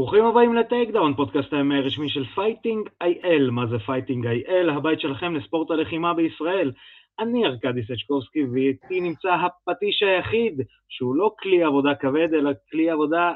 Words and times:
ברוכים 0.00 0.24
הבאים 0.24 0.54
ל-Takedown, 0.54 1.14
פודקאסט 1.14 1.52
ה-MMA 1.52 1.78
הרשמי 1.78 2.08
של 2.08 2.24
Fighting 2.24 2.88
IL. 3.02 3.50
מה 3.50 3.66
זה 3.66 3.78
Fighting 3.78 4.26
IL? 4.26 4.70
הבית 4.70 5.00
שלכם 5.00 5.34
לספורט 5.34 5.70
הלחימה 5.70 6.14
בישראל. 6.14 6.72
אני 7.18 7.46
ארכדי 7.46 7.82
סצ'קובסקי, 7.82 8.44
ואיתי 8.52 9.00
נמצא 9.00 9.28
הפטיש 9.34 10.02
היחיד, 10.02 10.60
שהוא 10.88 11.14
לא 11.14 11.34
כלי 11.40 11.62
עבודה 11.62 11.94
כבד, 11.94 12.34
אלא 12.34 12.50
כלי 12.70 12.90
עבודה 12.90 13.32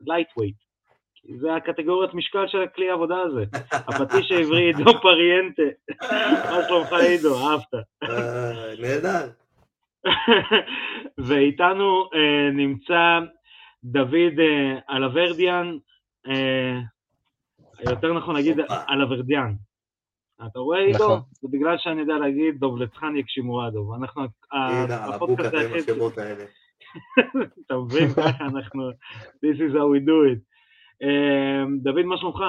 lightweight. 0.00 0.56
זה 1.40 1.54
הקטגוריית 1.54 2.14
משקל 2.14 2.46
של 2.46 2.62
הכלי 2.62 2.90
העבודה 2.90 3.20
הזה. 3.20 3.44
הפטיש 3.88 4.32
העברי 4.32 4.62
עידו 4.62 4.92
פריאנטה. 5.02 5.62
מה 6.52 6.60
שלומך 6.68 6.92
עידו? 6.92 7.34
אהבת. 7.48 7.74
אה, 8.02 8.74
נהדר. 8.80 9.28
ואיתנו 11.28 12.08
אה, 12.14 12.50
נמצא 12.52 13.18
דוד 13.90 14.38
אה, 14.38 14.96
אלוורדיאן, 14.96 15.76
אה, 16.26 16.80
יותר 17.90 18.12
נכון 18.12 18.34
להגיד 18.34 18.56
אלוורדיאן. 18.90 19.54
אתה 20.46 20.58
רואה 20.58 20.80
עידו? 20.80 21.04
נכון. 21.04 21.20
זה 21.32 21.48
בגלל 21.50 21.78
שאני 21.78 22.00
יודע 22.00 22.14
להגיד 22.14 22.54
דובלצחן 22.58 23.16
יקשימורדוב. 23.16 23.92
אנחנו, 23.94 24.22
הנה, 24.52 25.04
הפודקאסט 25.04 25.54
הבוקר 25.54 25.68
עם 25.68 25.74
השמות 25.74 26.18
האלה. 26.18 26.44
אתה 27.66 27.74
מבין? 27.74 28.08
ככה 28.16 28.44
אנחנו, 28.44 28.90
this 29.44 29.56
is 29.56 29.72
how 29.74 29.88
we 29.94 30.00
do 30.08 30.32
it. 30.32 30.40
אה, 31.02 31.64
דוד, 31.82 32.04
מה 32.04 32.16
שלומך? 32.18 32.40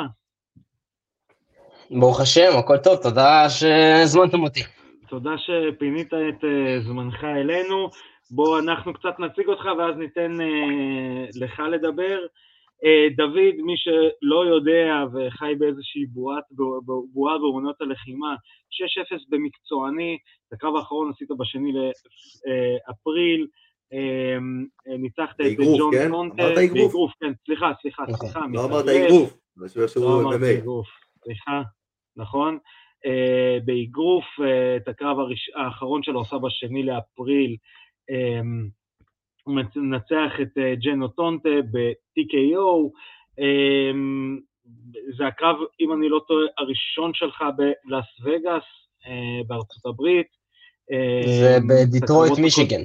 ברוך 1.91 2.21
השם, 2.21 2.57
הכל 2.59 2.77
טוב, 2.77 2.95
תודה 3.03 3.49
שהזמנתם 3.49 4.43
אותי. 4.43 4.63
תודה 5.07 5.31
שפינית 5.37 6.13
את 6.13 6.43
זמנך 6.83 7.23
אלינו. 7.23 7.89
בוא 8.31 8.59
אנחנו 8.59 8.93
קצת 8.93 9.19
נציג 9.19 9.47
אותך 9.47 9.65
ואז 9.77 9.95
ניתן 9.97 10.41
אה, 10.41 11.25
לך 11.35 11.59
לדבר. 11.59 12.19
אה, 12.85 13.07
דוד, 13.15 13.55
מי 13.65 13.73
שלא 13.77 14.45
יודע 14.45 15.03
וחי 15.13 15.55
באיזושהי 15.57 16.05
בועת, 16.05 16.43
בועה 17.13 17.37
באומנות 17.37 17.81
הלחימה, 17.81 18.35
6-0 18.71 19.15
במקצועני, 19.29 20.17
את 20.47 20.53
הקרב 20.53 20.75
האחרון 20.75 21.09
עשית 21.09 21.29
בשני 21.37 21.71
לאפריל, 21.73 23.47
אה, 23.93 24.37
אה, 24.87 24.97
ניצחת 24.97 25.41
את 25.41 25.57
ג'ון 25.77 25.91
כן? 25.93 26.09
קונטה, 26.11 26.43
אמרת 26.43 26.57
אגרוף. 26.57 26.71
באגרוף, 26.73 27.11
כן, 27.19 27.31
סליחה, 27.45 27.71
סליחה, 27.81 28.03
נכון. 28.03 28.29
סליחה, 28.29 28.39
לא 28.53 28.65
אמרת. 28.65 28.85
אגרוף, 28.87 29.33
לא 29.95 30.21
אמרתי. 30.21 30.57
אגרוף, 30.57 30.87
סליחה, 31.23 31.61
נכון. 32.17 32.57
אה, 33.05 33.57
באגרוף, 33.65 34.25
אה, 34.39 34.75
את 34.75 34.87
הקרב 34.87 35.17
האחרון 35.55 36.03
שלו 36.03 36.21
עשה 36.21 36.37
בשני 36.37 36.83
לאפריל, 36.83 37.55
הוא 39.43 39.55
מצ- 39.55 39.75
מנצח 39.77 40.31
את 40.41 40.57
אה, 40.57 40.75
ג'נו 40.75 41.07
טונטה 41.07 41.49
ב-TKO. 41.71 42.91
אה, 43.39 43.91
זה 45.17 45.27
הקרב, 45.27 45.55
אם 45.79 45.93
אני 45.93 46.09
לא 46.09 46.21
טועה, 46.27 46.45
הראשון 46.57 47.11
שלך 47.13 47.43
בלאס 47.57 48.05
וגאס, 48.23 48.63
אה, 49.07 49.43
בארצות 49.47 49.85
הברית. 49.85 50.27
זה 51.41 51.57
את 51.57 51.61
בדיטרויט, 51.69 52.39
מישיגן. 52.39 52.81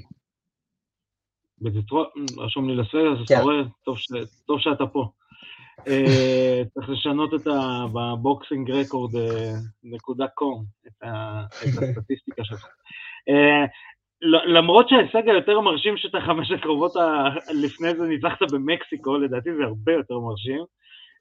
בדיטרויט, 1.60 2.08
רשום 2.38 2.68
לי 2.68 2.76
לס 2.76 2.94
וגאס, 2.94 3.20
אז 3.20 3.28
כן. 3.28 3.34
אתה 3.34 3.42
רואה, 3.42 3.62
טוב 4.46 4.60
שאתה 4.60 4.86
פה. 4.86 5.08
אה, 5.88 6.62
צריך 6.74 6.90
לשנות 6.90 7.34
את 7.34 7.46
ה... 7.46 7.84
בבוקסינג 7.92 8.70
רקורד 8.70 9.12
נקודה 9.82 10.28
קום, 10.28 10.64
את 10.86 10.92
הסטטיסטיקה 11.02 12.44
שלך. 12.44 12.66
אה, 14.22 14.28
ל- 14.28 14.56
למרות 14.58 14.88
שההישג 14.88 15.28
היותר 15.28 15.60
מרשים 15.60 15.96
שאת 15.96 16.14
החמש 16.14 16.50
הקרובות 16.50 16.96
ה- 16.96 17.28
לפני 17.64 17.94
זה 17.94 18.06
ניצחת 18.06 18.52
במקסיקו, 18.52 19.18
לדעתי 19.18 19.54
זה 19.56 19.64
הרבה 19.64 19.92
יותר 19.92 20.18
מרשים. 20.18 20.64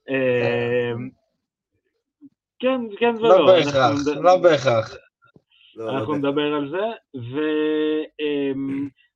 אה, 0.09 0.91
כן, 2.59 2.81
כן 2.99 3.15
ולא. 3.19 3.29
לא 3.45 3.57
אנחנו 3.57 3.65
בהכרח, 3.65 4.17
לא 4.23 4.37
בהכרח. 4.37 4.95
לא, 5.75 5.85
לא 5.85 5.91
אנחנו 5.91 6.15
יודע. 6.15 6.29
נדבר 6.29 6.53
על 6.53 6.69
זה, 6.69 6.85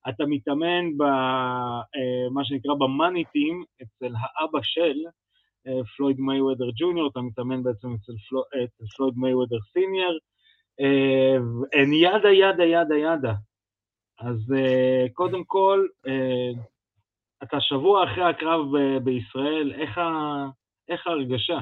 ואתה 0.05 0.23
מתאמן 0.27 0.97
במה 0.97 2.43
שנקרא 2.45 2.73
במאני 2.73 3.23
טים, 3.25 3.63
אצל 3.81 4.13
האבא 4.19 4.59
של 4.61 4.95
אה, 5.67 5.83
פלויד 5.97 6.19
מייוודר 6.19 6.65
ג'וניור, 6.79 7.09
אתה 7.11 7.19
מתאמן 7.21 7.63
בעצם 7.63 7.87
אצל 7.93 8.13
פלו- 8.29 8.43
אצל 8.63 8.83
פלויד 8.97 9.13
מייוודר 9.17 9.57
סיניור, 9.73 10.17
אין 11.73 11.93
ידה 11.93 12.29
ידה 12.29 12.63
ידה 12.63 12.95
ידה. 12.97 13.33
אז 14.19 14.53
אה, 14.57 15.05
קודם 15.13 15.43
כל, 15.43 15.85
אה, 16.07 16.61
אתה 17.43 17.57
שבוע 17.59 18.03
אחרי 18.05 18.23
הקרב 18.29 18.61
ב- 18.73 19.03
בישראל, 19.03 19.73
איך 19.81 19.97
ה- 19.97 20.47
איך 20.89 21.07
ההרגשה? 21.07 21.57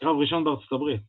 קרב 0.00 0.16
ראשון 0.20 0.44
בארצות 0.44 0.72
הברית. 0.72 1.00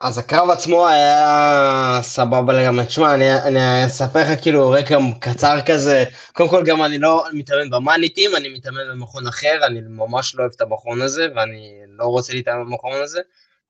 אז 0.00 0.18
הקרב 0.18 0.50
עצמו 0.50 0.86
היה 0.88 1.98
סבבה 2.02 2.52
לגמרי. 2.52 2.86
תשמע, 2.86 3.14
אני, 3.14 3.34
אני 3.48 3.86
אספר 3.86 4.18
לך 4.20 4.42
כאילו 4.42 4.70
רקע 4.70 4.98
קצר 5.20 5.56
כזה. 5.66 6.04
קודם 6.32 6.48
כל, 6.48 6.62
גם 6.66 6.82
אני 6.82 6.98
לא 6.98 7.24
מתאמן 7.32 7.70
במאניטים, 7.70 8.30
אני 8.36 8.48
מתאמן 8.48 8.80
במכון 8.90 9.26
אחר, 9.26 9.58
אני 9.66 9.80
ממש 9.88 10.34
לא 10.34 10.40
אוהב 10.42 10.52
את 10.56 10.60
המכון 10.60 11.02
הזה, 11.02 11.28
ואני 11.36 11.80
לא 11.88 12.04
רוצה 12.04 12.32
להתאמן 12.32 12.64
במכון 12.64 12.92
הזה. 13.02 13.20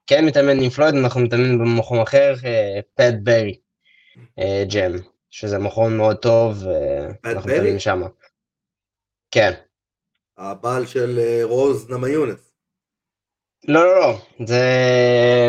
כן 0.06 0.26
מתאמן 0.26 0.60
עם 0.62 0.70
פלויד, 0.70 0.94
אנחנו 0.94 1.20
מתאמנים 1.20 1.58
במכון 1.58 1.98
אחר, 2.00 2.34
אה, 2.44 2.81
פט 2.94 3.14
ברי, 3.22 3.56
אה, 4.38 4.64
ג'ם, 4.72 4.93
שזה 5.39 5.59
מכון 5.59 5.97
מאוד 5.97 6.17
טוב, 6.17 6.63
ואנחנו 6.67 7.41
ברי? 7.41 7.55
מתאמנים 7.55 7.79
שם. 7.79 8.03
כן. 9.31 9.53
הבעל 10.39 10.87
של 10.87 11.19
אה, 11.19 11.41
רוז 11.45 11.91
נמיונס. 11.91 12.53
לא, 13.69 13.85
לא, 13.85 14.01
לא, 14.01 14.17
זה 14.47 14.63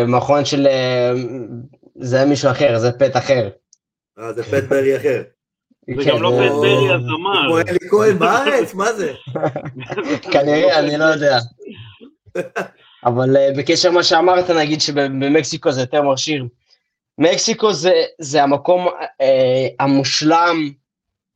מכון 0.08 0.46
של... 0.46 0.68
אה, 0.68 1.12
זה 2.00 2.26
מישהו 2.26 2.52
אחר, 2.52 2.80
זה 2.80 2.92
פט 2.92 3.16
אחר. 3.18 3.50
אה, 4.20 4.34
זה 4.34 4.44
פט 4.44 4.64
ברי 4.70 4.98
אחר. 4.98 5.24
זה 5.98 6.04
כן, 6.04 6.10
גם 6.10 6.22
לא 6.22 6.32
זה- 6.32 6.38
פט 6.50 6.56
ברי 6.56 6.94
הזמר. 6.94 7.48
כמו 7.48 7.60
אלי 7.60 7.90
כהן 7.90 8.20
בארץ, 8.20 8.74
מה 8.74 8.94
זה? 8.94 9.14
כנראה, 10.34 10.80
אני 10.80 10.98
לא 10.98 11.04
יודע. 11.06 11.38
אבל 13.06 13.38
אה, 13.38 13.50
בקשר 13.58 13.90
למה 13.90 14.04
שאמרת, 14.04 14.50
נגיד 14.50 14.82
שבמקסיקו 14.82 15.72
זה 15.72 15.82
יותר 15.82 16.02
מרשים. 16.02 16.48
מקסיקו 17.18 17.74
זה, 17.74 18.04
זה 18.20 18.44
המקום 18.44 18.88
אה, 19.22 19.68
המושלם 19.80 20.72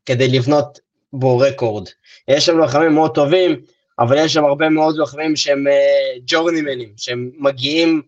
כדי 0.05 0.27
לבנות 0.27 0.79
בו 1.13 1.37
רקורד. 1.37 1.87
יש 2.27 2.45
שם 2.45 2.57
לוחמים 2.57 2.93
מאוד 2.93 3.13
טובים, 3.13 3.61
אבל 3.99 4.17
יש 4.17 4.33
שם 4.33 4.45
הרבה 4.45 4.69
מאוד 4.69 4.95
לוחמים 4.95 5.35
שהם 5.35 5.67
אה, 5.67 6.13
ג'ורנימנים, 6.25 6.93
שהם 6.97 7.31
מגיעים 7.37 8.01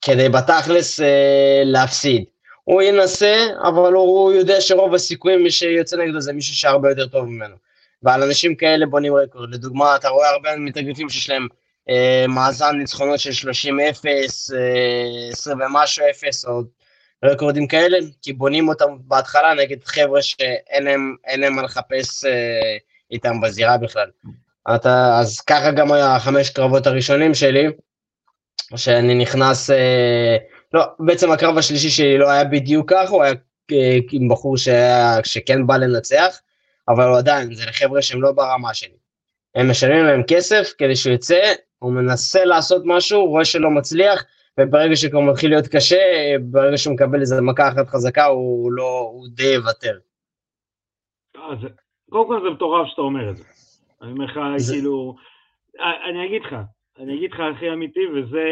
כדי 0.00 0.28
בתכלס 0.28 1.00
אה, 1.00 1.62
להפסיד. 1.64 2.24
הוא 2.64 2.82
ינסה, 2.82 3.46
אבל 3.62 3.92
הוא, 3.92 4.02
הוא 4.02 4.32
יודע 4.32 4.60
שרוב 4.60 4.94
הסיכויים 4.94 5.42
מי 5.42 5.50
שיוצא 5.50 5.96
נגדו 5.96 6.20
זה 6.20 6.32
מישהו 6.32 6.56
שהרבה 6.56 6.90
יותר 6.90 7.06
טוב 7.06 7.24
ממנו. 7.24 7.56
ועל 8.02 8.22
אנשים 8.22 8.54
כאלה 8.54 8.86
בונים 8.86 9.14
רקורד. 9.14 9.54
לדוגמה, 9.54 9.96
אתה 9.96 10.08
רואה 10.08 10.30
הרבה 10.30 10.56
מתאגרפים 10.56 11.08
שיש 11.08 11.30
להם 11.30 11.48
אה, 11.88 12.24
מאזן 12.28 12.76
ניצחונות 12.76 13.20
של 13.20 13.48
30-0, 13.50 13.54
אה, 14.06 15.28
20 15.30 15.60
ומשהו 15.60 16.04
0, 16.10 16.44
או 16.44 16.62
רקורדים 17.24 17.66
כאלה, 17.66 17.98
כי 18.22 18.32
בונים 18.32 18.68
אותם 18.68 18.86
בהתחלה 18.98 19.54
נגד 19.54 19.84
חבר'ה 19.84 20.22
שאין 20.22 20.84
להם, 20.84 21.16
להם 21.36 21.56
מה 21.56 21.62
לחפש 21.62 22.24
אה, 22.24 22.76
איתם 23.10 23.40
בזירה 23.40 23.78
בכלל. 23.78 24.10
אתה, 24.74 25.18
אז 25.20 25.40
ככה 25.40 25.70
גם 25.70 25.92
היה 25.92 26.16
החמש 26.16 26.50
קרבות 26.50 26.86
הראשונים 26.86 27.34
שלי, 27.34 27.66
שאני 28.76 29.14
נכנס, 29.14 29.70
אה, 29.70 30.36
לא, 30.72 30.84
בעצם 30.98 31.30
הקרב 31.30 31.58
השלישי 31.58 31.90
שלי 31.90 32.18
לא 32.18 32.30
היה 32.30 32.44
בדיוק 32.44 32.90
ככה, 32.90 33.08
הוא 33.08 33.22
היה 33.22 33.34
אה, 33.72 33.98
עם 34.12 34.28
בחור 34.28 34.56
שהיה, 34.56 35.18
שכן 35.24 35.66
בא 35.66 35.76
לנצח, 35.76 36.40
אבל 36.88 37.04
הוא 37.04 37.18
עדיין, 37.18 37.54
זה 37.54 37.66
לחבר'ה 37.66 38.02
שהם 38.02 38.22
לא 38.22 38.32
ברמה 38.32 38.74
שלי. 38.74 38.96
הם 39.54 39.70
משלמים 39.70 40.04
להם 40.04 40.22
כסף 40.22 40.72
כדי 40.78 40.96
שהוא 40.96 41.12
יצא, 41.12 41.52
הוא 41.78 41.92
מנסה 41.92 42.44
לעשות 42.44 42.82
משהו, 42.84 43.20
הוא 43.20 43.28
רואה 43.28 43.44
שלא 43.44 43.70
מצליח, 43.70 44.24
וברגע 44.60 44.96
שכבר 44.96 45.20
מתחיל 45.20 45.50
להיות 45.50 45.66
קשה, 45.66 46.34
ברגע 46.40 46.78
שהוא 46.78 46.94
מקבל 46.94 47.20
איזה 47.20 47.40
מכה 47.40 47.68
אחת 47.68 47.88
חזקה, 47.88 48.24
הוא 48.24 48.72
לא, 48.72 49.10
הוא 49.12 49.26
די 49.28 49.54
יוותר. 49.54 49.98
אה, 51.36 51.42
קודם 52.10 52.28
כל 52.28 52.40
זה 52.42 52.50
מטורף 52.50 52.86
שאתה 52.88 53.02
אומר 53.02 53.30
את 53.30 53.36
זה. 53.36 53.44
אני 54.02 54.12
אומר 54.12 54.24
לך, 54.24 54.38
כאילו, 54.72 55.16
אה, 55.80 56.10
אני 56.10 56.26
אגיד 56.26 56.42
לך, 56.42 56.56
אני 56.98 57.14
אגיד 57.14 57.32
לך 57.32 57.40
הכי 57.40 57.72
אמיתי, 57.72 58.06
וזה, 58.06 58.44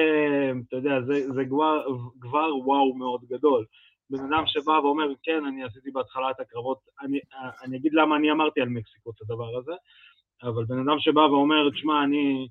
אתה 0.68 0.76
יודע, 0.76 1.00
זה, 1.00 1.32
זה 1.32 1.44
כבר, 1.48 1.82
כבר 2.20 2.56
וואו 2.64 2.94
מאוד 2.94 3.20
גדול. 3.30 3.64
בן 4.10 4.18
אדם 4.18 4.42
שבא 4.46 4.70
ואומר, 4.70 5.06
כן, 5.22 5.44
אני 5.48 5.64
עשיתי 5.64 5.90
בהתחלה 5.90 6.30
את 6.30 6.40
הקרבות, 6.40 6.78
אני, 7.02 7.18
אה, 7.34 7.50
אני 7.64 7.76
אגיד 7.76 7.92
למה 7.94 8.16
אני 8.16 8.30
אמרתי 8.30 8.60
על 8.60 8.68
מקסיקו 8.68 9.10
את 9.10 9.22
הדבר 9.22 9.58
הזה, 9.58 9.72
אבל 10.42 10.64
בן 10.64 10.78
אדם 10.78 10.98
שבא 10.98 11.20
ואומר, 11.20 11.70
תשמע, 11.70 12.04
אני 12.04 12.48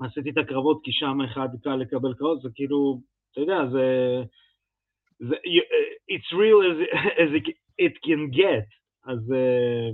עשיתי 0.00 0.30
את 0.30 0.38
הקרבות 0.38 0.80
כי 0.84 0.90
שם 0.92 1.18
אחד 1.32 1.48
קל 1.64 1.76
לקבל 1.76 2.14
קרבות, 2.14 2.42
זה 2.42 2.48
כאילו, 2.54 3.00
אתה 3.32 3.40
יודע, 3.40 3.58
זה... 3.72 3.84
זה 5.28 5.34
it's 6.12 6.32
real 6.32 6.60
as, 6.70 6.96
as 7.22 7.30
it 7.82 7.94
can 8.06 8.36
get, 8.36 8.66
אז 9.06 9.32
אה, 9.32 9.90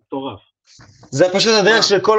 מטורף. 0.00 0.40
זה 1.10 1.24
פשוט 1.34 1.52
הדרך 1.60 1.82
שכל, 1.82 2.18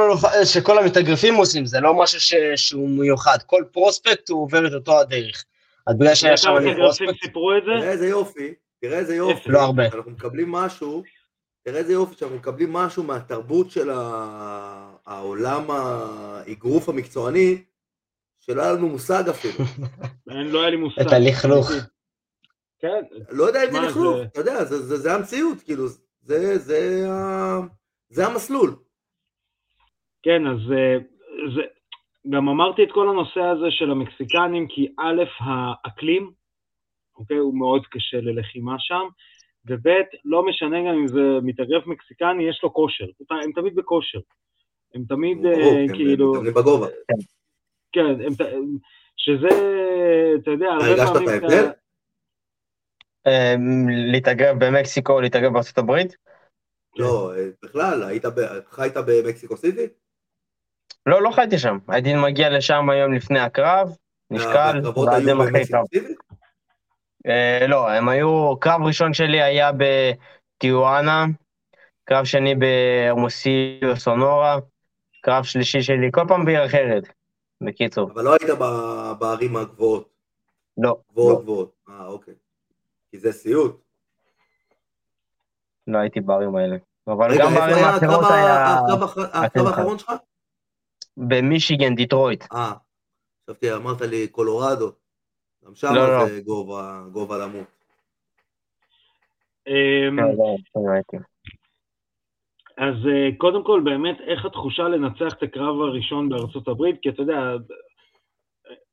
שכל 0.53 0.77
המתאגרפים 0.77 1.35
עושים, 1.35 1.65
זה 1.65 1.79
לא 1.79 1.93
משהו 2.03 2.19
ש... 2.19 2.33
שהוא 2.55 2.89
מיוחד. 2.89 3.37
כל 3.45 3.63
פרוספקט 3.71 4.29
הוא 4.29 4.41
עובר 4.43 4.67
את 4.67 4.73
אותו 4.73 4.99
הדרך. 4.99 5.45
אז 5.87 5.97
בגלל 5.97 6.15
שהיה 6.15 6.37
שם 6.37 6.57
אני 6.57 6.75
פרוספקט, 6.75 7.21
סיפרו 7.23 7.57
את 7.57 7.63
זה? 7.65 7.71
תראה 7.79 7.91
איזה 7.91 8.07
יופי, 8.07 8.53
תראה 8.81 8.97
איזה 8.97 9.15
יופי. 9.15 9.49
לא 9.49 9.59
הרבה. 9.59 9.85
אנחנו 9.85 10.11
מקבלים 10.11 10.51
משהו, 10.51 11.03
תראה 11.63 11.77
איזה 11.79 11.93
יופי 11.93 12.15
שאנחנו 12.15 12.37
מקבלים 12.37 12.73
משהו 12.73 13.03
מהתרבות 13.03 13.71
של 13.71 13.89
ה- 13.89 14.94
העולם 15.07 15.61
האגרוף 15.71 16.89
המקצועני, 16.89 17.63
שלא 18.39 18.61
היה 18.61 18.73
לנו 18.73 18.87
מושג 18.89 19.23
אפילו. 19.29 19.65
אין, 20.29 20.47
לא 20.47 20.61
היה 20.61 20.69
לי 20.69 20.75
מושג. 20.77 21.01
את 21.01 21.11
הלכלוך. 21.11 21.69
כן, 22.79 23.03
לא 23.29 23.43
יודע 23.43 23.59
אם 23.63 23.71
זה 23.71 23.77
לכלוך, 23.89 24.17
אתה 24.31 24.39
יודע, 24.39 24.63
זה- 24.63 24.81
זה 24.81 24.97
זה 24.97 25.13
המציאות, 25.15 25.61
כאילו, 25.61 25.87
זה- 26.21 26.57
זה 26.57 27.05
ה- 27.09 27.59
זה 28.09 28.27
המסלול. 28.27 28.75
כן, 30.23 30.47
אז 30.47 30.71
אה, 30.71 30.97
זה, 31.55 31.61
גם 32.29 32.49
אמרתי 32.49 32.83
את 32.83 32.91
כל 32.91 33.09
הנושא 33.09 33.39
הזה 33.39 33.65
של 33.69 33.91
המקסיקנים, 33.91 34.67
כי 34.67 34.87
א', 34.99 35.23
האקלים, 35.39 36.31
אוקיי, 37.17 37.37
הוא 37.37 37.57
מאוד 37.59 37.85
קשה 37.91 38.17
ללחימה 38.17 38.75
שם, 38.79 39.03
וב', 39.65 39.87
לא 40.25 40.45
משנה 40.45 40.77
גם 40.81 40.95
אם 40.99 41.07
זה 41.07 41.21
מתאגרף 41.43 41.87
מקסיקני, 41.87 42.49
יש 42.49 42.59
לו 42.63 42.73
כושר, 42.73 43.05
הם 43.43 43.51
תמיד 43.55 43.75
בכושר. 43.75 44.19
הם 44.93 45.03
תמיד, 45.09 45.45
אה, 45.45 45.51
הם 45.51 45.87
כאילו, 45.93 46.31
מתאמנים 46.31 46.53
בגובה. 46.53 46.87
כן, 47.91 48.05
הם, 48.05 48.33
הם- 48.39 48.77
שזה, 49.17 49.47
אתה 50.41 50.51
יודע, 50.51 50.65
הרבה 50.65 50.85
הרגשת 50.85 51.09
את 51.09 51.13
פעמים... 51.13 51.29
ההבדל? 51.29 51.71
אמ, 53.27 53.89
להתאגרף 54.11 54.57
במקסיקו 54.59 55.13
או 55.13 55.21
להתאגרף 55.21 55.53
בארצות 55.53 55.77
הברית? 55.77 56.15
לא, 56.97 57.33
אה, 57.35 57.45
בכלל, 57.63 58.03
חיית 58.69 58.93
במקסיקו 59.07 59.57
סיטי? 59.57 59.87
לא, 61.05 61.21
לא 61.21 61.31
חייתי 61.31 61.57
שם. 61.57 61.77
הייתי 61.87 62.13
מגיע 62.15 62.49
לשם 62.49 62.89
היום 62.89 63.13
לפני 63.13 63.39
הקרב, 63.39 63.95
נשקל, 64.31 64.79
הקרבות 64.79 65.07
ואז 65.07 65.27
יום 65.27 65.41
אחרי 65.41 65.67
קרב. 65.67 65.85
אה, 67.27 67.67
לא, 67.67 67.89
הם 67.89 68.09
היו, 68.09 68.59
קרב 68.59 68.81
ראשון 68.81 69.13
שלי 69.13 69.41
היה 69.41 69.71
בטיואנה, 69.71 71.25
קרב 72.05 72.25
שני 72.25 72.55
בהרמוסיו 72.55 73.95
סונורה, 73.95 74.57
קרב 75.25 75.43
שלישי 75.43 75.81
שלי, 75.81 76.09
כל 76.11 76.21
פעם 76.27 76.45
בעיר 76.45 76.65
אחרת. 76.65 77.03
בקיצור, 77.61 78.11
אבל 78.11 78.23
לא 78.23 78.31
היית 78.39 78.57
ב- 78.59 79.11
בערים 79.19 79.55
הגבוהות, 79.55 80.09
לא, 80.77 80.97
גבוהות 81.11 81.37
לא, 81.37 81.41
גבוהות. 81.41 81.75
אה, 81.89 82.05
אוקיי. 82.05 82.33
כי 83.11 83.19
זה 83.19 83.31
סיוט. 83.31 83.81
לא 85.87 85.97
הייתי 85.97 86.21
בערים 86.21 86.55
האלה. 86.55 86.77
אבל 87.07 87.31
רגע, 87.31 87.43
גם 87.45 87.53
בערים 87.53 87.85
האחרות 87.85 88.25
היה 88.31 88.75
הקרב 89.33 89.67
האחרון 89.67 89.99
שלך? 89.99 90.11
במישיגן, 91.17 91.95
דיטרויט. 91.95 92.43
אה, 92.53 92.73
חשבתי, 93.43 93.73
אמרת 93.73 94.01
לי 94.01 94.27
קולורדו. 94.27 94.91
גם 95.65 95.75
שם 95.75 95.87
לא, 95.95 96.19
לא. 96.19 96.27
זה 96.27 96.41
גובה, 96.41 97.03
גובה 97.11 97.37
למות. 97.37 97.67
אמ, 99.67 100.19
לא, 100.19 100.25
לא, 100.37 100.55
לא 100.75 100.91
הייתי. 100.91 101.17
אז 102.77 102.95
אה, 103.07 103.29
קודם 103.37 103.63
כל, 103.63 103.81
באמת, 103.83 104.21
איך 104.21 104.45
התחושה 104.45 104.83
לנצח 104.83 105.33
את 105.37 105.43
הקרב 105.43 105.81
הראשון 105.81 106.29
בארצות 106.29 106.67
הברית? 106.67 106.95
כי 107.01 107.09
אתה 107.09 107.21
יודע, 107.21 107.55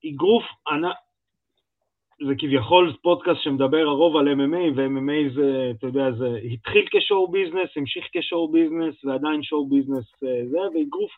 אגרוף 0.07 0.45
ענק, 0.69 0.97
זה 2.27 2.35
כביכול 2.39 2.93
פודקאסט 3.03 3.41
שמדבר 3.43 3.89
הרוב 3.89 4.17
על 4.17 4.29
MMA, 4.29 4.77
ו-MMA 4.77 5.35
זה, 5.35 5.73
אתה 5.79 5.87
יודע, 5.87 6.13
זה 6.13 6.39
התחיל 6.53 6.87
כ-show 6.91 7.31
business, 7.31 7.69
המשיך 7.77 8.05
כ-show 8.13 8.53
business, 8.53 9.05
ועדיין 9.05 9.43
show 9.43 9.69
business 9.69 10.05
אה, 10.25 10.47
זה, 10.51 10.59
ואגרוף 10.59 11.11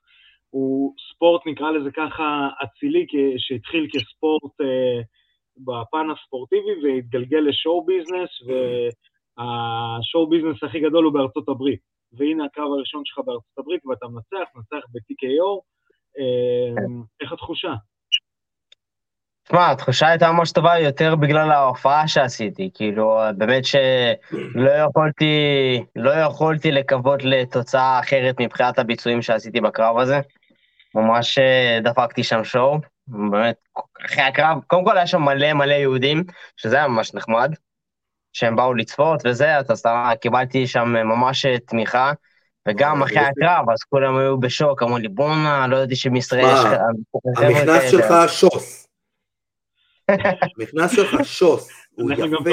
הוא 0.51 0.95
ספורט, 1.11 1.47
נקרא 1.47 1.71
לזה 1.71 1.91
ככה, 1.91 2.49
אצילי, 2.65 3.07
שהתחיל 3.39 3.87
כספורט 3.93 4.61
אה, 4.61 5.01
בפן 5.57 6.11
הספורטיבי, 6.11 6.75
והתגלגל 6.83 7.39
ל-show 7.39 7.85
business, 7.85 8.31
וה-show 8.47 10.27
business 10.27 10.63
הכי 10.63 10.81
גדול 10.81 11.05
הוא 11.05 11.13
בארצות 11.13 11.49
הברית. 11.49 11.94
והנה 12.17 12.45
הקרב 12.45 12.73
הראשון 12.73 13.03
שלך 13.05 13.19
בארצות 13.19 13.59
הברית, 13.59 13.87
ואתה 13.87 14.07
מנצח, 14.07 14.51
מנצח 14.55 14.87
ב-TKO. 14.93 15.61
אה, 16.19 16.85
איך 17.21 17.33
התחושה? 17.33 17.75
תשמע, 19.45 19.71
התחושה 19.71 20.09
הייתה 20.09 20.33
ממש 20.33 20.53
טובה 20.53 20.79
יותר 20.79 21.15
בגלל 21.15 21.51
ההופעה 21.51 22.09
שעשיתי, 22.09 22.71
כאילו, 22.75 23.19
באמת 23.37 23.65
שלא 23.65 24.71
יכולתי, 24.71 25.35
לא 25.97 26.11
יכולתי 26.11 26.73
לקוות 26.73 27.25
לתוצאה 27.25 28.01
אחרת 28.01 28.41
מבחינת 28.41 28.79
הביצועים 28.79 29.23
שעשיתי 29.23 29.61
בקרב 29.61 29.99
הזה. 29.99 30.21
ממש 30.95 31.39
אה, 31.39 31.79
דפקתי 31.83 32.23
שם 32.23 32.45
שואו, 32.45 32.79
באמת, 33.07 33.57
אחרי 34.07 34.23
הקרב, 34.23 34.59
קודם 34.67 34.85
כל 34.85 34.97
היה 34.97 35.07
שם 35.07 35.23
מלא 35.23 35.53
מלא 35.53 35.75
יהודים, 35.75 36.25
שזה 36.57 36.77
היה 36.77 36.89
ממש 36.89 37.15
נחמד, 37.15 37.55
שהם 38.35 38.57
באו 38.57 38.75
לצפות 38.75 39.23
וזה, 39.25 39.57
אז 39.57 39.67
סתם 39.75 40.11
קיבלתי 40.21 40.67
שם 40.67 40.89
ממש 40.89 41.47
תמיכה, 41.47 42.13
וגם 42.69 43.03
אה, 43.03 43.07
אחרי. 43.07 43.19
הקרב, 43.19 43.71
אז 43.71 43.83
כולם 43.83 44.17
היו 44.17 44.41
בשוק, 44.41 44.83
אמרו 44.83 44.99
לי, 44.99 45.09
בואנה, 45.09 45.67
לא 45.67 45.77
ידעתי 45.77 45.97
שמישראל 45.97 46.45
יש... 46.45 46.79
המכנס 47.37 47.81
כאלה." 47.81 47.91
שלך 47.91 48.15
שוס. 48.29 48.89
המכנס 50.59 50.93
שלך 50.93 51.25
שוס. 51.25 51.69
הוא 51.97 52.13
יפה. 52.13 52.51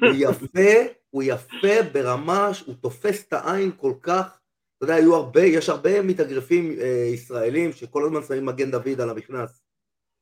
הוא 0.00 0.14
יפה, 0.14 0.70
הוא 1.10 1.22
יפה 1.22 1.82
ברמה 1.92 2.54
שהוא 2.54 2.74
תופס 2.80 3.28
את 3.28 3.32
העין 3.32 3.70
כל 3.76 3.92
כך, 4.02 4.38
אתה 4.76 4.84
יודע, 4.84 4.94
היו 4.94 5.14
הרבה, 5.14 5.42
יש 5.42 5.68
הרבה 5.68 6.02
מתאגרפים 6.02 6.74
אה, 6.80 7.10
ישראלים 7.14 7.72
שכל 7.72 8.04
הזמן 8.04 8.22
שמים 8.22 8.46
מגן 8.46 8.70
דוד 8.70 9.00
על 9.00 9.10
המכנס. 9.10 9.62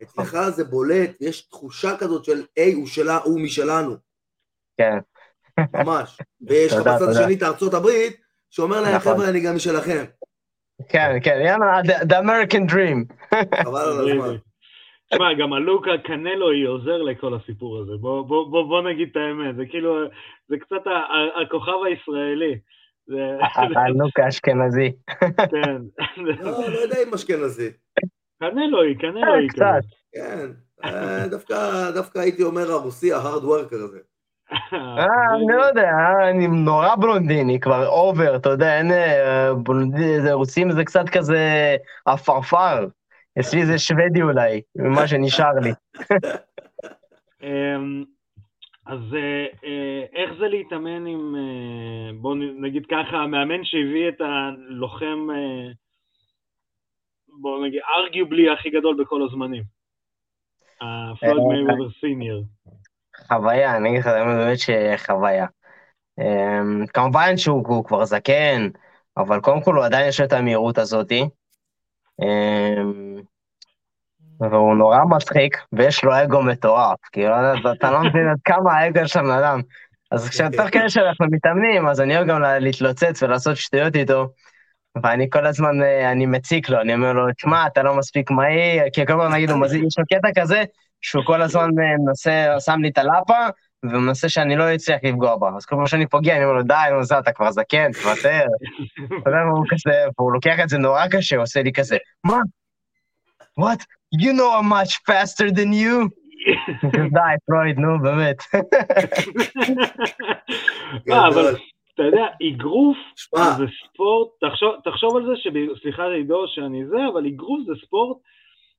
אצלך 0.03 0.39
זה 0.49 0.65
בולט, 0.65 1.11
יש 1.21 1.41
תחושה 1.41 1.97
כזאת 1.97 2.25
של, 2.25 2.43
היי, 2.57 2.73
הוא 2.73 2.87
שלה, 2.87 3.17
הוא 3.17 3.41
משלנו, 3.41 3.97
כן. 4.77 4.99
ממש. 5.75 6.19
ויש 6.41 6.73
לך 6.73 6.79
בצד. 6.81 7.09
השני 7.11 7.35
את 7.35 7.43
ארצות 7.43 7.75
הברית, 7.75 8.17
שאומר 8.51 8.81
להם, 8.81 8.95
נכון. 8.97 9.13
חבר'ה, 9.13 9.29
אני 9.31 9.41
גם 9.41 9.57
משלכם. 9.57 10.05
כן, 10.89 11.17
כן, 11.23 11.39
יאללה, 11.47 11.81
the, 11.81 12.13
American 12.13 12.71
dream. 12.73 13.15
חבל 13.65 13.81
על 13.81 14.11
הזמן. 14.11 14.37
תשמע, 15.13 15.35
גם 15.35 15.53
הלוק 15.53 15.87
הקנלוי 15.89 16.65
עוזר 16.65 17.03
לכל 17.03 17.35
הסיפור 17.35 17.79
הזה. 17.79 17.93
בוא, 18.01 18.23
בוא, 18.23 18.51
בוא, 18.51 18.69
בוא 18.69 18.83
נגיד 18.83 19.09
את 19.11 19.17
האמת, 19.17 19.57
זה 19.57 19.63
כאילו, 19.71 19.97
זה 20.49 20.57
קצת 20.61 20.87
ה- 20.87 20.91
ה- 20.91 21.43
הכוכב 21.43 21.73
הישראלי. 21.87 22.59
זה, 23.07 23.39
הלוק 23.87 24.19
האשכנזי. 24.19 24.93
כן. 25.37 25.77
לא, 26.17 26.69
לא 26.69 26.79
יודע 26.79 26.97
אם 27.09 27.15
אשכנזי. 27.15 27.71
קנלוי, 28.43 28.95
קנלוי 28.99 29.49
קצת. 29.49 29.61
כזה. 29.79 29.89
כן, 30.13 30.47
אה, 30.85 31.29
דווקא, 31.29 31.91
דווקא 31.95 32.19
הייתי 32.19 32.43
אומר 32.43 32.71
הרוסי, 32.71 33.13
ה-hard 33.13 33.45
worker 33.45 33.77
הזה. 33.77 33.99
אה, 34.73 35.35
אני 35.35 35.57
לא 35.57 35.63
יודע, 35.63 35.91
אה, 35.91 36.31
אני 36.31 36.47
נורא 36.47 36.97
בלונדיני, 36.97 37.61
כבר 37.61 37.89
over, 37.89 38.37
אתה 38.37 38.49
יודע, 38.49 38.79
אין 38.79 38.93
אה, 38.93 39.55
בלונדיני, 39.55 40.21
זה 40.21 40.33
רוסים 40.33 40.71
זה 40.71 40.85
קצת 40.85 41.09
כזה 41.09 41.77
עפרפר. 42.07 42.87
אצלי 43.41 43.67
זה 43.67 43.79
שוודי 43.79 44.23
אולי, 44.23 44.61
ממה 44.77 45.09
שנשאר 45.09 45.53
לי. 45.63 45.71
אמ, 47.43 48.05
אז 48.87 49.01
איך 50.13 50.31
זה 50.39 50.49
להתאמן 50.49 51.07
עם, 51.07 51.35
בואו 52.21 52.35
נגיד 52.35 52.87
ככה, 52.87 53.17
המאמן 53.17 53.65
שהביא 53.65 54.09
את 54.09 54.21
הלוחם, 54.21 55.29
בואו 57.41 57.65
נגיד, 57.65 57.81
ארגיובלי 57.97 58.51
הכי 58.51 58.71
גדול 58.71 58.97
בכל 59.03 59.23
הזמנים. 59.23 59.63
הפלויד 60.83 61.39
אה, 61.39 61.49
מייוודר 61.49 61.91
סיניור. 62.01 62.43
חוויה, 63.29 63.77
אני 63.77 63.89
אגיד 63.89 64.01
לך, 64.01 64.07
באמת 64.07 64.59
שחוויה. 64.59 65.47
אמ, 66.19 66.87
כמובן 66.95 67.37
שהוא 67.37 67.69
הוא 67.69 67.85
כבר 67.85 68.05
זקן, 68.05 68.69
אבל 69.17 69.41
קודם 69.41 69.63
כל 69.63 69.77
הוא 69.77 69.85
עדיין 69.85 70.09
יש 70.09 70.21
לו 70.21 70.27
את 70.27 70.33
המהירות 70.33 70.79
הזאתי. 70.79 71.29
אמ, 72.23 73.21
והוא 74.41 74.75
נורא 74.77 74.99
מצחיק, 75.11 75.57
ויש 75.73 76.05
לו 76.05 76.23
אגו 76.23 76.43
מטורף, 76.43 76.99
כאילו, 77.13 77.35
אתה- 77.35 77.73
אתה 77.73 77.91
לא 77.91 78.01
מבין 78.01 78.29
עד 78.29 78.39
כמה 78.45 78.73
האגו 78.73 79.09
של 79.09 79.19
הבן 79.19 79.31
אדם. 79.31 79.61
אז 80.11 80.29
כשתוך 80.29 80.67
כדי 80.73 80.89
שאנחנו 80.89 81.27
מתאמנים, 81.31 81.87
אז 81.87 82.01
אני 82.01 82.17
אוהב 82.17 82.29
גם 82.29 82.43
לה- 82.43 82.59
להתלוצץ 82.59 83.23
ולעשות 83.23 83.57
שטויות 83.57 83.97
איתו, 83.97 84.29
ואני 85.03 85.31
כל 85.31 85.47
הזמן, 85.47 85.83
אה, 85.83 86.13
אני 86.13 86.27
מציק 86.27 86.69
לו, 86.69 86.81
אני 86.81 86.95
אומר 86.95 87.13
לו, 87.13 87.33
תשמע, 87.33 87.67
אתה 87.67 87.83
לא 87.83 87.95
מספיק 87.95 88.31
מהיר, 88.31 88.83
כי 88.93 89.07
כל 89.07 89.13
פעם 89.13 89.33
נגיד, 89.35 89.51
הוא 89.51 89.59
מזיק, 89.61 89.83
יש 89.87 89.99
לו 89.99 90.05
קטע 90.13 90.41
כזה, 90.41 90.63
שהוא 91.03 91.25
כל 91.25 91.43
הזמן 91.43 91.63
אה, 91.63 91.97
מנסה, 92.07 92.61
שם 92.61 92.81
לי 92.83 92.89
את 92.89 92.99
הלאפה, 92.99 93.47
ומנסה 93.85 94.29
שאני 94.29 94.57
לא 94.57 94.75
אצליח 94.75 95.01
לפגוע 95.03 95.37
בה. 95.37 95.51
אז 95.57 95.67
כל 95.67 95.77
פעם 95.77 95.87
שאני 95.87 96.07
פוגע, 96.07 96.37
אני 96.37 96.45
אומר 96.45 96.57
לו, 96.57 96.63
די, 96.63 96.75
נו, 96.93 97.05
זה, 97.05 97.19
אתה 97.19 97.33
כבר 97.33 97.51
זקן, 97.51 97.93
תוותר. 97.93 98.45
אתה 99.23 99.31
יודע, 99.31 99.39
והוא 99.47 99.65
כזה, 99.71 100.05
והוא 100.19 100.33
לוקח 100.33 100.57
את 100.63 100.69
זה 100.69 100.79
נורא 100.79 101.07
קשה, 101.11 101.37
הוא 101.37 101.43
עושה 101.43 101.63
לי 101.63 101.73
כזה, 101.73 101.97
מה? 102.25 102.39
What? 103.61 103.85
You 104.23 104.33
know 104.33 104.61
I'm 104.61 104.69
much 104.69 104.93
faster 105.09 105.51
than 105.51 105.73
you? 105.73 106.09
די, 107.17 107.35
פרויד, 107.47 107.79
נו, 107.79 108.03
באמת. 108.03 108.37
אה, 111.11 111.29
אבל. 111.29 111.57
אתה 111.95 112.03
יודע, 112.03 112.27
אגרוף 112.49 112.97
זה 113.57 113.65
ספורט, 113.85 114.29
תחשוב, 114.41 114.75
תחשוב 114.85 115.17
על 115.17 115.27
זה, 115.27 115.33
שב, 115.37 115.51
סליחה 115.83 116.09
לעידו 116.09 116.45
שאני 116.49 116.87
זה, 116.87 116.97
אבל 117.13 117.27
אגרוף 117.27 117.61
זה 117.67 117.73
ספורט 117.87 118.19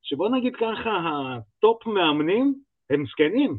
שבוא 0.03 0.29
נגיד 0.29 0.55
ככה, 0.55 0.91
ה-top 1.05 1.85
מאמנים 1.87 2.53
הם 2.89 3.05
זקנים, 3.05 3.57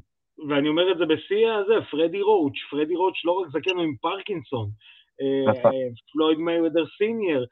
ואני 0.48 0.68
אומר 0.68 0.92
את 0.92 0.98
זה 0.98 1.06
בשיא 1.06 1.50
הזה, 1.52 1.74
פרדי 1.90 2.22
רוץ', 2.22 2.58
פרדי 2.70 2.96
רוץ' 2.96 3.24
לא 3.24 3.32
רק 3.32 3.48
זקן, 3.48 3.70
הוא 3.76 3.82
עם 3.82 3.96
פרקינסון, 3.96 4.68
אה, 5.20 5.52
נכון. 5.52 5.72
אה, 5.72 5.78
פלויד 6.12 6.38
מייוודר 6.38 6.84
senior, 6.98 7.44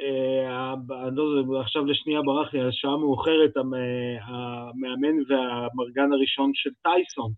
אה, 0.00 0.74
לא 1.12 1.60
עכשיו 1.60 1.84
לשנייה 1.84 2.22
ברח 2.22 2.54
לי, 2.54 2.60
השעה 2.60 2.96
מאוחרת, 2.96 3.56
המ- 3.56 3.74
המאמן 4.22 5.16
והמארגן 5.28 6.12
הראשון 6.12 6.50
של 6.54 6.70
טייסון. 6.82 7.32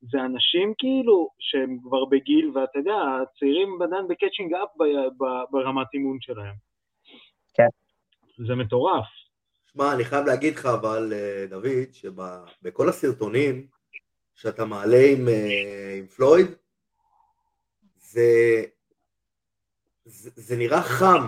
זה 0.00 0.20
אנשים 0.24 0.74
כאילו 0.78 1.28
שהם 1.40 1.78
כבר 1.82 2.04
בגיל, 2.04 2.50
ואתה 2.54 2.78
יודע, 2.78 2.96
הצעירים 3.22 3.82
עדיין 3.82 4.08
בקצ'ינג 4.08 4.54
אפ 4.54 4.68
ברמת 5.50 5.86
אימון 5.94 6.18
שלהם. 6.20 6.54
כן. 7.54 7.68
זה 8.46 8.54
מטורף. 8.54 9.06
שמע, 9.76 9.92
אני 9.92 10.04
חייב 10.04 10.26
להגיד 10.26 10.56
לך, 10.56 10.66
אבל, 10.66 11.12
אה, 11.16 11.46
דוד, 11.50 11.92
שבכל 11.92 12.88
הסרטונים 12.88 13.66
שאתה 14.34 14.64
מעלה 14.64 15.06
עם, 15.06 15.28
אה, 15.28 15.94
עם 15.98 16.06
פלויד, 16.06 16.46
זה, 18.00 18.62
זה, 20.04 20.30
זה 20.36 20.56
נראה 20.56 20.82
חם, 20.82 21.26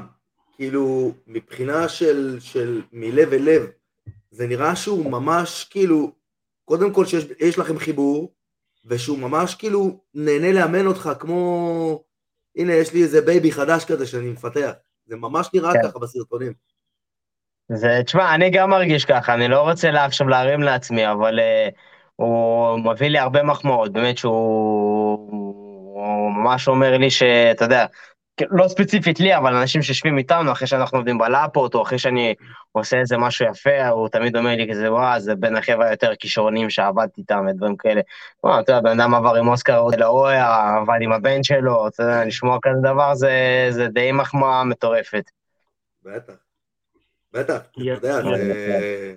כאילו, 0.52 1.12
מבחינה 1.26 1.88
של, 1.88 2.36
של 2.40 2.82
מלב 2.92 3.32
אל 3.32 3.42
לב, 3.42 3.66
זה 4.30 4.46
נראה 4.46 4.76
שהוא 4.76 5.10
ממש, 5.10 5.66
כאילו, 5.70 6.12
קודם 6.64 6.92
כל 6.92 7.06
שיש 7.06 7.24
יש 7.38 7.58
לכם 7.58 7.78
חיבור, 7.78 8.34
ושהוא 8.84 9.18
ממש 9.18 9.54
כאילו 9.54 10.00
נהנה 10.14 10.52
לאמן 10.52 10.86
אותך 10.86 11.10
כמו, 11.20 12.04
הנה, 12.56 12.72
יש 12.72 12.94
לי 12.94 13.02
איזה 13.02 13.20
baby 13.20 13.52
חדש 13.52 13.84
כזה 13.84 14.06
שאני 14.06 14.30
מפתח. 14.30 14.70
זה 15.06 15.16
ממש 15.16 15.48
נראה 15.54 15.72
כן. 15.72 15.88
ככה 15.88 15.98
בסרטונים. 15.98 16.52
זה, 17.72 18.00
תשמע, 18.04 18.34
אני 18.34 18.50
גם 18.50 18.70
מרגיש 18.70 19.04
ככה, 19.04 19.34
אני 19.34 19.48
לא 19.48 19.60
רוצה 19.60 19.90
לה, 19.90 20.04
עכשיו 20.04 20.28
להרים 20.28 20.62
לעצמי, 20.62 21.12
אבל 21.12 21.38
uh, 21.38 21.74
הוא 22.16 22.78
מביא 22.78 23.08
לי 23.08 23.18
הרבה 23.18 23.42
מחמאות, 23.42 23.92
באמת 23.92 24.18
שהוא 24.18 25.28
הוא 25.98 26.32
ממש 26.32 26.68
אומר 26.68 26.98
לי 26.98 27.10
שאתה 27.10 27.64
יודע, 27.64 27.86
לא 28.50 28.68
ספציפית 28.68 29.20
לי, 29.20 29.36
אבל 29.36 29.54
אנשים 29.54 29.82
שיושבים 29.82 30.18
איתנו, 30.18 30.52
אחרי 30.52 30.66
שאנחנו 30.66 30.98
עובדים 30.98 31.18
בלאפות, 31.18 31.74
או 31.74 31.82
אחרי 31.82 31.98
שאני 31.98 32.34
עושה 32.72 32.98
איזה 32.98 33.16
משהו 33.16 33.46
יפה, 33.46 33.88
הוא 33.88 34.08
תמיד 34.08 34.36
אומר 34.36 34.56
לי 34.56 34.68
כזה, 34.70 34.92
וואו, 34.92 35.20
זה 35.20 35.34
בין 35.34 35.56
החבר'ה 35.56 35.86
היותר 35.86 36.14
כישרונים 36.18 36.70
שעבדתי 36.70 37.20
איתם, 37.20 37.46
ודברים 37.50 37.76
כאלה. 37.76 38.00
וואו, 38.44 38.60
אתה 38.60 38.72
יודע, 38.72 38.80
בן 38.80 39.00
אדם 39.00 39.14
עבר 39.14 39.34
עם 39.34 39.48
אוסקר 39.48 39.86
לאויה, 39.98 40.76
עבד 40.76 40.98
עם 41.00 41.12
הבן 41.12 41.42
שלו, 41.42 41.88
אתה 41.88 42.02
יודע, 42.02 42.24
לשמוע 42.24 42.58
כזה 42.62 42.80
דבר 42.82 43.14
זה, 43.14 43.66
זה 43.70 43.88
די 43.88 44.12
מחמאה 44.12 44.64
מטורפת. 44.64 45.30
בטח. 46.04 46.47
בטח, 47.32 47.58
אתה. 47.76 47.92
יודע, 47.96 48.22
זה, 48.36 49.14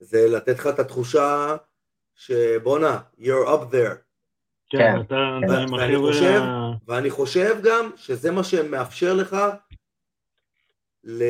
זה 0.00 0.28
לתת 0.28 0.58
לך 0.58 0.66
את 0.66 0.78
התחושה 0.78 1.56
שבואנה, 2.14 3.00
you're 3.18 3.46
up 3.46 3.72
there. 3.72 3.94
כן, 4.70 4.92
כן. 4.92 5.00
אתה 5.44 5.58
עם 5.58 5.72
ואני 5.72 5.94
החבר'ה... 5.94 6.00
ואני 6.88 7.10
חושב 7.10 7.56
גם 7.62 7.90
שזה 7.96 8.30
מה 8.30 8.44
שמאפשר 8.44 9.14
לך 9.14 9.36
ל... 11.04 11.22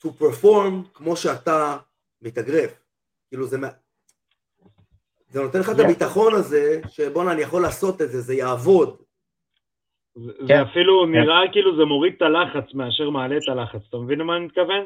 to 0.00 0.08
perform 0.20 0.72
כמו 0.94 1.16
שאתה 1.16 1.76
מתאגרף. 2.22 2.70
כאילו 3.28 3.46
זה... 3.46 3.58
מה- 3.58 3.68
זה 5.30 5.42
נותן 5.42 5.60
לך 5.60 5.68
את. 5.68 5.84
הביטחון 5.84 6.34
הזה, 6.34 6.80
שבואנה, 6.88 7.32
אני 7.32 7.42
יכול 7.42 7.62
לעשות 7.62 8.02
את 8.02 8.10
זה, 8.10 8.20
זה 8.20 8.34
יעבוד. 8.34 9.02
זה 10.16 10.32
כן. 10.48 10.60
אפילו 10.60 11.06
נראה 11.06 11.52
כאילו 11.52 11.76
זה 11.76 11.84
מוריד 11.84 12.12
את 12.16 12.22
הלחץ 12.22 12.74
מאשר 12.74 13.10
מעלה 13.10 13.36
את 13.36 13.48
הלחץ, 13.48 13.80
אתה 13.88 13.96
מבין 13.96 14.18
למה 14.18 14.36
אני 14.36 14.44
מתכוון? 14.44 14.84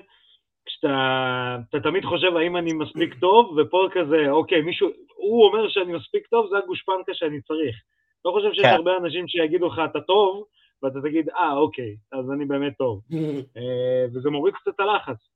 כשאתה 0.67 1.57
אתה 1.71 1.81
תמיד 1.81 2.05
חושב 2.05 2.37
האם 2.37 2.57
אני 2.57 2.73
מספיק 2.73 3.15
טוב, 3.15 3.57
ופה 3.59 3.89
כזה, 3.93 4.31
אוקיי, 4.31 4.63
מישהו, 4.63 4.89
הוא 5.17 5.47
אומר 5.47 5.69
שאני 5.69 5.93
מספיק 5.93 6.27
טוב, 6.27 6.49
זה 6.51 6.59
הגושפנקה 6.59 7.15
שאני 7.15 7.41
צריך. 7.41 7.77
לא 8.25 8.31
חושב 8.31 8.53
שיש 8.53 8.63
כן. 8.63 8.75
הרבה 8.75 8.97
אנשים 8.97 9.29
שיגידו 9.29 9.67
לך 9.67 9.81
אתה 9.91 10.01
טוב, 10.01 10.45
ואתה 10.83 10.99
תגיד, 11.01 11.29
אה, 11.29 11.53
אוקיי, 11.57 11.97
אז 12.13 12.31
אני 12.31 12.45
באמת 12.45 12.73
טוב. 12.79 13.01
אה, 13.57 14.05
וזה 14.15 14.31
מוריד 14.31 14.55
קצת 14.55 14.69
את 14.69 14.81
הלחץ. 14.81 15.29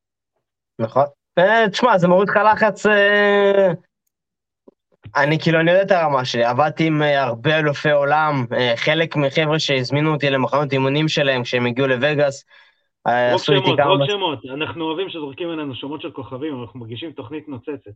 נכון. 0.79 1.05
אה, 1.39 1.69
תשמע, 1.69 1.99
זה 1.99 2.09
מוריד 2.09 2.29
לך 2.29 2.39
לחץ... 2.53 2.87
אני 5.17 5.39
כאילו, 5.39 5.61
אני 5.61 5.71
יודע 5.71 5.83
את 5.83 5.91
הרמה 5.91 6.25
שלי, 6.25 6.45
עבדתי 6.45 6.87
עם 6.87 7.03
אה, 7.03 7.23
הרבה 7.23 7.59
אלופי 7.59 7.91
עולם, 7.91 8.45
אה, 8.53 8.73
חלק 8.77 9.17
מחבר'ה 9.17 9.59
שהזמינו 9.59 10.13
אותי 10.13 10.31
למחנות 10.31 10.73
אימונים 10.73 11.09
שלהם 11.09 11.43
כשהם 11.43 11.67
הגיעו 11.67 11.89
לווגאס, 11.89 12.45
אה, 13.07 13.35
עשו 13.35 13.53
איתי 13.53 13.65
שמות, 13.67 13.79
כמה... 13.79 13.97
זרוק 13.97 14.11
שמות. 14.11 14.39
אנחנו 14.55 14.85
אוהבים 14.85 15.09
שזורקים 15.09 15.51
עלינו 15.51 15.75
שמות 15.75 16.01
של 16.01 16.11
כוכבים, 16.11 16.63
אנחנו 16.63 16.81
מרגישים 16.81 17.13
תוכנית 17.13 17.49
נוצצת. 17.49 17.91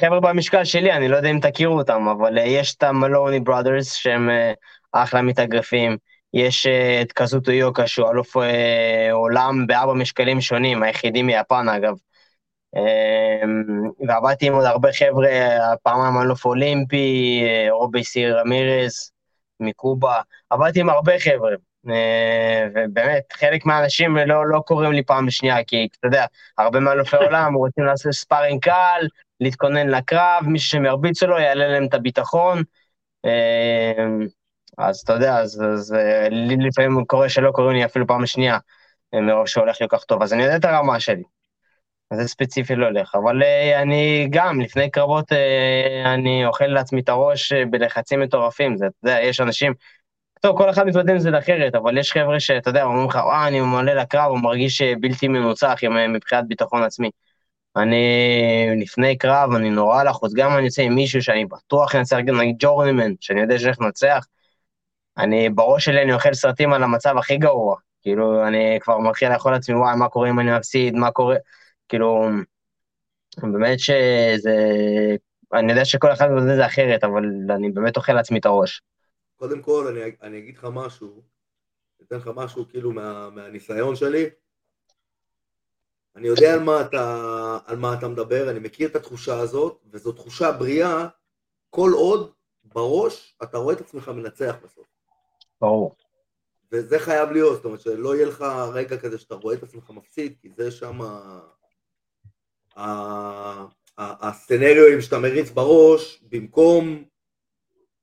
חבר'ה 0.00 0.20
במשקל 0.20 0.64
שלי, 0.64 0.92
אני 0.92 1.08
לא 1.08 1.16
יודע 1.16 1.30
אם 1.30 1.40
תכירו 1.40 1.78
אותם, 1.78 2.08
אבל 2.08 2.38
יש 2.38 2.74
את 2.74 2.82
המלוני 2.82 3.40
ברודרס 3.40 3.94
שהם 3.94 4.30
אחלה 4.92 5.22
מתאגרפים, 5.22 5.96
יש 6.34 6.66
את 7.02 7.12
קזוטו 7.12 7.52
יוקה 7.52 7.86
שהוא 7.86 8.10
אלוף 8.10 8.36
עולם 9.12 9.66
בארבע 9.66 9.94
משקלים 9.94 10.40
שונים, 10.40 10.82
היחידי 10.82 11.22
מיפן 11.22 11.68
אגב. 11.68 11.94
אה, 12.76 13.42
ועבדתי 14.08 14.46
עם 14.46 14.54
עוד 14.54 14.64
הרבה 14.64 14.92
חבר'ה, 14.92 15.28
פעמיים 15.82 16.22
אלוף 16.22 16.44
אולימפי, 16.44 17.44
רובי 17.70 18.04
סיר 18.04 18.38
רמירז 18.40 19.12
מקובה, 19.60 20.20
עבדתי 20.50 20.80
עם 20.80 20.90
הרבה 20.90 21.18
חבר'ה. 21.18 21.54
אה, 21.90 22.66
ובאמת, 22.74 23.32
חלק 23.32 23.66
מהאנשים 23.66 24.16
לא, 24.16 24.48
לא 24.48 24.60
קוראים 24.60 24.92
לי 24.92 25.02
פעם 25.02 25.26
בשנייה, 25.26 25.64
כי 25.64 25.88
אתה 25.98 26.06
יודע, 26.06 26.26
הרבה 26.58 26.80
מאלופי 26.80 27.16
עולם 27.26 27.54
רוצים 27.54 27.84
לעשות 27.84 28.12
ספארינג 28.12 28.62
קל, 28.62 29.06
להתכונן 29.40 29.88
לקרב, 29.88 30.42
מישהו 30.46 30.70
שהם 30.70 30.84
ירביצו 30.84 31.26
לו, 31.26 31.38
יעלה 31.38 31.68
להם 31.68 31.86
את 31.86 31.94
הביטחון. 31.94 32.62
אה, 33.24 34.04
אז 34.78 35.00
אתה 35.00 35.12
יודע, 35.12 35.38
אז, 35.38 35.62
אז 35.74 35.94
אה, 35.94 36.28
לי 36.28 36.56
לפעמים 36.56 37.04
קורה 37.04 37.28
שלא 37.28 37.50
קוראים 37.50 37.76
לי 37.76 37.84
אפילו 37.84 38.06
פעם 38.06 38.26
שנייה, 38.26 38.58
מרוב 39.14 39.46
שהולך 39.46 39.80
לי 39.80 39.88
כל 39.88 39.96
כך 39.96 40.04
טוב, 40.04 40.22
אז 40.22 40.32
אני 40.32 40.42
יודע 40.42 40.56
את 40.56 40.64
הרמה 40.64 41.00
שלי. 41.00 41.22
זה 42.16 42.28
ספציפי 42.28 42.76
לא 42.76 42.86
הולך, 42.86 43.14
אבל 43.14 43.42
אה, 43.42 43.82
אני 43.82 44.28
גם, 44.30 44.60
לפני 44.60 44.90
קרבות, 44.90 45.32
אה, 45.32 46.14
אני 46.14 46.46
אוכל 46.46 46.66
לעצמי 46.66 47.00
את 47.00 47.08
הראש 47.08 47.52
אה, 47.52 47.64
בלחצים 47.70 48.20
מטורפים, 48.20 48.76
זה, 48.76 48.86
אתה 48.86 49.08
יודע, 49.08 49.20
יש 49.22 49.40
אנשים, 49.40 49.72
טוב, 50.42 50.58
כל 50.58 50.70
אחד 50.70 50.86
מתמודד 50.86 51.10
עם 51.10 51.18
זה 51.18 51.38
אחרת, 51.38 51.74
אבל 51.74 51.98
יש 51.98 52.12
חבר'ה 52.12 52.40
שאתה 52.40 52.70
יודע, 52.70 52.84
אומרים 52.84 53.08
לך, 53.08 53.14
וואה, 53.24 53.48
אני 53.48 53.60
מעלה 53.60 53.94
לקרב, 53.94 54.30
הוא 54.30 54.38
מרגיש 54.38 54.82
אה, 54.82 54.92
בלתי 55.00 55.28
מנוצח 55.28 55.78
אה, 55.84 56.08
מבחינת 56.08 56.44
ביטחון 56.48 56.82
עצמי. 56.82 57.10
אני 57.76 57.96
לפני 58.80 59.18
קרב, 59.18 59.52
אני 59.54 59.70
נורא 59.70 60.02
לחוץ, 60.02 60.32
גם 60.34 60.50
אם 60.50 60.56
אני 60.56 60.64
יוצא 60.64 60.82
עם 60.82 60.94
מישהו 60.94 61.22
שאני 61.22 61.44
בטוח 61.46 61.94
אנצח, 61.94 62.16
נגיד 62.16 62.56
ג'ורנימן, 62.58 63.12
שאני 63.20 63.40
יודע 63.40 63.58
שאני 63.58 63.66
הולך 63.66 63.80
לנצח, 63.80 64.26
אני, 65.18 65.50
בראש 65.50 65.84
שלי 65.84 66.02
אני 66.02 66.12
אוכל 66.12 66.34
סרטים 66.34 66.72
על 66.72 66.82
המצב 66.82 67.18
הכי 67.18 67.36
גרוע. 67.36 67.76
כאילו, 68.02 68.46
אני 68.46 68.78
כבר 68.80 68.98
מתחיל 68.98 69.32
לאכול 69.32 69.52
לעצמי, 69.52 69.74
וואי, 69.74 69.96
מה 69.96 70.08
קורה 70.08 70.30
אם 70.30 70.40
אני 70.40 70.56
מפסיד, 70.56 70.94
מה 70.94 71.10
קורה, 71.10 71.36
כאילו, 71.92 72.28
באמת 73.42 73.78
שזה, 73.78 74.56
אני 75.52 75.72
יודע 75.72 75.84
שכל 75.84 76.12
אחד 76.12 76.26
את 76.38 76.56
זה 76.56 76.66
אחרת, 76.66 77.04
אבל 77.04 77.22
אני 77.50 77.70
באמת 77.70 77.96
אוכל 77.96 78.12
לעצמי 78.12 78.38
את 78.38 78.46
הראש. 78.46 78.82
קודם 79.36 79.62
כל, 79.62 79.86
אני, 79.86 80.16
אני 80.22 80.38
אגיד 80.38 80.56
לך 80.56 80.66
משהו, 80.72 81.22
אתן 82.02 82.16
לך 82.16 82.30
משהו 82.34 82.68
כאילו 82.68 82.92
מה, 82.92 83.30
מהניסיון 83.30 83.96
שלי. 83.96 84.30
אני 86.16 86.28
יודע 86.28 86.54
על 86.54 86.60
מה, 86.60 86.80
אתה, 86.80 87.58
על 87.66 87.76
מה 87.76 87.94
אתה 87.94 88.08
מדבר, 88.08 88.50
אני 88.50 88.58
מכיר 88.58 88.88
את 88.88 88.96
התחושה 88.96 89.38
הזאת, 89.38 89.80
וזו 89.90 90.12
תחושה 90.12 90.52
בריאה, 90.52 91.06
כל 91.70 91.90
עוד 91.94 92.32
בראש 92.64 93.36
אתה 93.42 93.58
רואה 93.58 93.74
את 93.74 93.80
עצמך 93.80 94.08
מנצח 94.08 94.56
בסוף. 94.64 94.86
ברור. 95.60 95.96
וזה 96.72 96.98
חייב 96.98 97.30
להיות, 97.30 97.56
זאת 97.56 97.64
אומרת 97.64 97.80
שלא 97.80 98.16
יהיה 98.16 98.26
לך 98.26 98.44
רגע 98.72 98.96
כזה 98.96 99.18
שאתה 99.18 99.34
רואה 99.34 99.54
את 99.54 99.62
עצמך 99.62 99.90
מפסיד, 99.90 100.34
כי 100.40 100.48
זה 100.56 100.70
שם 100.70 101.00
הסצנריו 103.98 105.02
שאתה 105.02 105.18
מריץ 105.18 105.50
בראש, 105.50 106.22
במקום 106.28 107.04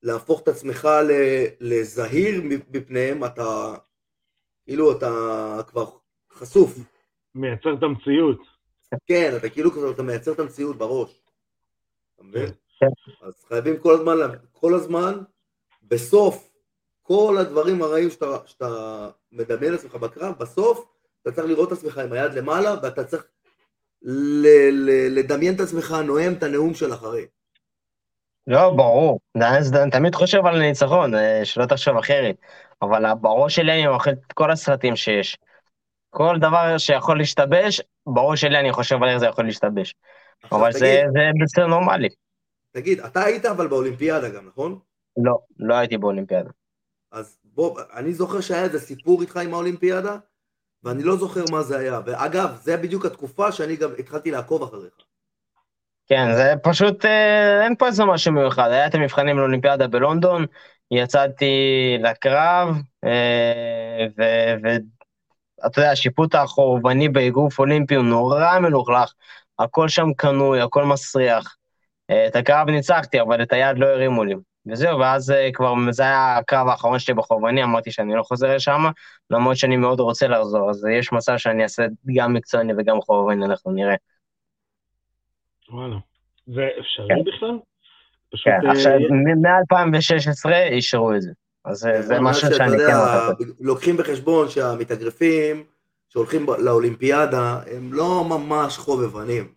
להפוך 0.04 0.42
את 0.42 0.48
עצמך 0.48 0.88
לזהיר 1.60 2.42
מפניהם, 2.70 3.26
אתה 3.26 3.76
כאילו 4.64 4.92
אתה 4.92 5.62
כבר 5.68 5.90
חשוף. 6.32 6.78
מייצר 7.36 7.74
את 7.74 7.84
המציאות. 7.84 8.42
כן, 9.06 9.34
אתה 9.38 9.50
כאילו 9.50 9.72
כזה, 9.72 9.90
אתה 9.92 10.04
מייצר 10.04 10.32
את 10.32 10.40
המציאות 10.40 10.78
בראש. 10.78 11.22
אתה 12.16 12.24
מבין? 12.24 12.52
כן. 12.80 12.88
אז 13.22 13.46
חייבים 13.48 13.78
כל 13.80 13.94
הזמן, 13.94 14.16
כל 14.52 14.74
הזמן, 14.74 15.20
בסוף 15.84 16.52
כל 17.02 17.38
הדברים 17.40 17.82
הרעים 17.82 18.10
שאתה, 18.10 18.38
שאתה 18.46 19.10
מדמיין 19.32 19.72
לעצמך 19.72 19.96
בקרב, 19.96 20.36
בסוף 20.40 20.86
אתה 21.22 21.32
צריך 21.32 21.48
לראות 21.48 21.74
את 21.74 21.78
עצמך 21.78 21.98
עם 21.98 22.14
היד 22.14 22.34
למעלה, 22.34 22.76
ואתה 22.84 23.04
צריך 23.04 23.26
לדמיין 25.10 25.56
את 25.56 25.60
עצמך 25.60 25.96
נואם 26.06 26.34
את 26.34 26.44
הנאום 26.44 26.74
של 26.74 26.94
אחרי. 26.94 27.26
לא, 28.48 28.70
ברור. 28.70 29.20
אני 29.36 29.92
תמיד 29.92 30.16
חושב 30.16 30.46
על 30.46 30.60
ניצחון, 30.60 31.16
אה, 31.16 31.46
שלא 31.46 31.66
תחשוב 31.66 31.98
אחרת. 31.98 32.36
אבל 32.82 33.14
בראש 33.22 33.56
שלי 33.56 33.72
אני 33.72 33.88
אוכל 33.88 34.12
את 34.12 34.34
כל 34.34 34.52
הסרטים 34.52 34.96
שיש. 34.96 35.38
כל 36.10 36.36
דבר 36.40 36.78
שיכול 36.78 37.18
להשתבש, 37.18 37.82
בראש 38.08 38.42
שלי 38.42 38.60
אני 38.60 38.72
חושב 38.72 39.04
על 39.04 39.10
איך 39.10 39.18
זה 39.18 39.26
יכול 39.26 39.46
להשתבש. 39.46 39.96
אבל 40.52 40.72
תגיד, 40.72 40.80
זה, 40.80 41.04
זה 41.14 41.20
בסדר 41.44 41.68
נורמלי. 41.68 42.10
תגיד, 42.72 43.00
אתה 43.00 43.24
היית 43.24 43.46
אבל 43.46 43.68
באולימפיאדה 43.68 44.30
גם, 44.30 44.48
נכון? 44.48 44.80
לא, 45.18 45.40
לא 45.60 45.76
הייתי 45.76 45.98
באולימפיאדה. 45.98 46.50
אז 47.12 47.38
בוא, 47.44 47.82
אני 47.94 48.14
זוכר 48.14 48.42
שהיה 48.42 48.64
איזה 48.64 48.80
סיפור 48.80 49.22
איתך 49.22 49.38
עם 49.38 49.54
האולימפיאדה, 49.54 50.18
ואני 50.84 51.04
לא 51.04 51.16
זוכר 51.16 51.44
מה 51.52 51.62
זה 51.62 51.78
היה. 51.78 52.00
ואגב, 52.06 52.56
זה 52.62 52.78
בדיוק 52.78 53.06
התקופה 53.06 53.52
שאני 53.52 53.76
גם 53.76 53.90
התחלתי 54.00 54.32
לעקוב 54.32 54.64
אחריך. 54.64 54.94
כן, 56.08 56.36
זה 56.36 56.54
פשוט, 56.64 57.06
אה, 57.06 57.64
אין 57.64 57.76
פה 57.76 57.88
איזה 57.88 58.06
משהו 58.06 58.34
מיוחד. 58.34 58.72
היה 58.72 58.88
את 58.88 58.96
המבחנים 58.96 59.38
לאולימפיאדה 59.38 59.88
בלונדון, 59.88 60.46
יצאתי 60.92 61.54
לקרב, 62.00 62.76
אה, 63.06 64.08
ואתה 64.18 65.80
יודע, 65.82 65.92
השיפוט 65.92 66.36
החורבני 66.36 67.10
באגרוף 67.10 67.60
אולימפי 67.60 67.96
הוא 67.96 68.06
נורא 68.06 68.60
מלוכלך, 68.60 69.14
הכל 69.60 69.88
שם 69.88 70.14
קנוי, 70.18 70.62
הכל 70.62 70.84
מסריח. 70.84 71.56
אה, 72.10 72.28
את 72.28 72.36
הקרב 72.36 72.70
ניצחתי, 72.70 73.22
אבל 73.22 73.44
את 73.44 73.54
היד 73.54 73.78
לא 73.78 73.86
הרימו 73.86 74.24
לי. 74.24 74.36
וזהו, 74.68 75.00
ואז 75.00 75.32
אה, 75.32 75.50
כבר, 75.54 75.74
זה 75.92 76.04
היה 76.04 76.38
הקרב 76.38 76.68
האחרון 76.68 77.00
שלי 77.00 77.14
בחורבני, 77.14 77.64
אמרתי 77.64 77.92
שאני 77.92 78.16
לא 78.16 78.24
חוזר 78.24 78.56
לשם, 78.56 78.82
למרות 79.30 79.58
שאני 79.58 79.78
מאוד 79.78 80.00
רוצה 80.00 80.28
לחזור, 80.28 80.70
אז 80.70 80.86
יש 81.00 81.12
מצב 81.12 81.38
שאני 81.38 81.64
אעשה 81.64 81.86
גם 82.16 82.34
מקצועני 82.34 82.74
וגם 82.78 83.02
חורבני, 83.02 83.46
אנחנו 83.46 83.72
נראה. 83.72 83.96
וואלה. 85.70 85.96
זה 86.48 86.68
אפשרי 86.80 87.08
כן. 87.08 87.24
בכלל? 87.26 87.60
כן, 88.44 88.68
אה, 88.68 88.72
עכשיו, 88.72 88.92
מ-2016 89.00 90.52
אישרו 90.72 91.14
את 91.14 91.22
זה. 91.22 91.32
אז 91.66 91.88
זה 92.00 92.20
משהו 92.20 92.48
שאני 92.58 92.78
כן. 92.78 93.44
לוקחים 93.60 93.98
בחשבון 93.98 94.50
שהמתאגרפים 94.50 95.64
שהולכים 96.10 96.46
לאולימפיאדה 96.60 97.60
הם 97.72 97.94
לא 97.94 98.26
ממש 98.30 98.78
חובבנים. 98.78 99.48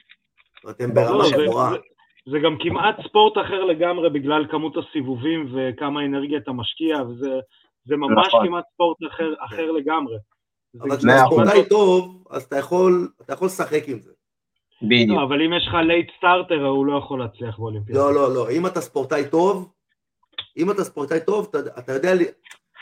אתם 0.70 0.94
ברמה 0.94 1.24
גבוהה. 1.32 1.72
זה 2.28 2.38
גם 2.38 2.56
כמעט 2.60 2.96
ספורט 3.08 3.38
אחר 3.38 3.64
לגמרי 3.64 4.10
בגלל 4.10 4.46
כמות 4.50 4.76
הסיבובים 4.76 5.54
וכמה 5.54 6.04
אנרגיה 6.04 6.38
אתה 6.38 6.52
משקיע, 6.52 7.02
וזה 7.02 7.30
זה 7.84 7.96
ממש 7.96 8.26
נכון. 8.26 8.46
כמעט 8.46 8.64
ספורט 8.74 8.96
אחר, 9.08 9.34
אחר 9.38 9.70
לגמרי. 9.70 10.16
אבל 10.80 10.96
כשאתה 10.96 11.24
ספורטאי 11.26 11.68
טוב, 11.68 12.24
אז 12.30 12.42
אתה 12.42 12.58
יכול, 12.58 13.08
אתה 13.22 13.32
יכול 13.32 13.46
לשחק 13.46 13.88
עם 13.88 14.00
זה. 14.00 14.12
בדיוק. 14.82 15.18
לא, 15.18 15.24
אבל 15.24 15.42
אם 15.42 15.52
יש 15.52 15.66
לך 15.66 15.74
לייט 15.74 16.10
סטארטר, 16.18 16.64
הוא 16.64 16.86
לא 16.86 16.98
יכול 16.98 17.20
להצליח 17.20 17.58
באולימפיאדה. 17.58 18.00
לא, 18.00 18.14
לא, 18.14 18.34
לא. 18.34 18.50
אם 18.50 18.66
אתה 18.66 18.80
ספורטאי 18.80 19.24
טוב, 19.30 19.72
אם 20.56 20.70
אתה 20.70 20.84
ספורטאי 20.84 21.20
טוב, 21.26 21.48
אתה, 21.50 21.58
אתה, 21.78 21.92
יודע, 21.92 22.12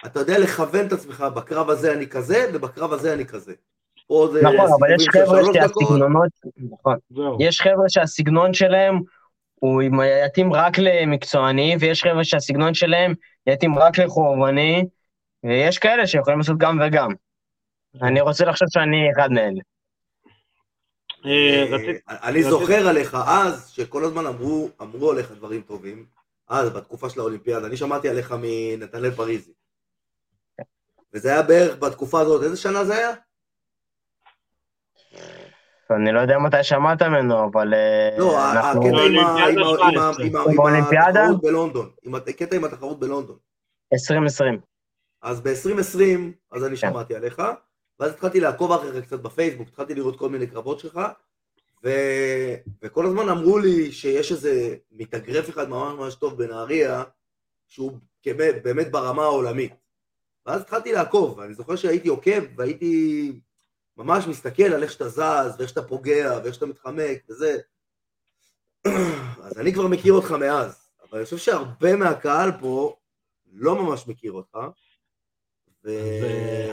אתה 0.07 0.21
יודע 0.21 0.39
לכוון 0.39 0.87
את 0.87 0.93
עצמך, 0.93 1.25
בקרב 1.37 1.71
הזה 1.71 1.93
אני 1.93 2.07
כזה, 2.07 2.51
ובקרב 2.55 2.93
הזה 2.93 3.15
אני 3.15 3.27
כזה. 3.27 3.55
נכון, 4.11 4.67
אבל 4.81 4.95
יש 4.95 5.09
חבר'ה 5.09 5.41
שהסגנונות, 5.55 6.31
נכון, 6.71 6.97
יש 7.41 7.61
חבר'ה 7.61 7.89
שהסגנון 7.89 8.55
שלהם 8.55 9.01
הוא 9.61 9.83
יתאים 10.27 10.53
רק 10.53 10.79
למקצועני, 10.79 11.77
ויש 11.81 12.03
חבר'ה 12.03 12.25
שהסגנון 12.25 12.75
שלהם 12.75 13.15
יתאים 13.47 13.79
רק 13.79 13.99
לחורבני, 13.99 14.85
ויש 15.45 15.79
כאלה 15.79 16.07
שיכולים 16.07 16.39
לעשות 16.39 16.59
גם 16.59 16.81
וגם. 16.87 17.11
אני 18.03 18.21
רוצה 18.21 18.45
לחשוב 18.45 18.69
שאני 18.71 19.11
אחד 19.17 19.31
מאלה. 19.31 19.61
אה, 21.27 21.65
אני 22.09 22.43
זוכר 22.43 22.89
עליך 22.89 23.17
אז, 23.27 23.71
שכל 23.71 24.05
הזמן 24.05 24.27
אמרו 24.81 25.11
עליך 25.11 25.33
דברים 25.33 25.63
טובים, 25.63 26.07
אז, 26.49 26.71
בתקופה 26.71 27.11
של 27.11 27.21
האולימפיאדה, 27.21 27.67
אני 27.67 27.77
שמעתי 27.77 28.09
עליך 28.09 28.35
מנתנאל 28.43 29.11
פריזי. 29.11 29.53
וזה 31.15 31.29
היה 31.33 31.43
בערך 31.43 31.77
בתקופה 31.77 32.21
הזאת, 32.21 32.43
איזה 32.43 32.57
שנה 32.57 32.85
זה 32.85 32.97
היה? 32.97 33.11
אני 35.93 36.13
לא 36.13 36.21
יודע 36.21 36.39
מתי 36.39 36.65
שמעת 36.65 37.03
ממנו, 37.03 37.45
אבל... 37.45 37.75
לא, 38.19 38.41
הקטע 38.41 38.77
עם 40.23 40.35
התחרות 40.35 41.43
בלונדון, 41.43 41.91
הקטע 42.29 42.57
עם 42.57 42.65
התחרות 42.65 43.01
בלונדון. 43.01 43.37
2020. 43.93 44.61
אז 45.23 45.41
ב-2020, 45.41 46.03
אז 46.53 46.65
אני 46.65 46.77
כן. 46.77 46.77
שמעתי 46.77 47.15
עליך, 47.15 47.43
ואז 48.01 48.11
התחלתי 48.11 48.41
לעקוב 48.41 48.73
אחריך 48.73 49.05
קצת 49.05 49.21
בפייסבוק, 49.21 49.69
התחלתי 49.69 49.95
לראות 49.95 50.19
כל 50.19 50.29
מיני 50.29 50.47
קרבות 50.47 50.79
שלך, 50.79 51.01
ו... 51.85 51.91
וכל 52.83 53.07
הזמן 53.07 53.29
אמרו 53.29 53.59
לי 53.59 53.93
שיש 53.93 54.33
איזה 54.33 54.77
מתאגרף 54.93 55.51
אחד 55.51 55.69
ממש 55.69 55.95
ממש 55.99 56.15
טוב 56.15 56.39
בנהריה, 56.39 57.03
שהוא 57.69 57.93
באמת 58.63 58.91
ברמה 58.91 59.23
העולמית. 59.23 59.73
ואז 60.47 60.61
התחלתי 60.61 60.93
לעקוב, 60.93 61.39
ואני 61.39 61.55
זוכר 61.55 61.77
שהייתי 61.77 62.09
עוקב, 62.09 62.41
והייתי 62.57 63.33
ממש 64.05 64.27
מסתכל 64.29 64.63
על 64.63 64.83
איך 64.83 64.93
שאתה 64.93 65.09
זז, 65.09 65.57
ואיך 65.59 65.69
שאתה 65.69 65.83
פוגע, 65.83 66.41
ואיך 66.43 66.55
שאתה 66.55 66.67
מתחמק, 66.67 67.19
וזה. 67.31 67.59
אז 69.45 69.59
אני 69.61 69.73
כבר 69.73 69.89
מכיר 69.89 70.13
אותך 70.13 70.31
מאז, 70.31 70.91
אבל 71.03 71.19
אני 71.19 71.25
חושב 71.25 71.37
שהרבה 71.37 71.97
מהקהל 71.97 72.51
פה 72.61 72.97
לא 73.53 73.75
ממש 73.83 74.09
מכיר 74.09 74.33
אותך. 74.33 74.59
ו... 75.85 75.91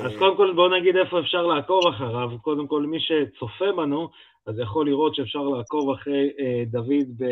אז 0.06 0.12
קודם 0.20 0.38
כל 0.38 0.54
בואו 0.56 0.80
נגיד 0.80 0.96
איפה 0.96 1.20
אפשר 1.20 1.42
לעקוב 1.42 1.88
אחריו. 1.88 2.30
קודם 2.42 2.68
כל 2.68 2.84
מי 2.84 2.98
שצופה 3.00 3.66
בנו, 3.78 4.10
אז 4.46 4.60
יכול 4.60 4.86
לראות 4.86 5.16
שאפשר 5.16 5.44
לעקוב 5.44 5.90
אחרי 5.90 6.30
אה, 6.40 6.64
דוד 6.66 7.24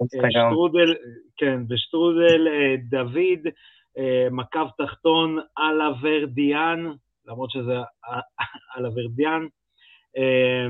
בשטרודל, 0.00 0.90
אה, 0.90 0.96
כן, 1.36 1.68
בשטרודל 1.68 2.48
אה, 2.48 2.76
דוד, 2.90 3.52
אה, 3.98 4.28
מקו 4.30 4.60
תחתון 4.78 5.38
על 5.56 5.80
הוורדיאן, 5.80 6.92
למרות 7.30 7.50
שזה 7.50 7.76
על 8.74 8.86
הוורדיאן. 8.86 9.46
אה, 10.16 10.66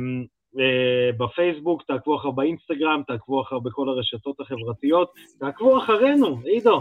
אה, 0.58 1.10
בפייסבוק, 1.18 1.82
תעקבו 1.82 2.16
אחריו 2.16 2.32
באינסטגרם, 2.32 3.02
תעקבו 3.06 3.42
אחריו 3.42 3.60
בכל 3.60 3.88
הרשתות 3.88 4.40
החברתיות, 4.40 5.10
תעקבו 5.40 5.78
אחרינו, 5.78 6.38
עידו, 6.44 6.80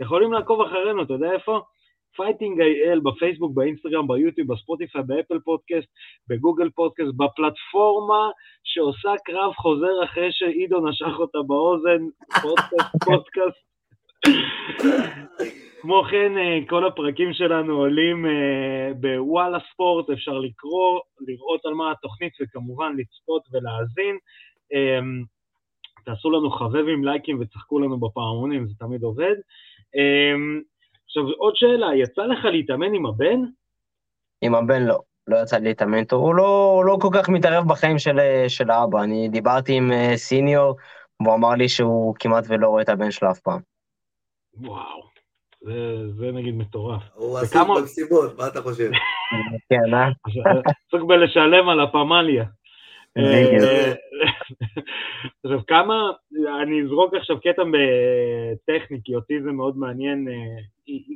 יכולים 0.00 0.32
לעקוב 0.32 0.60
אחרינו, 0.60 1.02
אתה 1.02 1.12
יודע 1.12 1.32
איפה? 1.32 1.60
Fighting 2.16 2.60
IL 2.60 3.00
בפייסבוק, 3.00 3.52
באינסטגרם, 3.54 4.08
ביוטיוב, 4.08 4.52
בספוטיפיי, 4.52 5.02
באפל 5.02 5.38
פודקאסט, 5.38 5.88
בגוגל 6.28 6.70
פודקאסט, 6.70 7.10
בפלטפורמה 7.16 8.30
שעושה 8.64 9.12
קרב 9.24 9.52
חוזר 9.52 10.04
אחרי 10.04 10.28
שעידו 10.30 10.88
נשך 10.88 11.18
אותה 11.18 11.38
באוזן, 11.46 12.02
פודקאסט, 12.42 12.92
פודקאסט. 13.06 13.71
כמו 15.82 16.02
כן, 16.10 16.38
אה, 16.38 16.58
כל 16.68 16.86
הפרקים 16.86 17.32
שלנו 17.32 17.76
עולים 17.76 18.26
אה, 18.26 18.92
בוואלה 19.00 19.58
ספורט, 19.72 20.10
אפשר 20.10 20.38
לקרוא, 20.38 21.00
לראות 21.20 21.66
על 21.66 21.74
מה 21.74 21.90
התוכנית 21.90 22.32
וכמובן 22.42 22.92
לצפות 22.98 23.42
ולהאזין. 23.52 24.18
אמ, 24.72 25.22
תעשו 26.04 26.30
לנו 26.30 26.50
חבבים, 26.50 27.04
לייקים 27.04 27.40
וצחקו 27.40 27.78
לנו 27.78 28.00
בפעמונים, 28.00 28.66
זה 28.66 28.74
תמיד 28.78 29.02
עובד. 29.02 29.34
עכשיו, 31.04 31.22
עוד 31.38 31.56
שאלה, 31.56 31.96
יצא 31.96 32.22
לך 32.22 32.44
להתאמן 32.44 32.94
עם 32.94 33.06
הבן? 33.06 33.40
עם 34.42 34.54
הבן 34.54 34.82
לא, 34.82 35.00
לא 35.26 35.36
יצא 35.42 35.56
לי 35.56 35.68
להתאמן 35.68 35.98
איתו, 35.98 36.16
הוא 36.16 36.34
לא, 36.34 36.82
לא 36.86 36.98
כל 37.00 37.08
כך 37.12 37.28
מתערב 37.28 37.68
בחיים 37.68 37.98
של, 37.98 38.18
של 38.48 38.70
האבא. 38.70 39.02
אני 39.02 39.28
דיברתי 39.28 39.72
עם 39.72 39.92
אה, 39.92 40.16
סיניור, 40.16 40.76
והוא 41.20 41.34
אמר 41.34 41.54
לי 41.54 41.68
שהוא 41.68 42.14
כמעט 42.18 42.44
ולא 42.48 42.68
רואה 42.68 42.82
את 42.82 42.88
הבן 42.88 43.10
שלו 43.10 43.30
אף 43.30 43.40
פעם. 43.40 43.71
וואו, 44.54 45.02
זה, 45.60 46.08
זה 46.12 46.32
נגיד 46.32 46.54
מטורף. 46.54 47.02
הוא 47.14 47.38
עסוק 47.38 47.68
במסיבות, 47.78 48.38
מה 48.38 48.46
אתה 48.46 48.62
חושב? 48.62 48.90
כן, 49.70 49.94
אה? 49.94 50.08
עסוק 50.88 51.08
בלשלם 51.08 51.68
על 51.68 51.80
הפמליה. 51.80 52.44
אה, 53.18 53.92
עכשיו 55.44 55.60
כמה, 55.66 56.10
אני 56.62 56.82
אזרוק 56.82 57.14
עכשיו 57.14 57.40
קטע 57.40 57.62
טכני, 58.66 59.00
כי 59.04 59.14
אותי 59.14 59.42
זה 59.42 59.52
מאוד 59.52 59.76
מעניין, 59.76 60.28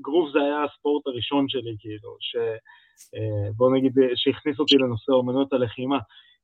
אגרוף 0.01 0.33
זה 0.33 0.39
היה 0.39 0.65
הספורט 0.65 1.07
הראשון 1.07 1.49
שלי, 1.49 1.77
כאילו, 1.79 2.17
שבוא 2.21 3.77
נגיד, 3.77 3.93
שהכניס 4.15 4.59
אותי 4.59 4.77
לנושא 4.77 5.13
אומנות 5.13 5.53
הלחימה. 5.53 5.99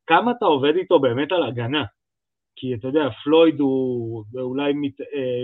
כמה 0.07 0.31
אתה 0.31 0.45
עובד 0.45 0.77
איתו 0.77 0.99
באמת 0.99 1.33
על 1.33 1.43
הגנה? 1.43 1.85
כי 2.57 2.75
אתה 2.75 2.89
יודע, 2.89 3.09
פלויד 3.25 3.61
הוא 3.61 4.25
אולי 4.35 4.73
מת, 4.73 5.01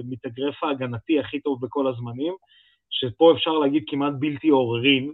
מתאגרף 0.09 0.65
ההגנתי 0.65 1.21
הכי 1.21 1.41
טוב 1.41 1.67
בכל 1.67 1.89
הזמנים, 1.89 2.35
שפה 2.91 3.33
אפשר 3.37 3.53
להגיד 3.53 3.85
כמעט 3.87 4.13
בלתי 4.19 4.49
עוררין. 4.49 5.13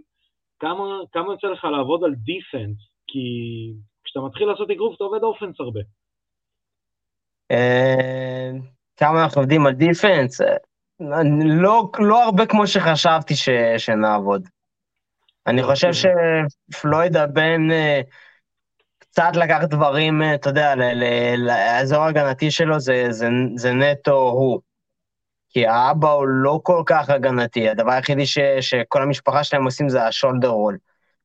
כמה, 0.59 0.99
כמה 1.11 1.33
יוצא 1.33 1.47
לך 1.47 1.63
לעבוד 1.63 2.03
על 2.03 2.13
דיפנס? 2.15 2.77
כי 3.07 3.19
כשאתה 4.03 4.19
מתחיל 4.25 4.47
לעשות 4.47 4.71
אגרוף, 4.71 4.95
אתה 4.95 5.03
עובד 5.03 5.23
אופנס 5.23 5.59
הרבה. 5.59 5.79
אה, 7.51 8.51
כמה 8.97 9.23
אנחנו 9.23 9.41
עובדים 9.41 9.65
על 9.65 9.73
דיפנס? 9.73 10.41
אה, 10.41 10.55
לא, 11.61 11.89
לא 11.99 12.23
הרבה 12.23 12.45
כמו 12.45 12.67
שחשבתי 12.67 13.35
ש, 13.35 13.49
שנעבוד. 13.77 14.47
אני 15.47 15.61
אוקיי. 15.61 15.75
חושב 15.75 16.09
שפלויד 16.71 17.17
הבן 17.17 17.71
אה, 17.71 18.01
קצת 19.15 19.35
לקח 19.35 19.59
דברים, 19.63 20.21
אתה 20.35 20.49
יודע, 20.49 20.73
לאזור 21.37 22.03
ההגנתי 22.03 22.51
שלו 22.51 22.79
זה, 22.79 23.07
זה, 23.09 23.27
זה 23.55 23.73
נטו 23.73 24.29
הוא. 24.29 24.61
כי 25.49 25.67
האבא 25.67 26.11
הוא 26.11 26.27
לא 26.27 26.59
כל 26.63 26.83
כך 26.85 27.09
הגנתי, 27.09 27.69
הדבר 27.69 27.91
היחידי 27.91 28.25
ש, 28.25 28.39
שכל 28.59 29.01
המשפחה 29.01 29.43
שלהם 29.43 29.65
עושים 29.65 29.89
זה 29.89 30.03
השולדר 30.07 30.47
רול. 30.47 30.77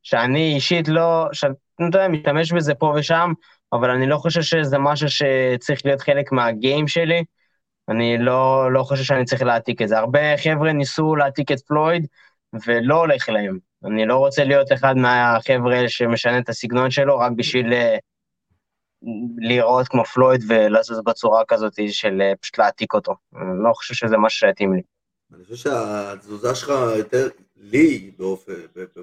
שאני 0.03 0.55
אישית 0.55 0.89
לא, 0.89 1.27
שאני 1.33 1.55
יודע, 1.81 2.09
משתמש 2.09 2.53
בזה 2.53 2.75
פה 2.75 2.95
ושם, 2.97 3.33
אבל 3.73 3.91
אני 3.91 4.07
לא 4.07 4.17
חושב 4.17 4.43
שזה 4.43 4.79
משהו 4.79 5.09
שצריך 5.09 5.81
להיות 5.85 6.01
חלק 6.01 6.33
מהגיים 6.33 6.89
שלי. 6.89 7.25
אני 7.89 8.19
לא, 8.19 8.73
לא 8.73 8.83
חושב 8.83 9.03
שאני 9.05 9.25
צריך 9.25 9.43
להעתיק 9.43 9.83
את 9.83 9.89
זה. 9.89 9.99
הרבה 9.99 10.37
חבר'ה 10.37 10.73
ניסו 10.73 11.17
להעתיק 11.17 11.53
את 11.53 11.61
פלויד, 11.67 12.07
ולא 12.67 12.95
הולך 12.95 13.29
להם. 13.29 13.70
אני 13.85 14.07
לא 14.07 14.17
רוצה 14.17 14.45
להיות 14.45 14.73
אחד 14.73 14.97
מהחבר'ה 14.97 15.77
האלה 15.77 15.89
שמשנה 15.89 16.39
את 16.39 16.49
הסגנון 16.49 16.91
שלו 16.91 17.19
רק 17.19 17.33
בשביל 17.37 17.73
אה, 17.73 17.97
להיראות 19.39 19.89
כמו 19.89 20.05
פלויד 20.05 20.45
ולזוז 20.49 21.01
בצורה 21.05 21.43
כזאת 21.49 21.73
של 21.89 22.21
אה, 22.21 22.33
פשוט 22.41 22.59
להעתיק 22.59 22.95
אותו. 22.95 23.15
אני 23.37 23.65
לא 23.65 23.73
חושב 23.73 23.95
שזה 23.95 24.17
משהו 24.17 24.49
שיתאים 24.49 24.75
לי. 24.75 24.83
אני 25.35 25.45
חושב 25.45 25.57
שהתזוזה 25.57 26.55
שלך 26.55 26.73
יותר, 26.97 27.29
לי 27.57 28.11
באופן, 28.19 28.53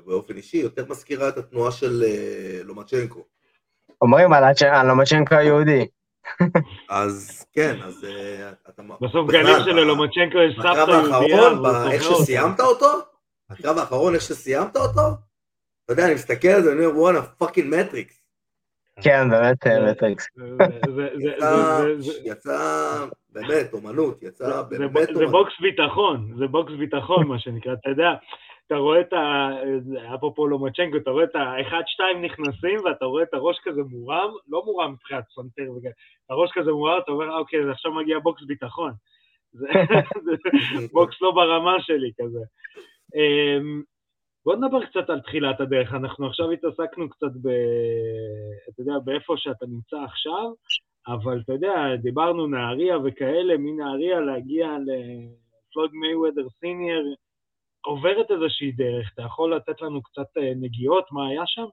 באופן 0.05 0.35
אישי, 0.35 0.57
יותר 0.57 0.85
מזכירה 0.89 1.29
את 1.29 1.37
התנועה 1.37 1.71
של 1.71 2.03
אה, 2.03 2.63
לומצ'נקו. 2.63 3.23
אומרים 4.01 4.33
על 4.33 4.43
לומצ'נקו 4.87 5.35
היהודי. 5.35 5.85
אז 6.89 7.45
כן, 7.53 7.75
אז 7.83 8.05
אתה... 8.69 8.81
בסוף 9.01 9.31
גלים 9.31 9.55
של 9.65 9.79
לומצ'נקו 9.79 10.37
יש 10.37 10.55
סבתא 10.55 10.91
יהודייה. 10.91 11.91
איך 11.91 12.03
שסיימת 12.03 12.59
אותו? 12.59 13.16
הקרב 13.49 13.77
האחרון, 13.77 14.13
איך 14.13 14.21
שסיימת 14.21 14.75
אותו? 14.75 15.01
אתה 15.85 15.93
יודע, 15.93 16.05
אני 16.05 16.13
מסתכל 16.13 16.47
על 16.47 16.61
זה, 16.61 16.71
אני 16.71 16.85
אומר, 16.85 16.99
וואנה, 16.99 17.21
fucking 17.21 17.75
מטריקס. 17.75 18.23
כן, 19.01 19.29
באמת 19.29 19.67
מטריקס. 19.89 20.27
יצא, 22.25 23.05
באמת, 23.29 23.73
אומנות, 23.73 24.23
יצא 24.23 24.61
באמת 24.61 25.09
אומנות. 25.09 25.15
זה 25.15 25.25
בוקס 25.25 25.53
ביטחון, 25.61 26.33
זה 26.37 26.47
בוקס 26.47 26.71
ביטחון, 26.79 27.27
מה 27.27 27.39
שנקרא, 27.39 27.73
אתה 27.73 27.89
יודע. 27.89 28.09
אתה 28.67 28.75
רואה 28.75 29.01
את 29.01 29.13
ה... 29.13 29.49
אפרופו 30.15 30.47
לומצ'נקו, 30.47 30.97
אתה 30.97 31.09
רואה 31.09 31.23
את 31.23 31.35
האחד, 31.35 31.81
שתיים 31.85 32.21
נכנסים, 32.21 32.85
ואתה 32.85 33.05
רואה 33.05 33.23
את 33.23 33.33
הראש 33.33 33.57
כזה 33.63 33.81
מורם, 33.83 34.31
לא 34.47 34.65
מורם 34.65 34.91
מבחינת 34.93 35.23
פסנתר 35.29 35.71
וכאלה, 35.77 35.93
הראש 36.29 36.51
כזה 36.53 36.71
מורם, 36.71 36.99
אתה 37.03 37.11
אומר, 37.11 37.37
אוקיי, 37.37 37.59
עכשיו 37.71 37.91
מגיע 37.91 38.19
בוקס 38.19 38.43
ביטחון. 38.43 38.91
זה 39.53 39.67
בוקס 40.93 41.21
לא 41.21 41.31
ברמה 41.31 41.75
שלי 41.81 42.11
כזה. 42.21 42.39
אמ, 43.15 43.81
בוא 44.45 44.55
נדבר 44.55 44.85
קצת 44.85 45.09
על 45.09 45.19
תחילת 45.19 45.59
הדרך. 45.61 45.93
אנחנו 45.93 46.27
עכשיו 46.27 46.51
התעסקנו 46.51 47.09
קצת 47.09 47.31
ב... 47.41 47.47
אתה 48.69 48.81
יודע, 48.81 48.93
באיפה 49.03 49.33
שאתה 49.37 49.65
נמצא 49.65 49.97
עכשיו, 50.05 50.51
אבל 51.07 51.41
אתה 51.45 51.53
יודע, 51.53 51.95
דיברנו 52.01 52.47
נהריה 52.47 52.97
וכאלה, 52.97 53.57
מנהריה 53.57 54.19
להגיע 54.19 54.67
לפלויד 54.67 55.91
מייוודר 55.93 56.49
סיניור, 56.59 57.15
עוברת 57.85 58.31
איזושהי 58.31 58.71
דרך. 58.71 59.11
אתה 59.13 59.21
יכול 59.21 59.55
לתת 59.55 59.81
לנו 59.81 60.01
קצת 60.01 60.37
אה, 60.37 60.51
נגיעות, 60.55 61.05
מה 61.11 61.27
היה 61.27 61.41
שם? 61.45 61.65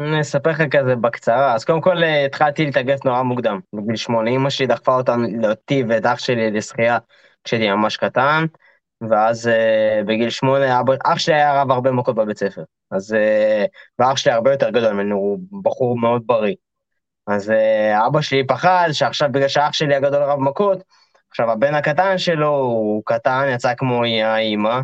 אני 0.00 0.20
אספר 0.20 0.50
לך 0.50 0.62
כזה 0.70 0.96
בקצרה. 0.96 1.54
אז 1.54 1.64
קודם 1.64 1.80
כל 1.80 2.02
אה, 2.02 2.24
התחלתי 2.24 2.64
להתאגף 2.64 3.04
נורא 3.04 3.22
מוקדם, 3.22 3.60
בגיל 3.72 3.96
שמונה. 3.96 4.30
אמא 4.30 4.50
שלי 4.50 4.66
דחפה 4.66 4.98
אותי 5.50 5.82
ואת 5.88 6.06
אח 6.06 6.18
שלי 6.18 6.50
לשחייה 6.50 6.98
כשהייתי 7.44 7.70
ממש 7.70 7.96
קטן. 7.96 8.44
ואז 9.00 9.46
uh, 9.46 10.04
בגיל 10.06 10.30
שמונה, 10.30 10.80
אבא, 10.80 10.94
אח 11.04 11.18
שלי 11.18 11.34
היה 11.34 11.62
רב 11.62 11.70
הרבה 11.70 11.90
מכות 11.92 12.14
בבית 12.16 12.38
ספר, 12.38 12.62
אז, 12.90 13.12
uh, 13.12 13.66
ואח 13.98 14.16
שלי 14.16 14.32
הרבה 14.32 14.52
יותר 14.52 14.70
גדול 14.70 14.92
ממנו, 14.92 15.16
הוא 15.16 15.38
בחור 15.62 15.98
מאוד 15.98 16.22
בריא. 16.26 16.54
אז 17.26 17.50
uh, 17.50 18.06
אבא 18.06 18.20
שלי 18.20 18.46
פחד 18.46 18.88
שעכשיו 18.92 19.28
בגלל 19.32 19.48
שאח 19.48 19.72
שלי 19.72 19.94
הגדול 19.94 20.22
רב 20.22 20.40
מכות, 20.40 20.82
עכשיו 21.30 21.50
הבן 21.50 21.74
הקטן 21.74 22.18
שלו 22.18 22.48
הוא 22.56 23.02
קטן, 23.04 23.46
יצא 23.54 23.74
כמו 23.74 24.04
האימא, 24.04 24.80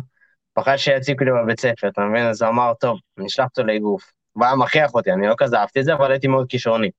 פחד 0.53 0.75
שיציקו 0.75 1.23
לי 1.23 1.31
בבית 1.43 1.59
ספר, 1.59 1.87
אתה 1.87 2.01
מבין? 2.01 2.25
אז 2.25 2.41
הוא 2.41 2.49
אמר, 2.49 2.73
טוב, 2.79 2.99
אני 3.17 3.27
אשלח 3.27 3.45
אותו 3.45 3.63
לאגרוף. 3.63 4.11
והוא 4.35 4.45
היה 4.45 4.55
מכריח 4.55 4.93
אותי, 4.93 5.11
אני 5.11 5.27
לא 5.27 5.35
כזה 5.37 5.57
אהבתי 5.57 5.79
את 5.79 5.85
זה, 5.85 5.93
אבל 5.93 6.11
הייתי 6.11 6.27
מאוד 6.27 6.47
כישרוני. 6.49 6.89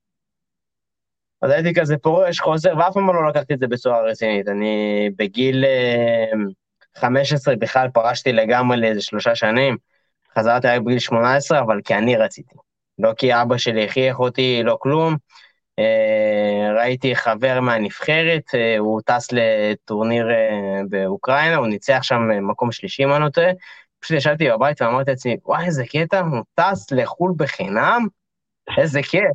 אז 1.43 1.51
הייתי 1.51 1.75
כזה 1.75 1.97
פורש, 1.99 2.41
חוזר, 2.41 2.75
ואף 2.79 2.95
פעם 2.95 3.07
לא 3.07 3.29
לקחתי 3.29 3.55
את 3.55 3.59
זה 3.59 3.67
בצורה 3.67 4.03
רצינית. 4.03 4.49
אני 4.49 5.11
בגיל... 5.17 5.65
Uh, 6.97 7.01
15 7.01 7.57
בכלל 7.57 7.89
פרשתי 7.89 8.33
לגמרי 8.33 8.77
לאיזה 8.77 9.01
שלושה 9.01 9.35
שנים, 9.35 9.77
חזרתי 10.39 10.69
רק 10.69 10.81
בגיל 10.81 10.99
18, 10.99 11.61
אבל 11.61 11.81
כי 11.85 11.95
אני 11.95 12.17
רציתי. 12.17 12.55
לא 12.99 13.13
כי 13.17 13.43
אבא 13.43 13.59
שלי 13.59 13.85
הכריח 13.85 14.19
אותי, 14.19 14.63
לא 14.65 14.79
כלום. 14.81 15.17
אה, 15.79 16.75
ראיתי 16.77 17.17
חבר 17.17 17.61
מהנבחרת, 17.61 18.43
אה, 18.55 18.79
הוא 18.79 19.01
טס 19.05 19.29
לטורניר 19.33 20.31
אה, 20.31 20.81
באוקראינה, 20.89 21.57
הוא 21.57 21.67
ניצח 21.67 21.99
שם 22.03 22.21
מקום 22.43 22.73
שלישי, 22.73 23.05
מה 23.05 23.19
נוטה. 23.19 23.51
פשוט 24.01 24.17
ישבתי 24.17 24.51
בבית 24.51 24.83
ואמרתי 24.83 25.11
לעצמי, 25.11 25.37
וואי, 25.45 25.65
איזה 25.67 25.85
קטע, 25.87 26.21
הוא 26.21 26.43
טס 26.55 26.93
לחו"ל 26.93 27.33
בחינם? 27.37 28.07
איזה 28.79 29.01
כיף. 29.03 29.33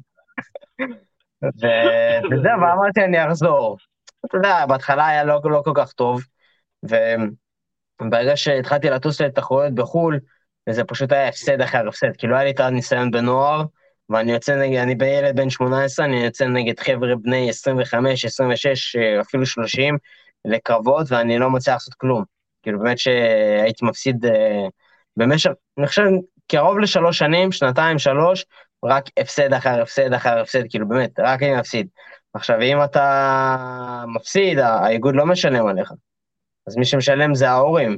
וזהו, 2.32 2.62
ואמרתי, 2.62 3.04
אני 3.04 3.28
אחזור. 3.28 3.78
אתה 4.26 4.38
יודע, 4.38 4.66
בהתחלה 4.66 5.08
היה 5.08 5.24
לא, 5.24 5.40
לא 5.44 5.62
כל 5.66 5.72
כך 5.76 5.94
טוב, 5.94 6.22
ברגע 8.02 8.38
שהתחלתי 8.38 8.90
לטוס 8.90 9.22
לתחרויות 9.22 9.74
בחו"ל, 9.74 10.20
וזה 10.70 10.84
פשוט 10.84 11.12
היה 11.12 11.28
הפסד 11.28 11.62
אחר 11.62 11.88
הפסד, 11.88 12.16
כי 12.18 12.28
לא 12.28 12.36
היה 12.36 12.44
לי 12.44 12.52
את 12.52 12.60
הניסיון 12.60 13.12
בנוער, 13.12 13.64
ואני 14.10 14.32
יוצא 14.32 14.56
נגד, 14.56 14.80
אני 14.80 14.96
בילד 14.96 15.36
בן 15.36 15.50
18, 15.50 16.06
אני 16.06 16.24
יוצא 16.24 16.46
נגד 16.46 16.80
חבר'ה 16.80 17.16
בני 17.16 17.50
25, 17.50 18.26
26, 18.26 18.96
אפילו 18.96 19.46
30, 19.46 19.98
לקרבות, 20.46 21.12
ואני 21.12 21.40
לא 21.40 21.50
מצליח 21.50 21.74
לעשות 21.76 21.94
כלום. 21.94 22.24
כאילו, 22.64 22.80
באמת 22.80 22.98
שהייתי 22.98 23.86
מפסיד 23.86 24.26
uh, 24.26 24.30
במשך, 25.18 25.50
אני 25.78 25.88
חושב, 25.88 26.04
קרוב 26.48 26.80
לשלוש 26.80 27.18
שנים, 27.18 27.52
שנתיים, 27.52 28.00
שלוש, 28.00 28.46
רק 28.86 29.10
הפסד 29.20 29.54
אחר 29.54 29.82
הפסד 29.82 30.14
אחר 30.14 30.40
הפסד, 30.40 30.64
כאילו, 30.70 30.88
באמת, 30.88 31.20
רק 31.20 31.44
אני 31.44 31.56
מפסיד. 31.56 31.88
עכשיו, 32.34 32.62
אם 32.62 32.84
אתה 32.84 34.06
מפסיד, 34.16 34.60
האיגוד 34.60 35.16
לא 35.16 35.26
משלם 35.26 35.68
עליך. 35.68 35.92
אז 36.68 36.78
מי 36.78 36.86
שמשלם 36.86 37.36
זה 37.36 37.50
ההורים, 37.50 37.98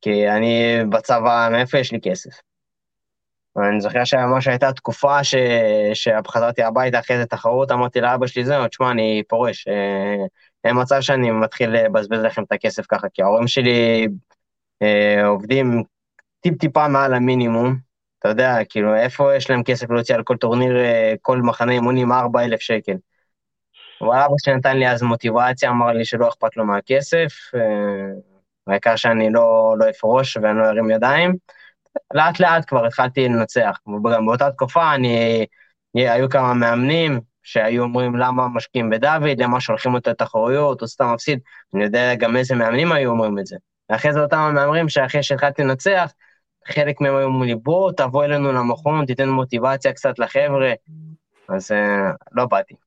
כי 0.00 0.28
אני 0.28 0.78
בצבא, 0.90 1.48
מאיפה 1.52 1.78
יש 1.78 1.92
לי 1.92 2.00
כסף? 2.00 2.30
ואני 3.56 3.80
זוכר 3.80 4.04
שממש 4.04 4.48
הייתה 4.48 4.72
תקופה 4.72 5.24
ש... 5.24 5.34
שחזרתי 5.94 6.62
הביתה 6.62 6.98
אחרי 6.98 7.16
איזה 7.16 7.26
תחרות, 7.26 7.70
אמרתי 7.70 8.00
לאבא 8.00 8.26
שלי 8.26 8.44
זהו, 8.44 8.68
תשמע, 8.68 8.90
אני 8.90 9.22
פורש. 9.28 9.68
אה, 9.68 10.26
אין 10.64 10.80
מצב 10.80 11.00
שאני 11.00 11.30
מתחיל 11.30 11.70
לבזבז 11.70 12.18
לכם 12.18 12.42
את 12.42 12.52
הכסף 12.52 12.86
ככה, 12.88 13.08
כי 13.14 13.22
ההורים 13.22 13.48
שלי 13.48 14.08
אה, 14.82 15.26
עובדים 15.26 15.82
טיפ-טיפה 16.40 16.88
מעל 16.88 17.14
המינימום. 17.14 17.76
אתה 18.18 18.28
יודע, 18.28 18.56
כאילו, 18.68 18.96
איפה 18.96 19.36
יש 19.36 19.50
להם 19.50 19.62
כסף 19.62 19.90
להוציא 19.90 20.14
על 20.14 20.22
כל 20.22 20.36
טורניר, 20.36 20.76
אה, 20.76 21.14
כל 21.22 21.38
מחנה 21.38 21.72
אימונים 21.72 22.12
4,000 22.12 22.60
שקל? 22.60 22.96
אבל 24.02 24.18
אבא 24.18 24.34
שלי 24.44 24.74
לי 24.78 24.88
אז 24.88 25.02
מוטיבציה, 25.02 25.70
אמר 25.70 25.86
לי 25.86 26.04
שלא 26.04 26.28
אכפת 26.28 26.56
לו 26.56 26.64
מהכסף, 26.64 27.32
אה, 27.54 27.60
העיקר 28.66 28.96
שאני 28.96 29.30
לא, 29.30 29.74
לא 29.78 29.90
אפרוש 29.90 30.36
ואני 30.36 30.58
לא 30.58 30.64
ארים 30.64 30.90
ידיים. 30.90 31.36
לאט 32.14 32.40
לאט 32.40 32.68
כבר 32.68 32.86
התחלתי 32.86 33.28
לנצח, 33.28 33.78
וגם 34.04 34.26
באותה 34.26 34.50
תקופה 34.50 34.94
אני, 34.94 35.46
היו 35.94 36.28
כמה 36.28 36.54
מאמנים 36.54 37.20
שהיו 37.42 37.82
אומרים 37.82 38.16
למה 38.16 38.48
משקיעים 38.48 38.90
בדוד, 38.90 39.40
למה 39.40 39.60
שולחים 39.60 39.94
אותו 39.94 40.10
לתחרויות, 40.10 40.80
הוא 40.80 40.88
סתם 40.88 41.12
מפסיד, 41.14 41.38
אני 41.74 41.84
יודע 41.84 42.14
גם 42.14 42.36
איזה 42.36 42.54
מאמנים 42.54 42.92
היו 42.92 43.10
אומרים 43.10 43.38
את 43.38 43.46
זה. 43.46 43.56
ואחרי 43.90 44.12
זה 44.12 44.20
אותם 44.20 44.38
המאמרים 44.38 44.88
שאחרי 44.88 45.22
שהתחלתי 45.22 45.62
לנצח, 45.62 46.12
חלק 46.68 47.00
מהם 47.00 47.16
היו 47.16 47.26
אומרים 47.26 47.48
לי, 47.48 47.54
בוא, 47.54 47.92
תבוא 47.92 48.24
אלינו 48.24 48.52
למכון, 48.52 49.06
תיתן 49.06 49.28
מוטיבציה 49.28 49.92
קצת 49.92 50.18
לחבר'ה, 50.18 50.72
אז 51.48 51.70
uh, 51.70 52.14
לא 52.32 52.46
באתי. 52.46 52.81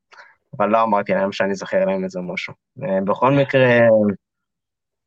אבל 0.58 0.70
לא 0.70 0.84
אמרתי 0.84 1.12
להם 1.14 1.32
שאני 1.32 1.56
זוכר 1.56 1.86
להם 1.86 2.04
איזה 2.04 2.20
משהו. 2.22 2.54
אה, 2.84 3.02
בכל 3.06 3.32
מקרה, 3.32 3.80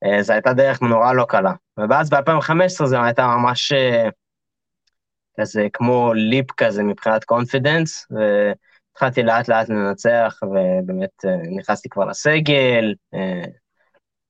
אה, 0.05 0.23
זו 0.23 0.33
הייתה 0.33 0.53
דרך 0.53 0.83
נורא 0.83 1.13
לא 1.13 1.25
קלה. 1.29 1.53
ואז 1.91 2.11
ב-2015 2.11 2.85
זו 2.85 3.03
הייתה 3.05 3.27
ממש 3.27 3.73
אה, 3.73 4.09
כזה 5.41 5.67
כמו 5.73 6.13
ליפ 6.15 6.53
כזה 6.53 6.83
מבחינת 6.83 7.25
קונפידנס, 7.25 8.07
והתחלתי 8.11 9.23
לאט 9.23 9.49
לאט 9.49 9.69
לנצח, 9.69 10.39
ובאמת 10.43 11.25
נכנסתי 11.57 11.89
כבר 11.89 12.05
לסגל, 12.05 12.95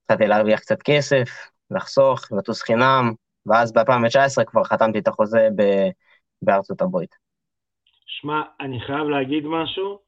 התחלתי 0.02 0.26
להרוויח 0.26 0.60
קצת 0.60 0.82
כסף, 0.82 1.28
לחסוך, 1.70 2.20
לטוס 2.38 2.62
חינם, 2.62 3.12
ואז 3.46 3.72
ב-2019 3.72 4.44
כבר 4.46 4.64
חתמתי 4.64 4.98
את 4.98 5.08
החוזה 5.08 5.48
בארצות 6.42 6.82
הברית. 6.82 7.14
שמע, 8.20 8.42
אני 8.60 8.80
חייב 8.80 9.08
להגיד 9.08 9.44
משהו. 9.46 10.07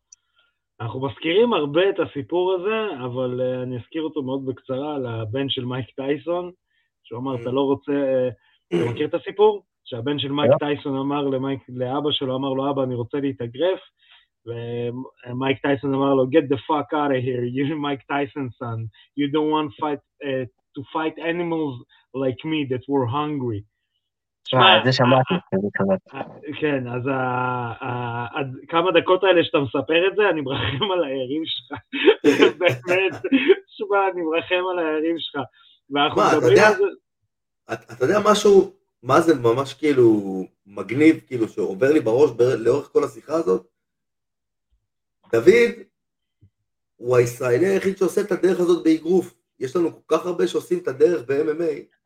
אנחנו 0.81 1.07
מזכירים 1.07 1.53
הרבה 1.53 1.90
את 1.90 1.99
הסיפור 1.99 2.53
הזה, 2.53 3.05
אבל 3.05 3.40
uh, 3.40 3.62
אני 3.62 3.77
אזכיר 3.77 4.03
אותו 4.03 4.23
מאוד 4.23 4.47
בקצרה 4.47 4.95
על 4.95 5.07
הבן 5.07 5.49
של 5.49 5.64
מייק 5.64 5.87
טייסון, 5.90 6.51
שהוא 7.05 7.21
אמר, 7.21 7.43
אתה 7.43 7.51
לא 7.51 7.61
רוצה... 7.61 7.93
Uh, 7.93 8.77
אתה 8.77 8.90
מכיר 8.90 9.07
את 9.07 9.14
הסיפור? 9.14 9.64
שהבן 9.85 10.19
של 10.19 10.33
מייק 10.33 10.53
טייסון 10.59 10.97
אמר 10.97 11.23
למייק, 11.23 11.61
לאבא 11.69 12.11
שלו, 12.11 12.37
אמר 12.37 12.53
לו, 12.53 12.71
אבא, 12.71 12.83
אני 12.83 12.95
רוצה 12.95 13.21
להתאגרף, 13.21 13.81
ומייק 14.47 15.59
טייסון 15.59 15.95
אמר 15.95 16.14
לו, 16.14 16.25
get 16.25 16.55
the 16.55 16.59
fuck 16.59 16.93
out 16.93 17.11
of 17.11 17.23
here, 17.25 17.45
you're 17.55 17.77
Mike 17.77 18.05
Tyson 18.11 18.49
son, 18.59 18.79
you 19.16 19.27
don't 19.35 19.51
want 19.51 19.71
fight, 19.81 20.03
uh, 20.25 20.45
to 20.75 20.83
fight 20.93 21.16
animals 21.33 21.75
like 22.14 22.40
me 22.45 22.66
that 22.71 22.83
were 22.88 23.07
hungry. 23.07 23.61
אה, 24.55 24.85
זה 24.85 24.92
שמעתי. 24.92 25.35
כן, 26.61 26.88
אז 26.88 27.03
כמה 28.68 28.90
דקות 28.92 29.24
האלה 29.24 29.44
שאתה 29.44 29.59
מספר 29.59 30.09
את 30.09 30.16
זה, 30.16 30.22
אני 30.31 30.40
מרחם 30.40 30.90
על 30.92 31.05
היריב 31.05 31.42
שלך. 31.44 31.79
באמת, 32.59 33.12
שמע, 33.66 33.98
אני 34.12 34.22
מרחם 34.22 34.62
על 34.72 34.79
היריב 34.79 35.16
שלך. 35.18 35.42
ואנחנו 35.90 36.22
מדברים 36.22 36.59
על 36.59 36.74
זה... 36.74 36.85
אתה 37.74 38.05
יודע 38.05 38.18
משהו, 38.24 38.72
מה 39.03 39.20
זה 39.20 39.35
ממש 39.35 39.74
כאילו 39.74 40.20
מגניב, 40.66 41.20
כאילו 41.26 41.48
שעובר 41.48 41.92
לי 41.92 42.00
בראש 42.00 42.31
לאורך 42.38 42.88
כל 42.92 43.05
השיחה 43.05 43.35
הזאת? 43.35 43.66
דוד 45.33 45.70
הוא 46.96 47.16
הישראלי 47.16 47.66
היחיד 47.66 47.96
שעושה 47.96 48.20
את 48.20 48.33
הדרך 48.33 48.61
הזאת 48.61 48.85
באגרוף. 48.85 49.35
יש 49.61 49.76
לנו 49.76 49.92
כל 49.92 50.16
כך 50.16 50.26
הרבה 50.26 50.46
שעושים 50.46 50.79
את 50.79 50.88
הדרך 50.88 51.22
ב-MMA, 51.26 51.99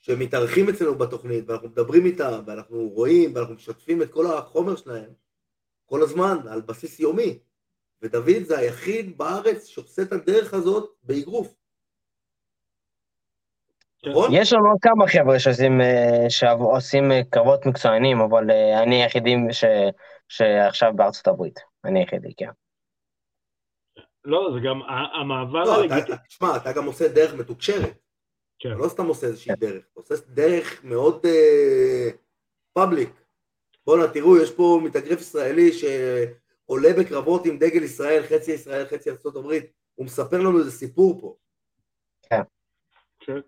שמתארחים 0.00 0.68
אצלנו 0.68 0.94
בתוכנית, 0.94 1.44
ואנחנו 1.48 1.68
מדברים 1.68 2.06
איתם, 2.06 2.42
ואנחנו 2.46 2.88
רואים, 2.88 3.34
ואנחנו 3.34 3.54
משתפים 3.54 4.02
את 4.02 4.10
כל 4.12 4.26
החומר 4.26 4.76
שלהם 4.76 5.10
כל 5.86 6.02
הזמן, 6.02 6.36
על 6.50 6.60
בסיס 6.60 7.00
יומי. 7.00 7.38
ודוד 8.02 8.42
זה 8.42 8.58
היחיד 8.58 9.18
בארץ 9.18 9.66
שעושה 9.66 10.02
את 10.02 10.12
הדרך 10.12 10.54
הזאת 10.54 10.90
באגרוף. 11.02 11.54
נכון? 14.06 14.30
יש 14.32 14.52
לנו 14.52 14.68
כמה 14.82 15.06
חבר'ה 15.06 15.38
שעושים, 15.38 15.80
אה, 15.80 16.26
שעושים 16.28 17.12
אה, 17.12 17.20
קרבות 17.30 17.66
מקצוענים, 17.66 18.20
אבל 18.20 18.50
אה, 18.50 18.82
אני 18.82 19.02
היחידי 19.02 19.36
ש, 19.50 19.64
שעכשיו 20.28 20.92
בארצות 20.96 21.26
הברית. 21.26 21.60
אני 21.84 22.00
היחידי, 22.00 22.34
כן. 22.36 22.50
לא, 24.24 24.50
זה 24.54 24.60
גם 24.68 24.80
המעבר... 25.20 25.64
לא, 25.64 25.82
תשמע, 26.28 26.56
אתה 26.56 26.72
גם 26.72 26.84
עושה 26.84 27.08
דרך 27.08 27.34
מתוקשרת. 27.34 27.98
כן. 28.60 28.70
לא 28.70 28.88
סתם 28.88 29.06
עושה 29.06 29.26
איזושהי 29.26 29.54
כן. 29.54 29.60
דרך, 29.60 29.84
אתה 29.92 30.00
עושה 30.00 30.14
דרך 30.28 30.84
מאוד 30.84 31.26
פאבליק. 32.72 33.08
Uh, 33.08 33.12
בואנה, 33.86 34.08
תראו, 34.08 34.36
יש 34.36 34.50
פה 34.50 34.80
מתאגרף 34.84 35.20
ישראלי 35.20 35.70
שעולה 35.72 36.92
בקרבות 36.98 37.46
עם 37.46 37.58
דגל 37.58 37.82
ישראל, 37.82 38.22
חצי 38.22 38.52
ישראל, 38.52 38.86
חצי 38.86 39.10
ארה"ב, 39.10 39.58
הוא 39.94 40.06
מספר 40.06 40.38
לנו 40.38 40.58
איזה 40.58 40.70
סיפור 40.70 41.20
פה. 41.20 41.34
כן. 42.30 42.42
כן. 43.20 43.40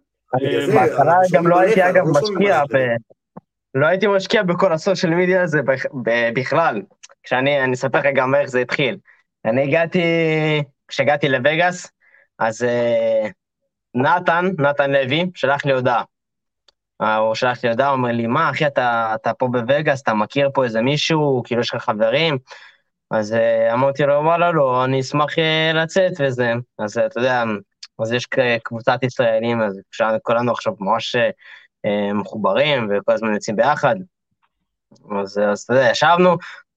בהתחלה 0.74 1.14
גם 1.32 1.46
לא 1.46 1.60
הייתי 1.60 1.88
אגב 1.88 2.04
לא 2.06 2.12
משקיע 2.12 2.62
ב... 2.64 2.76
לא 3.74 3.86
הייתי 3.86 4.06
משקיע 4.06 4.42
בכל 4.42 4.72
הסושיאל 4.72 5.14
מדיה 5.14 5.42
הזה 5.42 5.60
בכלל. 6.34 6.82
כשאני, 7.22 7.64
אני 7.64 7.72
אספר 7.72 7.98
לך 7.98 8.06
גם 8.14 8.34
איך 8.34 8.50
זה 8.50 8.60
התחיל. 8.60 8.98
אני 9.44 9.62
הגעתי, 9.62 10.02
כשהגעתי 10.88 11.28
לווגאס, 11.28 11.90
אז 12.38 12.62
uh, 12.62 13.28
נתן, 13.94 14.46
נתן 14.58 14.90
לוי, 14.90 15.30
שלח 15.34 15.64
לי 15.64 15.72
הודעה. 15.72 16.02
אה, 17.02 17.16
הוא 17.16 17.34
שלח 17.34 17.64
לי 17.64 17.70
הודעה, 17.70 17.88
הוא 17.88 17.96
אומר 17.96 18.12
לי, 18.12 18.26
מה, 18.26 18.50
אחי, 18.50 18.66
אתה, 18.66 19.12
אתה 19.14 19.34
פה 19.34 19.48
בווגאס, 19.48 20.02
אתה 20.02 20.14
מכיר 20.14 20.50
פה 20.54 20.64
איזה 20.64 20.80
מישהו, 20.82 21.42
כאילו, 21.44 21.60
יש 21.60 21.74
לך 21.74 21.84
חברים? 21.84 22.38
אז 23.10 23.32
uh, 23.32 23.72
אמרתי 23.72 24.02
לו, 24.02 24.14
וואלה, 24.14 24.50
לא, 24.50 24.84
אני 24.84 25.00
אשמח 25.00 25.38
uh, 25.38 25.74
לצאת 25.74 26.12
וזה. 26.20 26.52
אז 26.78 26.98
אתה 26.98 27.20
יודע, 27.20 27.44
אז 28.02 28.12
יש 28.12 28.26
קבוצת 28.62 29.02
ישראלים, 29.02 29.62
אז 29.62 29.80
כולנו 30.22 30.52
עכשיו 30.52 30.72
ממש 30.80 31.16
מחוברים, 32.14 32.88
וכל 32.90 33.12
הזמן 33.12 33.34
יוצאים 33.34 33.56
ביחד. 33.56 33.96
אז, 35.20 35.38
אז 35.52 35.60
אתה 35.60 35.72
יודע, 35.72 35.90
ישבנו, 35.90 36.36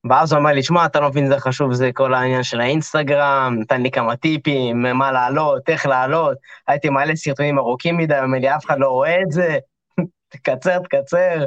ואז 0.10 0.34
הוא 0.34 0.40
אמר 0.40 0.52
לי, 0.52 0.64
שמע, 0.64 0.86
אתה 0.86 1.00
לא 1.00 1.10
מבין, 1.10 1.28
זה 1.28 1.40
חשוב, 1.40 1.74
זה 1.74 1.90
כל 1.94 2.14
העניין 2.14 2.44
של 2.44 2.62
האינסטגרם, 2.62 3.56
נתן 3.60 3.82
לי 3.82 3.92
כמה 3.92 4.16
טיפים, 4.16 4.82
מה 4.82 5.12
לעלות, 5.12 5.70
איך 5.70 5.86
לעלות, 5.86 6.38
הייתי 6.68 6.90
מעלה 6.90 7.16
סרטונים 7.16 7.58
ארוכים 7.58 7.98
מדי, 7.98 8.20
אומר 8.24 8.38
לי, 8.40 8.56
אף 8.56 8.66
אחד 8.66 8.80
לא 8.80 8.90
רואה 8.90 9.22
את 9.22 9.32
זה, 9.32 9.58
תקצר, 10.30 10.80
תקצר. 10.80 11.46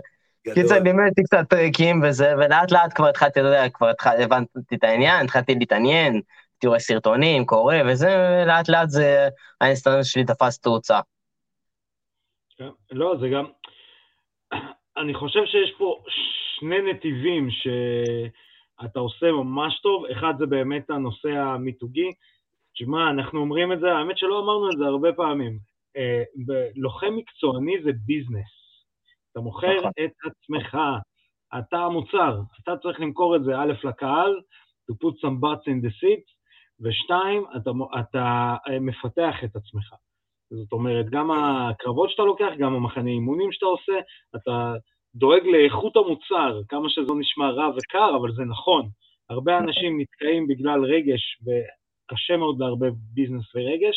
קיצר, 0.55 0.79
לימדתי 0.79 1.23
קצת 1.23 1.45
טריקים 1.49 2.03
וזה, 2.05 2.35
ולאט 2.37 2.73
לאט 2.73 2.93
כבר 2.95 3.09
התחלתי, 3.09 3.41
אתה 3.41 3.49
יודע, 3.49 3.69
כבר 3.69 3.91
הבנתי 4.19 4.75
את 4.75 4.85
העניין, 4.85 5.25
התחלתי 5.25 5.55
להתעניין, 5.55 6.21
רואה 6.67 6.79
סרטונים, 6.79 7.47
קורא 7.47 7.77
וזה, 7.87 8.43
ולאט 8.45 8.69
לאט 8.69 8.89
זה, 8.89 9.29
האינסטגרם 9.61 10.03
שלי 10.03 10.25
תפס 10.25 10.59
תאוצה. 10.59 11.01
כן, 12.57 12.69
לא, 12.91 13.15
זה 13.21 13.29
גם, 13.29 13.45
אני 15.03 15.15
חושב 15.15 15.41
שיש 15.47 15.75
פה 15.79 16.03
שני 16.59 16.93
נתיבים 16.93 17.51
ש... 17.51 17.69
אתה 18.85 18.99
עושה 19.01 19.33
ממש 19.33 19.81
טוב, 19.81 20.05
אחד 20.07 20.35
זה 20.39 20.47
באמת 20.47 20.91
הנושא 20.91 21.29
המיתוגי. 21.29 22.13
תשמע, 22.75 23.11
אנחנו 23.11 23.41
אומרים 23.41 23.73
את 23.73 23.81
זה, 23.81 23.93
האמת 23.93 24.19
שלא 24.19 24.41
אמרנו 24.41 24.71
את 24.71 24.79
זה 24.79 24.85
הרבה 24.85 25.13
פעמים. 25.13 25.59
אה, 25.97 26.23
לוחם 26.77 27.17
מקצועני 27.17 27.83
זה 27.85 27.91
ביזנס. 28.07 28.51
אתה 29.33 29.41
מוכר 29.41 29.77
נכון. 29.79 29.91
את 30.05 30.13
עצמך, 30.27 30.79
אתה 31.59 31.79
המוצר, 31.79 32.41
אתה 32.63 32.77
צריך 32.83 33.01
למכור 33.01 33.37
את 33.37 33.45
זה 33.45 33.59
א' 33.59 33.73
לקהל, 33.85 34.41
to 34.91 34.95
put 34.95 35.15
some 35.15 35.41
butts 35.43 35.67
in 35.67 35.85
the 35.85 35.93
seats, 36.01 36.31
ושתיים, 36.81 37.45
אתה, 37.57 37.71
אתה 38.01 38.57
אה, 38.69 38.79
מפתח 38.81 39.35
את 39.45 39.57
עצמך. 39.57 39.95
זאת 40.51 40.73
אומרת, 40.73 41.07
גם 41.11 41.31
הקרבות 41.31 42.11
שאתה 42.11 42.23
לוקח, 42.23 42.49
גם 42.59 42.75
המחנה 42.75 43.11
אימונים 43.11 43.53
שאתה 43.53 43.67
עושה, 43.67 43.93
אתה 44.37 44.73
דואג 45.15 45.47
לאיכות 45.47 45.97
המוצר, 45.97 46.61
כמה 46.69 46.89
שזה 46.89 47.15
נשמע 47.19 47.51
רע 47.51 47.69
וקר, 47.77 48.17
אבל 48.17 48.33
זה 48.33 48.43
נכון. 48.45 48.89
הרבה 49.31 49.53
נכון. 49.53 49.69
אנשים 49.69 50.01
נתקעים 50.01 50.47
בגלל 50.47 50.85
רגש, 50.85 51.39
וקשה 51.43 52.37
מאוד 52.37 52.61
לערבב 52.61 52.93
ביזנס 53.15 53.55
ורגש. 53.55 53.97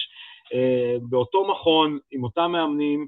אה, 0.54 0.95
באותו 1.10 1.47
מכון, 1.52 2.00
עם 2.12 2.24
אותם 2.24 2.52
מאמנים, 2.52 3.08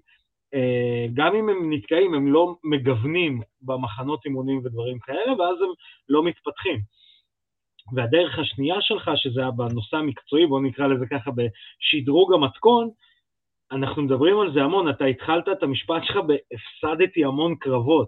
אה, 0.54 1.06
גם 1.14 1.36
אם 1.36 1.50
הם 1.50 1.74
נתקעים, 1.74 2.14
הם 2.14 2.34
לא 2.34 2.56
מגוונים 2.64 3.42
במחנות 3.62 4.26
אימונים 4.26 4.62
ודברים 4.64 5.00
כאלה, 5.00 5.32
ואז 5.32 5.62
הם 5.62 5.70
לא 6.10 6.24
מתפתחים. 6.24 6.80
והדרך 7.96 8.40
השנייה 8.40 8.82
שלך, 8.82 9.12
שזה 9.16 9.42
היה 9.42 9.52
בנושא 9.52 9.98
המקצועי, 9.98 10.46
בואו 10.46 10.62
נקרא 10.62 10.88
לזה 10.88 11.06
ככה 11.06 11.32
בשדרוג 11.32 12.34
המתכון, 12.34 12.90
אנחנו 13.74 14.02
מדברים 14.02 14.40
על 14.40 14.54
זה 14.54 14.62
המון, 14.62 14.90
אתה 14.90 15.06
התחלת 15.06 15.50
את 15.50 15.64
המשפט 15.64 16.02
שלך 16.04 16.18
ב"הפסדתי 16.18 17.26
המון 17.26 17.56
קרבות". 17.56 18.08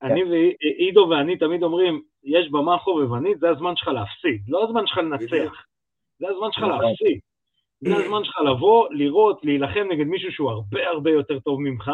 כן. 0.00 0.06
אני 0.06 0.22
ועידו 0.24 1.06
ואני 1.10 1.38
תמיד 1.38 1.62
אומרים, 1.62 2.02
יש 2.24 2.50
במה 2.50 2.78
חובבנית, 2.78 3.40
זה 3.40 3.50
הזמן 3.50 3.76
שלך 3.76 3.88
להפסיד, 3.88 4.42
לא 4.48 4.64
הזמן 4.64 4.86
שלך 4.86 4.98
לנצח, 4.98 5.64
זה 6.18 6.28
הזמן 6.28 6.48
שלך 6.52 6.64
נכון. 6.64 6.84
להפסיד. 6.84 7.20
זה 7.80 7.96
הזמן 7.96 8.24
שלך 8.24 8.38
לבוא, 8.40 8.88
לראות, 8.90 9.44
להילחם 9.44 9.86
נגד 9.90 10.06
מישהו 10.06 10.32
שהוא 10.32 10.50
הרבה 10.50 10.88
הרבה 10.88 11.10
יותר 11.10 11.38
טוב 11.38 11.60
ממך, 11.60 11.90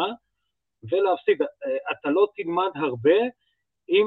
ולהפסיד. 0.91 1.41
אתה 1.91 2.09
לא 2.09 2.27
תלמד 2.35 2.69
הרבה 2.75 3.15
אם 3.89 4.05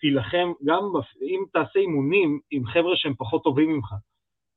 תילחם, 0.00 0.52
גם 0.64 0.82
אם 1.22 1.44
תעשה 1.52 1.78
אימונים 1.78 2.40
עם 2.50 2.66
חבר'ה 2.66 2.96
שהם 2.96 3.14
פחות 3.18 3.44
טובים 3.44 3.72
ממך. 3.72 3.88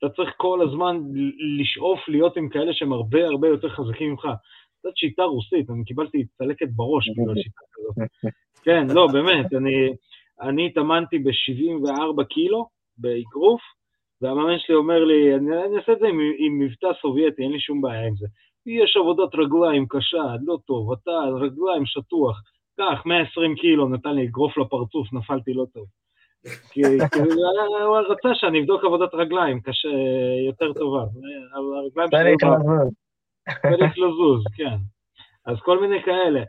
אתה 0.05 0.13
צריך 0.13 0.29
כל 0.37 0.59
הזמן 0.61 0.97
לשאוף 1.59 1.99
להיות 2.07 2.37
עם 2.37 2.49
כאלה 2.49 2.73
שהם 2.73 2.93
הרבה 2.93 3.25
הרבה 3.25 3.47
יותר 3.47 3.69
חזקים 3.69 4.11
ממך. 4.11 4.27
זאת 4.83 4.97
שיטה 4.97 5.23
רוסית, 5.23 5.69
אני 5.69 5.83
קיבלתי 5.85 6.25
צלקת 6.37 6.67
בראש 6.75 7.09
בגלל 7.09 7.35
שיטה 7.35 7.61
כזאת. 7.73 8.09
כן, 8.65 8.87
לא, 8.95 9.07
באמת, 9.13 9.53
אני, 9.53 9.93
אני 10.41 10.67
התאמנתי 10.67 11.19
ב-74 11.19 12.23
קילו 12.23 12.65
באגרוף, 12.97 13.61
והמאמן 14.21 14.59
שלי 14.59 14.75
אומר 14.75 15.03
לי, 15.03 15.35
אני, 15.35 15.65
אני 15.65 15.77
אעשה 15.77 15.91
את 15.91 15.99
זה 15.99 16.07
עם, 16.07 16.19
עם 16.37 16.59
מבטא 16.59 16.87
סובייטי, 17.01 17.43
אין 17.43 17.51
לי 17.51 17.59
שום 17.59 17.81
בעיה 17.81 18.07
עם 18.07 18.15
זה. 18.15 18.27
יש 18.65 18.97
עבודת 18.97 19.35
רגליים 19.35 19.85
קשה, 19.89 20.25
לא 20.45 20.57
טוב, 20.67 20.91
אתה 20.91 21.11
רגליים 21.41 21.85
שטוח, 21.85 22.41
קח, 22.77 23.05
120 23.05 23.55
קילו, 23.55 23.89
נתן 23.89 24.15
לי 24.15 24.23
אגרוף 24.27 24.57
לפרצוף, 24.57 25.13
נפלתי 25.13 25.53
לא 25.53 25.65
טוב. 25.73 25.85
כי 26.71 26.81
הוא 27.85 27.97
רצה 27.97 28.29
שאני 28.33 28.59
אבדוק 28.59 28.83
עבודת 28.83 29.13
רגליים, 29.13 29.59
קשה, 29.59 29.89
יותר 30.47 30.73
טובה. 30.73 31.03
הרגליים 31.55 32.09
שלי... 32.11 32.35
צריך 33.61 33.97
לזוז, 33.97 34.43
כן. 34.57 34.77
אז 35.45 35.57
כל 35.59 35.79
מיני 35.79 36.03
כאלה. 36.03 36.43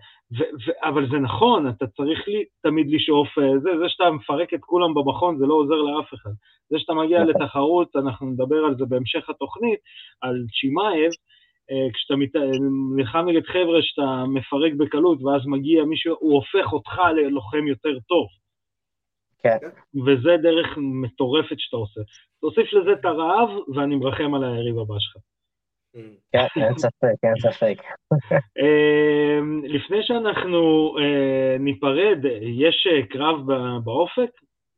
אבל 0.82 1.10
זה 1.10 1.18
נכון, 1.18 1.68
אתה 1.68 1.86
צריך 1.86 2.28
לי 2.28 2.44
תמיד 2.62 2.86
לשאוף, 2.90 3.38
אה, 3.38 3.58
זה, 3.58 3.70
זה 3.78 3.88
שאתה 3.88 4.10
מפרק 4.10 4.54
את 4.54 4.60
כולם 4.60 4.94
במכון 4.94 5.38
זה 5.38 5.46
לא 5.46 5.54
עוזר 5.54 5.74
לאף 5.74 6.14
אחד. 6.14 6.30
זה 6.70 6.78
שאתה 6.78 6.94
מגיע 6.94 7.24
נכון. 7.24 7.42
לתחרות, 7.42 7.96
אנחנו 7.96 8.26
נדבר 8.26 8.56
על 8.56 8.74
זה 8.78 8.84
בהמשך 8.88 9.30
התוכנית, 9.30 9.78
על 10.20 10.44
צ'ימאייב, 10.60 11.10
אה, 11.70 11.88
כשאתה 11.94 12.14
נלחם 12.96 13.24
נגד 13.28 13.46
חבר'ה 13.46 13.82
שאתה 13.82 14.24
מפרק 14.28 14.72
בקלות 14.72 15.22
ואז 15.22 15.42
מגיע 15.46 15.84
מישהו, 15.84 16.16
הוא 16.18 16.34
הופך 16.34 16.72
אותך 16.72 16.98
ללוחם 17.16 17.66
יותר 17.66 17.98
טוב. 18.08 18.26
כן. 19.60 19.68
וזה 20.06 20.36
דרך 20.42 20.66
מטורפת 20.76 21.56
שאתה 21.58 21.76
עושה. 21.76 22.00
תוסיף 22.40 22.72
לזה 22.72 22.92
את 22.92 23.04
הרעב, 23.04 23.48
ואני 23.74 23.96
מרחם 23.96 24.34
על 24.34 24.44
היריב 24.44 24.78
הבא 24.78 24.94
שלך. 24.98 25.22
כן, 26.32 26.60
אין 26.62 26.78
ספק, 26.78 27.14
אין 27.22 27.34
ספק. 27.40 27.82
אה, 28.58 29.38
לפני 29.64 29.98
שאנחנו 30.02 30.94
אה, 30.98 31.58
ניפרד, 31.58 32.18
יש 32.42 32.86
אה, 32.90 33.06
קרב 33.06 33.36
באופק? 33.84 34.30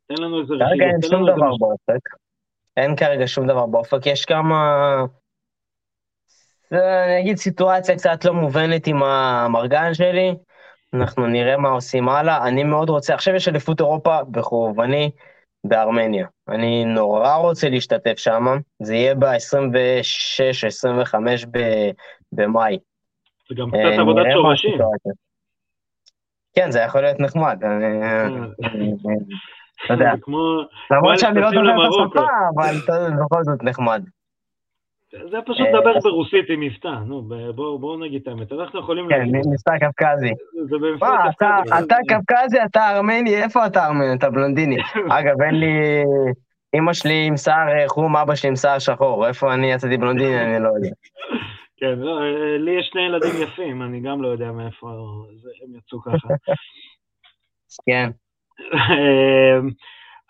תן 0.07 0.23
לנו 0.23 0.41
איזה 0.41 0.53
כרגע 0.59 0.85
אין 0.85 1.01
שום 1.01 1.23
דבר. 1.23 1.57
באופק. 1.59 2.09
אין 2.77 2.95
כרגע 2.95 3.27
שום 3.27 3.47
דבר 3.47 3.65
באופק, 3.65 4.05
יש 4.05 4.25
כמה... 4.25 4.57
זה, 6.69 7.05
אני 7.05 7.21
אגיד 7.21 7.37
סיטואציה 7.37 7.95
קצת 7.95 8.25
לא 8.25 8.33
מובנת 8.33 8.87
עם 8.87 9.03
המרגן 9.03 9.93
שלי, 9.93 10.35
אנחנו 10.93 11.27
נראה 11.27 11.57
מה 11.57 11.69
עושים 11.69 12.09
הלאה. 12.09 12.47
אני 12.47 12.63
מאוד 12.63 12.89
רוצה, 12.89 13.13
עכשיו 13.13 13.35
יש 13.35 13.47
אליפות 13.47 13.79
אירופה 13.79 14.17
בחובבני 14.31 15.11
בארמניה. 15.63 16.27
אני 16.49 16.85
נורא 16.85 17.35
רוצה 17.35 17.69
להשתתף 17.69 18.17
שם, 18.17 18.45
זה 18.81 18.95
יהיה 18.95 19.15
ב-26-25 19.15 21.15
במאי. 22.31 22.77
זה 23.49 23.55
גם 23.55 23.75
אה, 23.75 23.89
קצת 23.91 23.99
עבודת 23.99 24.25
שורשים. 24.33 24.77
כן, 26.55 26.71
זה 26.71 26.79
יכול 26.79 27.01
להיות 27.01 27.19
נחמד. 27.19 27.63
אני- 27.63 28.03
אה. 28.03 28.25
אני- 28.25 28.93
אתה 29.85 29.93
יודע. 29.93 30.11
למרות 30.91 31.19
שאני 31.19 31.41
לא 31.41 31.51
דובר 31.51 31.85
את. 31.85 31.89
השפה, 32.15 32.27
אבל 32.55 32.75
בכל 33.25 33.43
זאת 33.43 33.63
נחמד. 33.63 34.03
זה 35.11 35.37
פשוט 35.45 35.67
אה, 35.67 35.71
לדבר 35.79 35.97
אז- 35.97 36.03
ברוסית 36.03 36.49
עם 36.49 36.59
מבטא, 36.59 36.87
נו, 37.05 37.21
בואו 37.55 37.97
נגיד 37.99 38.21
את 38.21 38.27
האמת, 38.27 38.51
אנחנו 38.51 38.79
יכולים 38.79 39.05
כן, 39.09 39.17
להגיד, 39.19 39.35
מבטא 39.35 39.85
קווקזי. 39.85 40.31
זה 40.69 40.77
במבטא 40.77 41.05
אתה- 41.05 41.31
קפקזי. 41.31 41.83
אתה 41.85 41.95
קווקזי, 42.09 42.57
אתה 42.65 42.89
ארמני, 42.95 43.43
איפה 43.43 43.65
אתה 43.65 43.85
ארמני? 43.85 44.13
אתה 44.17 44.29
בלונדיני. 44.29 44.77
אגב, 45.19 45.41
אין 45.41 45.55
לי... 45.55 46.03
אמא 46.75 46.93
שלי 46.93 47.25
עם 47.27 47.37
שיער 47.37 47.69
אה, 47.69 47.87
חום, 47.87 48.15
אבא 48.17 48.35
שלי 48.35 48.49
עם 48.49 48.55
שיער 48.55 48.79
שחור. 48.79 49.27
איפה 49.27 49.53
אני 49.53 49.71
יצאתי 49.71 49.97
בלונדיני, 49.97 50.41
אני 50.41 50.63
לא 50.63 50.69
יודע. 50.75 50.89
כן, 51.79 51.99
לא, 51.99 52.19
אה, 52.21 52.57
לי 52.57 52.71
יש 52.79 52.89
שני 52.91 53.01
ילדים 53.01 53.41
יפים, 53.43 53.81
אני 53.81 53.99
גם 54.01 54.21
לא 54.21 54.27
יודע 54.27 54.51
מאיפה 54.51 54.87
הם 55.63 55.75
יצאו 55.77 56.01
ככה. 56.01 56.27
כן, 57.85 58.09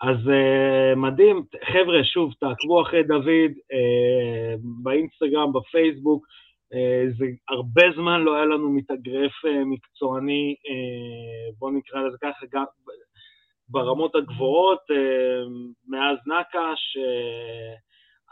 אז 0.00 0.28
אה, 0.28 0.94
מדהים, 0.96 1.42
חבר'ה, 1.64 2.04
שוב, 2.04 2.32
תעקבו 2.40 2.82
אחרי 2.82 3.02
דוד 3.02 3.52
אה, 3.72 4.54
באינסטגרם, 4.82 5.52
בפייסבוק. 5.52 6.26
אה, 6.74 7.04
זה 7.18 7.24
הרבה 7.48 7.82
זמן 7.96 8.20
לא 8.20 8.34
היה 8.34 8.44
לנו 8.44 8.70
מתאגרף 8.70 9.44
אה, 9.44 9.64
מקצועני, 9.64 10.54
אה, 10.68 11.52
בואו 11.58 11.70
נקרא 11.70 12.00
לזה 12.00 12.16
ככה, 12.20 12.46
גם 12.52 12.64
ברמות 13.68 14.14
הגבוהות, 14.14 14.80
אה, 14.90 15.42
מאז 15.88 16.18
נקש, 16.26 16.96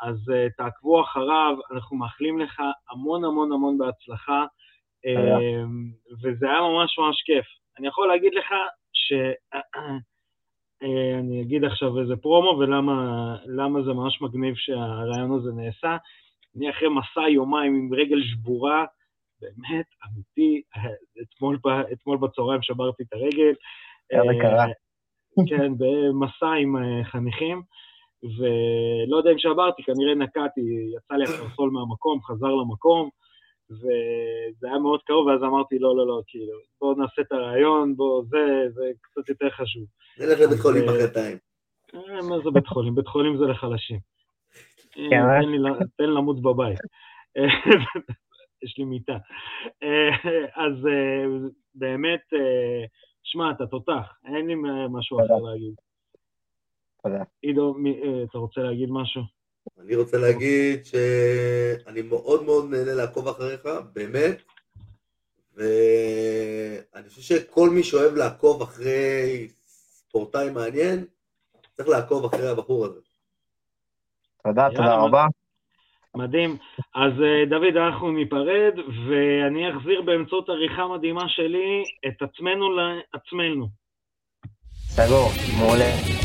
אז 0.03 0.17
אה, 0.35 0.47
תעקבו 0.57 1.03
אחריו, 1.03 1.57
אנחנו 1.73 1.97
מאחלים 1.97 2.39
לך 2.39 2.63
המון 2.91 3.25
המון 3.25 3.53
המון 3.53 3.79
בהצלחה. 3.79 4.45
אה, 5.07 5.39
וזה 6.23 6.47
היה 6.47 6.61
ממש 6.61 6.99
ממש 6.99 7.23
כיף. 7.27 7.47
אני 7.79 7.89
יכול 7.89 8.09
להגיד 8.09 8.35
לך 8.35 8.55
ש... 8.93 9.13
אה, 10.83 11.19
אני 11.19 11.43
אגיד 11.43 11.65
עכשיו 11.65 12.01
איזה 12.01 12.17
פרומו 12.17 12.59
ולמה 12.59 12.95
למה 13.47 13.83
זה 13.83 13.93
ממש 13.93 14.23
מגניב 14.23 14.55
שהרעיון 14.57 15.39
הזה 15.39 15.51
נעשה. 15.53 15.97
אני 16.57 16.71
אחרי 16.71 16.89
מסע 16.89 17.29
יומיים 17.29 17.75
עם 17.75 17.95
רגל 17.95 18.23
שבורה, 18.23 18.85
באמת, 19.41 19.87
אמיתי, 20.07 20.63
אה, 20.77 20.91
אתמול, 21.23 21.59
אתמול 21.93 22.19
בצהריים 22.19 22.63
שברתי 22.63 23.03
את 23.03 23.13
הרגל. 23.13 23.55
זה 24.13 24.19
אה, 24.19 24.41
קרה? 24.41 24.67
כן, 25.49 25.73
במסע 25.79 26.53
עם 26.61 26.77
חניכים, 27.05 27.63
ולא 28.23 29.17
יודע 29.17 29.31
אם 29.31 29.39
שברתי, 29.39 29.83
כנראה 29.83 30.15
נקעתי, 30.15 30.61
יצא 30.97 31.15
לי 31.15 31.25
הקרסול 31.25 31.71
מהמקום, 31.71 32.23
חזר 32.23 32.55
למקום, 32.55 33.11
וזה 33.71 34.67
היה 34.69 34.79
מאוד 34.79 35.03
קרוב, 35.03 35.27
ואז 35.27 35.43
אמרתי, 35.43 35.79
לא, 35.79 35.97
לא, 35.97 36.07
לא, 36.07 36.23
כאילו, 36.27 36.53
בואו 36.81 36.95
נעשה 36.95 37.23
את 37.23 37.33
הרעיון, 37.33 37.97
בואו, 37.97 38.25
זה, 38.25 38.39
זה 38.75 38.91
קצת 39.01 39.29
יותר 39.29 39.51
חשוב. 39.51 39.85
נלך 40.19 40.41
לבית 40.41 40.61
חולים 40.61 40.85
מחרתיים. 40.85 41.39
אה, 41.95 42.23
מה 42.29 42.37
זה 42.45 42.51
בית 42.51 42.67
חולים? 42.67 42.95
בית 42.95 43.07
חולים 43.07 43.37
זה 43.39 43.45
לחלשים. 43.45 43.99
אה, 44.99 45.11
כן, 45.11 45.17
אה? 45.17 45.43
תן 45.43 45.49
לי 45.49 45.59
ל- 45.59 45.87
תן 45.97 46.05
למות 46.11 46.43
בבית. 46.43 46.79
יש 48.63 48.79
לי 48.79 48.85
מיטה. 48.85 49.17
אז 50.55 50.89
באמת, 51.75 52.21
שמע, 53.23 53.51
אתה 53.51 53.67
תותח, 53.67 54.13
אין 54.27 54.47
לי 54.47 54.55
משהו. 54.91 55.19
אחר 55.21 55.37
להגיד. 55.51 55.75
תודה. 57.03 57.23
עידו, 57.43 57.75
אתה 58.31 58.39
רוצה 58.39 58.61
להגיד 58.61 58.89
משהו? 58.93 59.23
אני 59.85 59.97
רוצה 59.97 60.19
להגיד 60.19 60.85
שאני 60.85 62.03
מאוד 62.03 62.45
מאוד 62.45 62.71
נהנה 62.71 62.95
לעקוב 62.95 63.29
אחריך, 63.29 63.69
באמת, 63.93 64.43
ואני 65.57 67.09
חושב 67.09 67.21
שכל 67.21 67.71
מי 67.71 67.83
שאוהב 67.83 68.15
לעקוב 68.15 68.63
אחרי 68.63 69.49
ספורטאי 69.67 70.51
מעניין, 70.51 71.05
צריך 71.77 71.89
לעקוב 71.89 72.25
אחרי 72.25 72.49
הבחור 72.49 72.85
הזה. 72.85 73.01
תודה, 74.45 74.63
יאללה, 74.63 74.77
תודה 74.77 74.95
רבה. 74.95 75.27
מדהים. 76.15 76.57
אז 76.95 77.13
אה, 77.23 77.45
דוד, 77.51 77.77
אנחנו 77.77 78.13
ניפרד, 78.13 78.75
ואני 79.09 79.71
אחזיר 79.71 80.03
באמצעות 80.03 80.49
עריכה 80.49 80.87
מדהימה 80.87 81.29
שלי 81.29 81.85
את 82.09 82.23
עצמנו 82.23 82.67
לעצמנו. 82.77 83.69
סגור, 84.89 85.29
מעולה. 85.59 86.18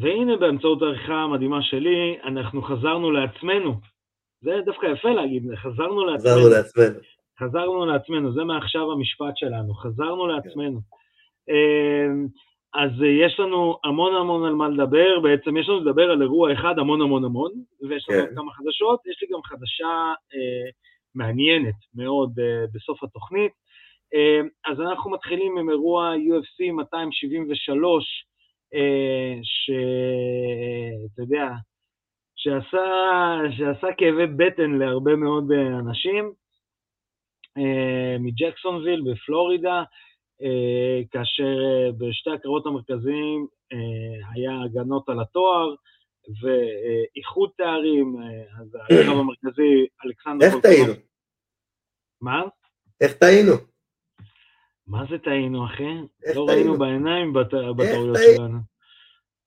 והנה 0.00 0.36
באמצעות 0.36 0.82
העריכה 0.82 1.14
המדהימה 1.14 1.62
שלי, 1.62 2.18
אנחנו 2.24 2.62
חזרנו 2.62 3.10
לעצמנו. 3.10 3.74
זה 4.40 4.60
דווקא 4.64 4.86
יפה 4.86 5.08
להגיד, 5.08 5.42
חזרנו 5.54 6.06
לעצמנו. 6.06 6.34
עזרנו 6.34 6.48
לעצמנו. 6.48 7.00
חזרנו 7.40 7.86
לעצמנו, 7.86 8.32
זה 8.32 8.44
מעכשיו 8.44 8.92
המשפט 8.92 9.36
שלנו, 9.36 9.74
חזרנו 9.74 10.26
לעצמנו. 10.26 10.80
אמ, 11.48 12.26
אז 12.74 12.90
יש 13.26 13.40
לנו 13.40 13.78
המון 13.84 14.14
המון 14.14 14.44
על 14.44 14.54
מה 14.54 14.68
לדבר, 14.68 15.20
בעצם 15.22 15.56
יש 15.56 15.68
לנו 15.68 15.80
לדבר 15.80 16.10
על 16.10 16.22
אירוע 16.22 16.52
אחד 16.52 16.78
המון 16.78 17.00
המון 17.02 17.24
המון, 17.24 17.52
ויש 17.88 18.06
לנו 18.10 18.26
כן. 18.28 18.34
כמה 18.34 18.52
חדשות, 18.52 19.06
יש 19.06 19.22
לי 19.22 19.28
גם 19.34 19.42
חדשה 19.42 20.12
אה, 20.34 20.70
מעניינת 21.14 21.74
מאוד 21.94 22.38
אה, 22.38 22.64
בסוף 22.74 23.02
התוכנית. 23.04 23.52
אה, 24.14 24.40
אז 24.72 24.80
אנחנו 24.80 25.10
מתחילים 25.10 25.58
עם 25.58 25.70
אירוע 25.70 26.14
UFC 26.14 26.72
273, 26.72 28.04
אה, 28.04 28.37
שאתה 29.42 31.22
יודע, 31.22 31.48
שעשה, 32.36 32.86
שעשה 33.56 33.86
כאבי 33.98 34.26
בטן 34.26 34.70
להרבה 34.70 35.16
מאוד 35.16 35.52
אה, 35.52 35.78
אנשים. 35.78 36.32
אה, 37.58 38.16
מג'קסונוויל 38.20 39.02
בפלורידה, 39.10 39.82
אה, 40.42 41.00
כאשר 41.10 41.42
אה, 41.44 41.92
בשתי 41.98 42.30
הקרבות 42.30 42.66
המרכזיים 42.66 43.46
אה, 43.72 44.30
היה 44.34 44.62
הגנות 44.64 45.08
על 45.08 45.20
התואר 45.20 45.74
ואיחוד 46.42 47.50
תארים, 47.56 48.16
אה, 48.22 48.60
אז 48.60 48.74
הקרב 48.74 49.18
המרכזי, 49.18 49.86
אלכסנדר... 50.04 50.46
איך 50.46 50.54
טעינו? 50.62 50.92
מה? 52.20 52.42
איך 53.00 53.12
טעינו? 53.12 53.52
מה 54.88 55.04
זה 55.10 55.18
טעינו, 55.18 55.66
אחי? 55.66 55.98
לא? 56.34 56.46
ראינו 56.48 56.78
בעיניים 56.78 57.32
בטעויות? 57.32 58.16
שלנו. 58.36 58.58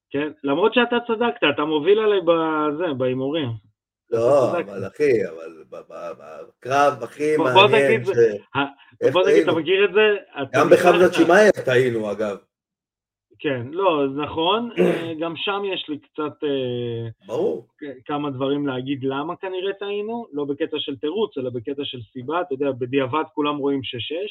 כן, 0.10 0.32
למרות 0.44 0.74
שאתה 0.74 0.96
צדקת, 1.08 1.44
אתה 1.56 1.66
מוביל 1.66 2.00
עליי 2.00 2.20
בזה, 2.22 2.94
בהימורים. 2.98 3.50
לא. 4.10 4.52
אבל 4.52 4.88
אחי, 4.88 5.28
אבל 5.30 5.64
בקרב 5.70 7.04
הכי 7.04 7.38
מעניין, 7.38 8.02
תגיד, 8.04 8.14
ש- 8.16 9.12
בוא 9.12 9.28
נגיד, 9.28 9.44
אתה? 9.44 9.52
מכיר 9.52 9.86
את 9.86 9.94
זה? 9.94 10.18
גם. 10.54 10.70
בחמזת 10.70 11.14
שמעיה 11.14 11.52
טעינו 11.66 12.12
אגב, 12.12 12.38
כן, 13.44 13.62
לא, 13.72 14.08
נכון, 14.16 14.70
אה, 14.78 15.14
גם 15.20 15.34
שם 15.36 15.62
יש 15.74 15.90
לי 15.90 16.00
קצת 16.00 16.44
אה, 16.44 17.10
ברור. 17.28 17.68
כמה 18.06 18.30
דברים 18.30 18.68
להגיד 18.68 19.04
למה 19.04 19.36
כנראה 19.36 19.74
טעינו, 19.74 20.28
לא 20.34 20.46
בקטע 20.46 20.78
של 20.80 20.96
תירוץ, 20.96 21.38
אלא 21.38 21.50
בקטע 21.50 21.82
של 21.84 21.98
סיבה, 22.14 22.42
אתה 22.42 22.54
יודע, 22.54 22.72
בדיעבד 22.72 23.24
כולם 23.34 23.58
רואים 23.58 23.80
6-6, 23.80 23.84
אה, 23.84 24.28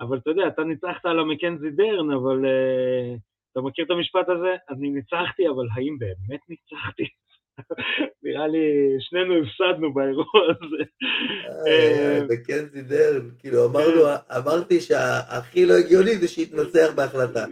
אבל 0.00 0.18
אתה 0.18 0.30
יודע, 0.30 0.48
אתה 0.48 0.64
ניצחת 0.64 1.06
על 1.06 1.18
המקנזי 1.18 1.70
דרן, 1.70 2.10
אבל 2.10 2.46
אה, 2.46 3.14
אתה 3.52 3.60
מכיר 3.60 3.84
את 3.84 3.90
המשפט 3.90 4.28
הזה? 4.28 4.56
אני 4.70 4.90
ניצחתי, 4.90 5.48
אבל 5.48 5.66
האם 5.76 5.96
באמת 5.98 6.40
ניצחתי? 6.48 7.04
נראה 8.22 8.46
לי 8.46 8.96
שנינו 9.00 9.34
הפסדנו 9.34 9.94
באירוע 9.94 10.42
הזה. 10.50 10.84
אה, 11.66 12.20
בקנזי 12.28 12.82
דרן, 12.82 13.30
כאילו 13.38 13.58
אמרנו, 13.66 14.00
אמרתי 14.38 14.80
שהכי 14.80 15.66
לא 15.66 15.74
הגיוני 15.74 16.16
זה 16.16 16.28
שיתנצח 16.28 16.94
בהחלטה. 16.96 17.44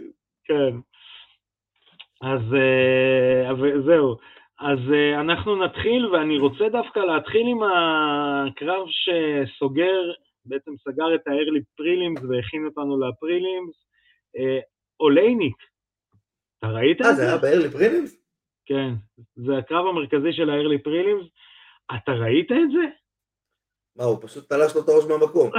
כן. 0.43 0.77
אז 2.21 2.41
אה, 2.53 3.81
זהו. 3.85 4.17
אז 4.59 4.79
אה, 4.93 5.21
אנחנו 5.21 5.65
נתחיל, 5.65 6.05
ואני 6.05 6.37
רוצה 6.37 6.69
דווקא 6.69 6.99
להתחיל 6.99 7.47
עם 7.47 7.59
הקרב 7.63 8.85
שסוגר, 8.87 10.11
בעצם 10.45 10.71
סגר 10.77 11.15
את 11.15 11.27
ה-early 11.27 11.63
prelims 11.81 12.27
והכין 12.27 12.65
אותנו 12.65 12.99
לפרילימס. 12.99 13.75
אה, 14.37 14.59
אולייניק, 14.99 15.55
אתה 16.59 16.67
ראית 16.67 17.01
אה, 17.01 17.09
את 17.09 17.15
זה 17.15 17.21
זה? 17.21 17.29
היה 17.29 17.37
ב 17.37 17.42
early 17.42 17.69
prelims? 17.69 18.15
כן, 18.65 18.89
זה 19.35 19.57
הקרב 19.57 19.85
המרכזי 19.87 20.33
של 20.33 20.49
ה 20.49 20.55
early 20.55 20.83
prelims. 20.83 21.25
אתה 21.95 22.11
ראית 22.11 22.51
את 22.51 22.71
זה? 22.71 22.85
מה, 23.95 24.03
הוא 24.03 24.17
פשוט 24.21 24.49
תלש 24.49 24.75
לו 24.75 24.81
את 24.81 24.89
הראש 24.89 25.05
מהמקום. 25.05 25.51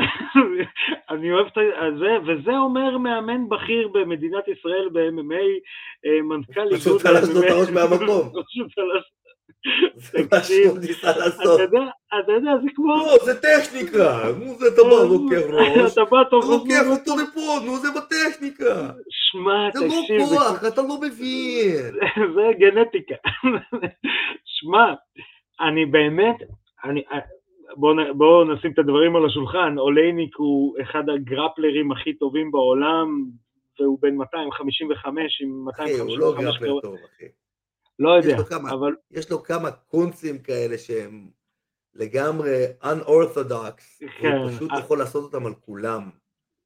אני 1.10 1.32
אוהב 1.32 1.46
את 1.46 1.98
זה, 1.98 2.12
וזה 2.26 2.50
אומר 2.50 2.98
מאמן 2.98 3.48
בכיר 3.48 3.88
במדינת 3.88 4.48
ישראל 4.48 4.88
ב-MMA, 4.92 5.46
אה, 6.06 6.22
מנכ"ל 6.22 6.76
פשוט 6.76 7.02
תלש 7.02 7.28
לו 7.34 7.40
את 7.40 7.50
הראש 7.50 7.68
מהמקום. 7.70 8.28
פשוט 8.46 8.72
תלש. 8.74 9.12
זה 9.96 10.18
מה 10.32 10.42
שהוא 10.42 10.78
ניסה 10.78 11.18
לעשות. 11.18 11.60
אתה 12.24 12.32
יודע, 12.32 12.50
זה 12.62 12.68
כמו... 12.74 12.96
לא, 12.96 13.16
זה 13.24 13.40
טכניקה, 13.40 14.22
נו 14.38 14.54
זה 14.54 14.66
אתה 14.74 14.82
בא 14.82 15.04
לוקח 15.04 15.42
ראש, 15.50 15.92
אתה 15.92 16.36
לוקח 16.36 16.86
אותו 16.90 17.16
לפה, 17.16 17.64
נו 17.64 17.76
זה 17.76 17.88
בטכניקה. 17.90 18.90
שמע, 19.10 19.70
זה 19.74 19.86
לא 19.86 19.90
תקשיב, 20.02 20.24
זה 20.24 20.36
כוח, 20.36 20.64
אתה 20.64 20.82
לא 20.82 20.96
מבין. 21.00 21.94
זה 22.34 22.42
גנטיקה. 22.58 23.14
שמע, 24.44 24.94
אני 25.60 25.86
באמת, 25.86 26.36
אני, 26.84 27.02
בואו 27.76 27.94
בוא 28.14 28.44
נשים 28.44 28.72
את 28.72 28.78
הדברים 28.78 29.16
על 29.16 29.26
השולחן, 29.26 29.78
אולייניק 29.78 30.36
הוא 30.36 30.76
אחד 30.82 31.08
הגרפלרים 31.08 31.92
הכי 31.92 32.14
טובים 32.14 32.50
בעולם, 32.50 33.24
והוא 33.80 33.98
בן 34.02 34.14
255 34.14 35.42
עם 35.42 35.68
אחי, 35.68 35.92
הוא 35.92 36.18
לא 36.18 36.34
255 36.36 36.44
גרפלר 36.44 36.80
טוב, 36.80 36.94
אחי. 36.94 37.43
לא 37.98 38.18
יש 38.18 38.24
יודע, 38.24 38.36
לו 38.36 38.44
כמה- 38.44 38.70
אבל 38.70 38.94
יש 39.10 39.30
לו 39.30 39.42
כמה 39.42 39.70
קונצים 39.70 40.38
כאלה 40.38 40.78
שהם 40.78 41.30
לגמרי 41.94 42.64
unorthodox, 42.82 44.04
כן, 44.20 44.32
הוא 44.32 44.50
פשוט 44.50 44.70
אה. 44.72 44.78
יכול 44.78 44.98
לעשות 44.98 45.22
אותם 45.34 45.46
על 45.46 45.54
כולם. 45.54 46.10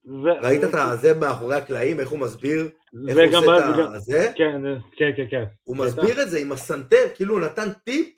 זה, 0.05 0.31
ראית 0.43 0.65
את 0.65 0.71
זה 1.01 1.15
מאחורי 1.21 1.57
הקלעים, 1.57 2.01
איך 2.01 2.09
הוא 2.09 2.19
מסביר, 2.19 2.71
איך 3.09 3.19
הוא 3.35 3.39
עושה 3.39 3.71
את 3.71 3.77
גם, 3.79 3.99
זה? 3.99 4.33
כן, 4.37 4.61
כן, 4.97 5.11
כן, 5.17 5.25
כן. 5.31 5.45
הוא. 5.65 5.77
מסביר 5.77 6.23
את 6.23 6.31
זה 6.31 6.39
עם 6.39 6.53
הסנטר, 6.53 7.09
כאילו 7.15 7.35
הוא 7.35 7.41
נתן 7.45 7.73
טיפ, 7.85 8.15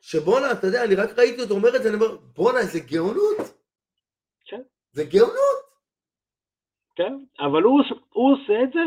שבואנה, 0.00 0.52
אתה 0.52 0.66
יודע, 0.66 0.84
אני 0.84 0.94
רק 0.94 1.18
ראיתי 1.18 1.42
אותו 1.42 1.54
אומר 1.54 1.76
את 1.76 1.82
זה, 1.82 1.88
אני 1.88 1.96
אומר, 1.96 2.16
בואנה, 2.16 2.62
זה 2.62 2.80
גאונות. 2.80 3.36
כן. 4.46 4.62
זה 4.92 5.04
גאונות. 5.04 5.58
כן, 6.96 7.12
אבל 7.40 7.62
הוא, 7.62 7.80
הוא 8.12 8.32
עושה 8.34 8.52
את 8.64 8.72
זה, 8.72 8.80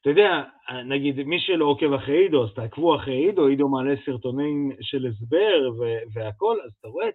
אתה 0.00 0.10
יודע, 0.10 0.42
נגיד 0.84 1.22
מי 1.22 1.40
שלא 1.40 1.64
עוקב 1.64 1.92
אחרי 1.92 2.16
עידו, 2.22 2.44
אז 2.44 2.54
תעקבו 2.54 2.96
אחרי 2.96 3.14
עידו, 3.14 3.46
עידו 3.46 3.68
מעלה 3.68 3.94
סרטונים 4.06 4.70
של 4.80 5.06
הסבר 5.06 5.70
ו- 5.80 5.98
והכל, 6.14 6.56
אז 6.64 6.70
אתה 6.80 6.88
רואה, 6.88 7.06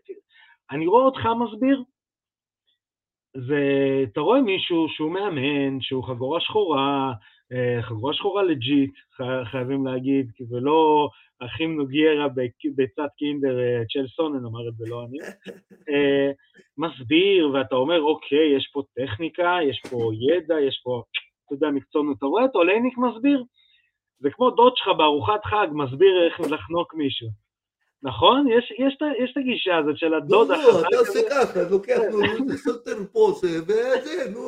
אני 0.72 0.88
רואה 0.88 1.04
אותך 1.04 1.20
מסביר, 1.44 1.84
זה, 3.38 3.64
אתה 4.04 4.22
רואה 4.22 4.42
מישהו 4.42 4.88
שהוא 4.90 5.12
מאמן, 5.12 5.82
שהוא 5.82 6.04
חגורה 6.04 6.40
שחורה, 6.40 7.14
אה, 7.52 7.82
חגורה 7.82 8.14
שחורה 8.14 8.44
legit, 8.44 8.92
חי- 9.16 9.46
חייבים 9.52 9.86
להגיד, 9.86 10.32
כי 10.36 10.46
זה 10.46 10.60
לא 10.60 11.10
אחים 11.40 11.78
נוגיירה 11.78 12.28
בצד 12.76 13.08
קינדר, 13.18 13.60
אה, 13.60 13.82
צ'ל 13.94 14.08
סונן 14.08 14.46
אמר 14.46 14.68
את 14.70 14.76
זה, 14.76 14.86
לא 14.90 15.04
אני, 15.04 15.18
אה, 15.90 16.32
מסביר, 16.78 17.50
ואתה 17.54 17.76
אומר, 17.76 18.02
אוקיי, 18.02 18.56
יש 18.58 18.70
פה 18.74 18.82
טכניקה, 18.96 19.58
יש 19.70 19.82
פה 19.90 20.12
ידע, 20.14 20.56
יש 20.68 20.82
פה, 20.84 21.04
אתה 21.54 21.66
יודע, 21.66 21.72
מקצוענות. 21.72 22.18
אתה 22.18 22.26
רואה 22.26 22.46
את 22.46 22.56
אולייניק 22.56 22.98
מסביר? 22.98 23.44
זה 24.20 24.30
כמו 24.32 24.50
דוד 24.50 24.74
שלך 24.76 24.88
בארוחת 24.98 25.46
חג, 25.46 25.68
מסביר 25.72 26.14
איך 26.26 26.40
לחנוק 26.52 26.94
מישהו. 26.94 27.28
נכון? 28.04 28.48
יש, 28.58 28.72
יש, 28.80 28.94
את 28.98 29.02
ה- 29.02 29.24
יש 29.24 29.32
את 29.32 29.38
הגישה 29.38 29.78
הזאת 29.78 29.98
של 29.98 30.08
לא, 30.08 30.18
הדוד 30.18 30.48
לא, 30.50 30.54
החזק 30.56 30.88
אתה 30.88 30.98
עושה. 30.98 31.20
ככה, 31.30 31.60
לוקח 31.72 31.98
לו, 32.12 32.20
פה, 33.14 33.32
זה, 33.42 33.62
וזה, 33.64 34.32
נו, 34.34 34.40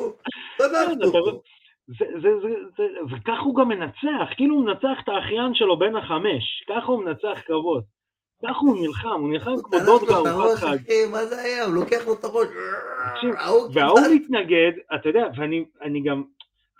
רואה- 0.58 1.16
אותו. 1.16 1.42
זה, 1.86 2.04
זה, 2.22 2.28
זה, 2.42 2.48
זה, 2.76 2.82
וכך 3.16 3.38
הוא 3.44 3.56
גם 3.56 3.68
מנצח, 3.68 4.28
כאילו 4.36 4.54
הוא 4.54 4.64
מנצח 4.64 4.98
את 5.04 5.08
האחיין 5.08 5.54
שלו 5.54 5.78
בן 5.78 5.96
החמש, 5.96 6.64
ככה 6.68 6.86
הוא 6.92 7.04
מנצח 7.04 7.40
קרבות. 7.46 7.84
ככה 8.42 8.58
הוא 8.58 8.86
נלחם, 8.86 9.20
הוא 9.20 9.30
נלחם 9.30 9.50
כמו 9.62 9.78
דוד 9.86 10.02
בארוחת 10.24 10.56
חג. 10.58 10.76
מה 11.12 11.24
זה 11.26 11.42
היה? 11.42 11.64
הוא 11.64 11.74
לוקח 11.74 12.06
לו 12.06 12.12
את 12.14 12.24
הראש. 12.24 12.48
וההוא 13.74 14.00
מתנגד, 14.14 14.72
אתה 14.94 15.08
יודע, 15.08 15.26
ואני 15.36 15.64
אני 15.82 16.00
גם, 16.02 16.22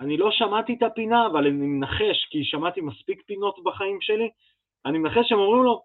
אני 0.00 0.16
לא 0.16 0.30
שמעתי 0.30 0.74
את 0.78 0.82
הפינה, 0.82 1.26
אבל 1.26 1.46
אני 1.46 1.66
מנחש, 1.66 2.28
כי 2.30 2.44
שמעתי 2.44 2.80
מספיק 2.80 3.22
פינות 3.26 3.64
בחיים 3.64 3.98
שלי, 4.00 4.30
אני 4.86 4.98
מנחש 4.98 5.28
שהם 5.28 5.38
אומרים 5.38 5.62
לו, 5.62 5.82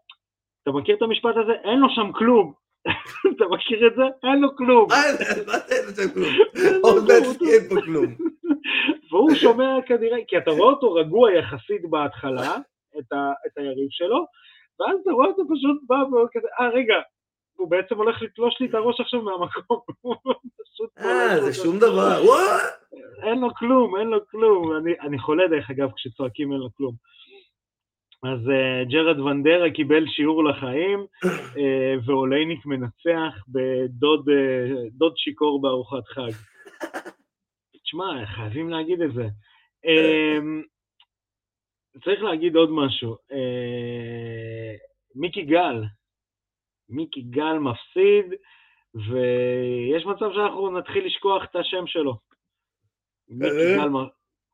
אתה 0.64 0.72
מכיר 0.72 0.95
את 0.95 1.01
המשפט 1.01 1.36
הזה? 1.43 1.53
אין 1.64 1.80
לו 1.80 1.88
שם 1.89 2.12
כלום. 2.12 2.53
אתה 3.36 3.45
מכיר 3.49 3.88
את 3.88 3.95
זה? 3.95 4.30
אין 4.30 4.39
לו 4.41 4.55
כלום. 4.55 4.91
אה, 4.91 4.97
מה 5.47 5.60
זה 5.60 5.76
אין 5.76 5.95
שם 5.95 6.14
כלום? 6.14 6.30
עוד 6.84 7.03
מעט 7.03 7.41
אין 7.41 7.70
פה 7.70 7.76
כלום. 7.86 8.05
והוא 9.12 9.36
שומע 9.36 9.78
כנראה, 9.86 10.18
כי 10.28 10.38
אתה 10.38 10.51
רואה 10.51 10.70
אותו 10.70 10.93
רגוע 10.93 11.32
יחסית 11.32 11.82
בהתחלה, 11.89 12.57
את, 12.99 13.57
היריב 13.57 13.88
שלו, 13.89 14.26
ואז 14.80 14.99
אתה 15.01 15.12
רואה 15.12 15.28
אותו 15.28 15.43
פשוט 15.43 15.82
בא 15.88 15.95
וכזה, 15.95 16.47
אה 16.60 16.70
רגע, 16.70 16.95
הוא 17.55 17.70
בעצם 17.70 17.95
הולך 17.95 18.22
לתלוש 18.22 18.62
לי 18.62 18.68
את 18.68 18.74
הראש 18.74 19.01
עכשיו 19.01 19.22
מהמקום. 19.22 19.80
אה, 20.99 21.41
זה. 21.41 21.53
שום 21.53 21.78
דבר. 21.80 22.22
וואו! 22.26 22.39
אין 23.30 23.40
לו 23.40 23.54
כלום, 23.54 23.96
אין 24.00 24.08
לו 24.08 24.28
כלום. 24.28 24.78
אני, 24.78 24.94
אני 25.02 25.20
חולה 25.20 25.48
דרך 25.48 25.70
אגב 25.70 25.92
כשצועקים 25.96 26.52
אין 26.52 26.60
לו 26.60 26.70
כלום. 26.74 26.96
אז 28.24 28.40
uh, 28.40 28.90
ג'רד 28.92 29.20
ונדרה 29.20 29.72
קיבל 29.72 30.08
שיעור 30.08 30.44
לחיים, 30.44 31.06
uh, 31.26 31.30
ואולייניק 32.06 32.66
מנצח 32.66 33.44
בדוד 33.48 34.30
uh, 34.30 34.90
דוד 34.92 35.18
שיכור 35.18 35.62
בארוחת 35.62 36.08
חג. 36.08 36.32
תשמע, 37.84 38.26
חייבים 38.26 38.70
להגיד 38.70 39.02
את 39.02 39.14
זה. 39.14 39.28
Um, 39.86 40.66
צריך 42.04 42.22
להגיד 42.22 42.56
עוד 42.56 42.70
משהו. 42.72 43.14
Uh, 43.14 44.78
מיקי 45.16 45.42
גל, 45.42 45.84
מיקי 46.90 47.22
גל 47.22 47.58
מפסיד, 47.58 48.26
ויש 48.96 50.06
מצב 50.06 50.34
שאנחנו 50.34 50.80
נתחיל 50.80 51.06
לשכוח 51.06 51.44
את 51.44 51.56
השם 51.56 51.88
שלו. 51.88 52.29
מיקי 53.30 53.76
אה? 53.80 54.06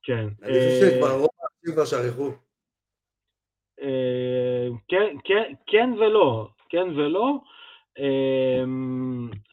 כן. 0.03 0.27
אני 0.43 0.53
חושב 0.53 0.83
אה, 0.83 0.91
שכבר 0.91 1.11
רוב 1.11 1.29
האנשים 1.39 1.73
כבר 1.73 1.85
שכחו. 1.85 2.29
אה, 3.81 4.67
כן, 4.87 5.15
כן, 5.23 5.53
כן 5.67 5.89
ולא, 5.99 6.47
כן 6.69 6.87
ולא, 6.95 7.39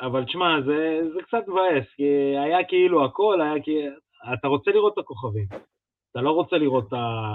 אבל 0.00 0.24
תשמע, 0.24 0.60
זה, 0.66 1.00
זה 1.14 1.22
קצת 1.22 1.48
מבאס, 1.48 1.86
כי 1.96 2.04
היה 2.38 2.64
כאילו 2.68 3.04
הכל, 3.04 3.40
היה 3.40 3.62
כאילו, 3.62 3.96
אתה 4.34 4.48
רוצה 4.48 4.70
לראות 4.70 4.92
את 4.92 4.98
הכוכבים, 4.98 5.46
אתה 6.10 6.20
לא 6.20 6.30
רוצה 6.30 6.56
לראות 6.56 6.88
את 6.88 6.92
ה... 6.92 7.34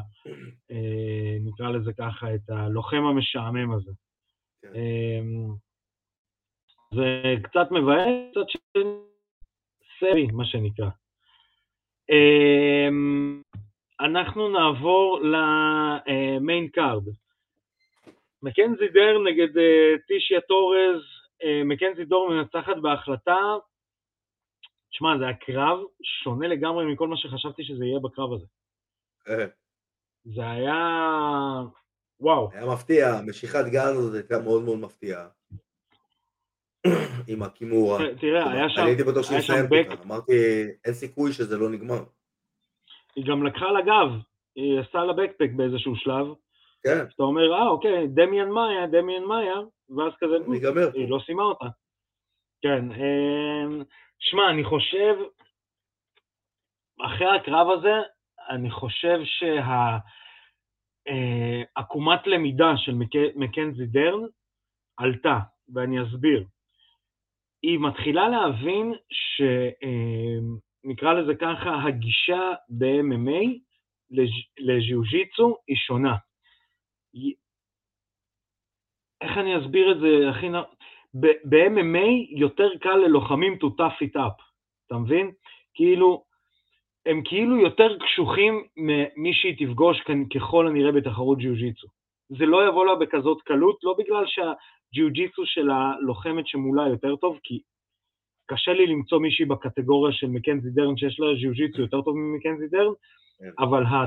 נקרא 1.45 1.69
לזה 1.69 1.91
ככה, 1.93 2.35
את 2.35 2.49
הלוחם 2.49 3.03
המשעמם 3.05 3.71
הזה. 3.71 3.91
כן. 4.61 4.73
זה 6.95 7.33
קצת 7.43 7.71
מבאס, 7.71 8.31
קצת 8.31 8.49
שני, 8.49 8.83
סארי, 9.99 10.27
מה 10.27 10.45
שנקרא. 10.45 10.89
אה, 12.09 12.87
אנחנו 13.99 14.49
נעבור 14.49 15.19
ל 15.23 15.52
main 15.52 16.67
card. 16.67 17.03
מקנזי 18.43 18.87
דרן 18.93 19.19
נגד 19.25 19.57
אה, 19.57 19.97
טישה 20.07 20.41
טורס, 20.41 21.01
אה, 21.43 21.63
מקנזי 21.63 22.05
דרן 22.05 22.29
מנצחת 22.29 22.77
בהחלטה. 22.81 23.39
תשמע, 24.89 25.17
זה 25.17 25.23
היה 25.23 25.33
קרב 25.33 25.79
שונה 26.23 26.47
לגמרי 26.47 26.93
מכל 26.93 27.07
מה 27.07 27.17
שחשבתי 27.17 27.63
שזה 27.63 27.85
יהיה 27.85 27.99
בקרב 27.99 28.33
הזה. 28.33 28.45
אה, 29.27 29.45
זה 30.25 30.49
היה... 30.49 30.75
וואו. 32.19 32.49
היה 32.53 32.65
מפתיע, 32.65 33.21
משיכת 33.27 33.65
גל 33.71 33.93
הזאת 33.97 34.13
הייתה 34.13 34.39
מאוד 34.39 34.63
מאוד 34.63 34.79
מפתיעה. 34.79 35.27
עם 37.27 37.43
הקימורה. 37.43 37.97
תראה, 38.19 38.51
היה 38.51 38.69
שם... 38.69 38.81
אני 38.81 38.89
הייתי 38.89 39.03
בטוח 39.03 39.23
שיסיים 39.25 39.65
בק- 39.69 39.85
פתאום, 39.91 40.11
אמרתי, 40.11 40.31
אין 40.85 40.93
סיכוי 40.93 41.31
שזה 41.33 41.57
לא 41.57 41.69
נגמר. 41.69 42.03
היא 43.15 43.25
גם 43.25 43.45
לקחה 43.45 43.71
לגב, 43.71 44.09
היא 44.55 44.79
עשתה 44.79 45.03
לה 45.05 45.13
בקפק 45.13 45.49
באיזשהו 45.55 45.95
שלב. 45.95 46.25
כן, 46.83 47.05
אתה 47.15 47.23
אומר, 47.23 47.53
אה, 47.53 47.67
אוקיי, 47.67 48.07
דמיאן 48.07 48.49
מאיה, 48.49 48.87
דמיאן 48.87 49.23
מאיה, 49.23 49.55
ואז 49.97 50.11
כזה, 50.19 50.33
ניגמר 50.47 50.91
פה. 50.91 50.97
היא 50.97 51.09
לא 51.09 51.19
סיימה 51.25 51.43
אותה. 51.43 51.65
כן, 52.61 52.91
אמ, 52.91 53.83
שמע, 54.19 54.49
אני 54.49 54.63
חושב, 54.63 55.15
אחרי 57.05 57.27
הקרב 57.35 57.67
הזה, 57.79 57.93
אני 58.49 58.71
חושב 58.71 59.19
שהעקומת 61.07 62.27
למידה 62.27 62.71
של 62.77 62.93
מק- 62.93 63.35
מקנזי 63.35 63.85
דרן 63.85 64.21
עלתה, 64.97 65.39
ואני 65.73 66.03
אסביר. 66.03 66.43
היא 67.61 67.79
מתחילה 67.79 68.29
להבין 68.29 68.93
שנקרא 70.83 71.13
לזה 71.13 71.35
ככה, 71.35 71.83
הגישה 71.83 72.51
ב-MMA 72.69 73.59
לז'יוז'יצו 74.59 75.57
היא 75.67 75.75
שונה. 75.75 76.15
איך 79.21 79.37
אני 79.37 79.57
אסביר 79.57 79.91
את 79.91 79.99
זה 79.99 80.29
הכי 80.29 80.49
נ... 80.49 80.55
ב-MMA 81.49 82.37
יותר 82.39 82.69
קל 82.81 82.95
ללוחמים 82.95 83.53
to 83.53 83.65
tough 83.65 84.03
it 84.03 84.15
up, 84.15 84.43
אתה 84.87 84.95
מבין? 84.95 85.31
כאילו, 85.73 86.23
הם 87.05 87.21
כאילו 87.25 87.57
יותר 87.57 87.97
קשוחים 87.99 88.67
ממי 88.77 89.33
שהיא 89.33 89.67
תפגוש 89.67 90.01
כאן 90.01 90.23
ככל 90.29 90.67
הנראה 90.67 90.91
בתחרות 90.91 91.37
ג'יוג'יצו. 91.37 91.87
זה 92.29 92.45
לא 92.45 92.67
יבוא 92.67 92.85
לה 92.85 92.95
בכזאת 92.95 93.41
קלות, 93.41 93.79
לא 93.83 93.95
בגלל 93.99 94.23
שהג'יוג'יצו 94.25 95.45
של 95.45 95.69
הלוחמת 95.69 96.47
שמולה 96.47 96.87
יותר 96.87 97.15
טוב, 97.15 97.39
כי 97.43 97.61
קשה 98.45 98.73
לי 98.73 98.87
למצוא 98.87 99.19
מישהי 99.19 99.45
בקטגוריה 99.45 100.13
של 100.13 100.27
מקנזי 100.27 100.69
דרן 100.69 100.97
שיש 100.97 101.19
לה 101.19 101.27
ג'יוג'יצו 101.39 101.81
יותר 101.81 102.01
טוב 102.01 102.15
ממקנזי 102.17 102.67
דרן, 102.67 102.93
כן. 103.39 103.63
אבל 103.63 103.83
ה, 103.83 104.05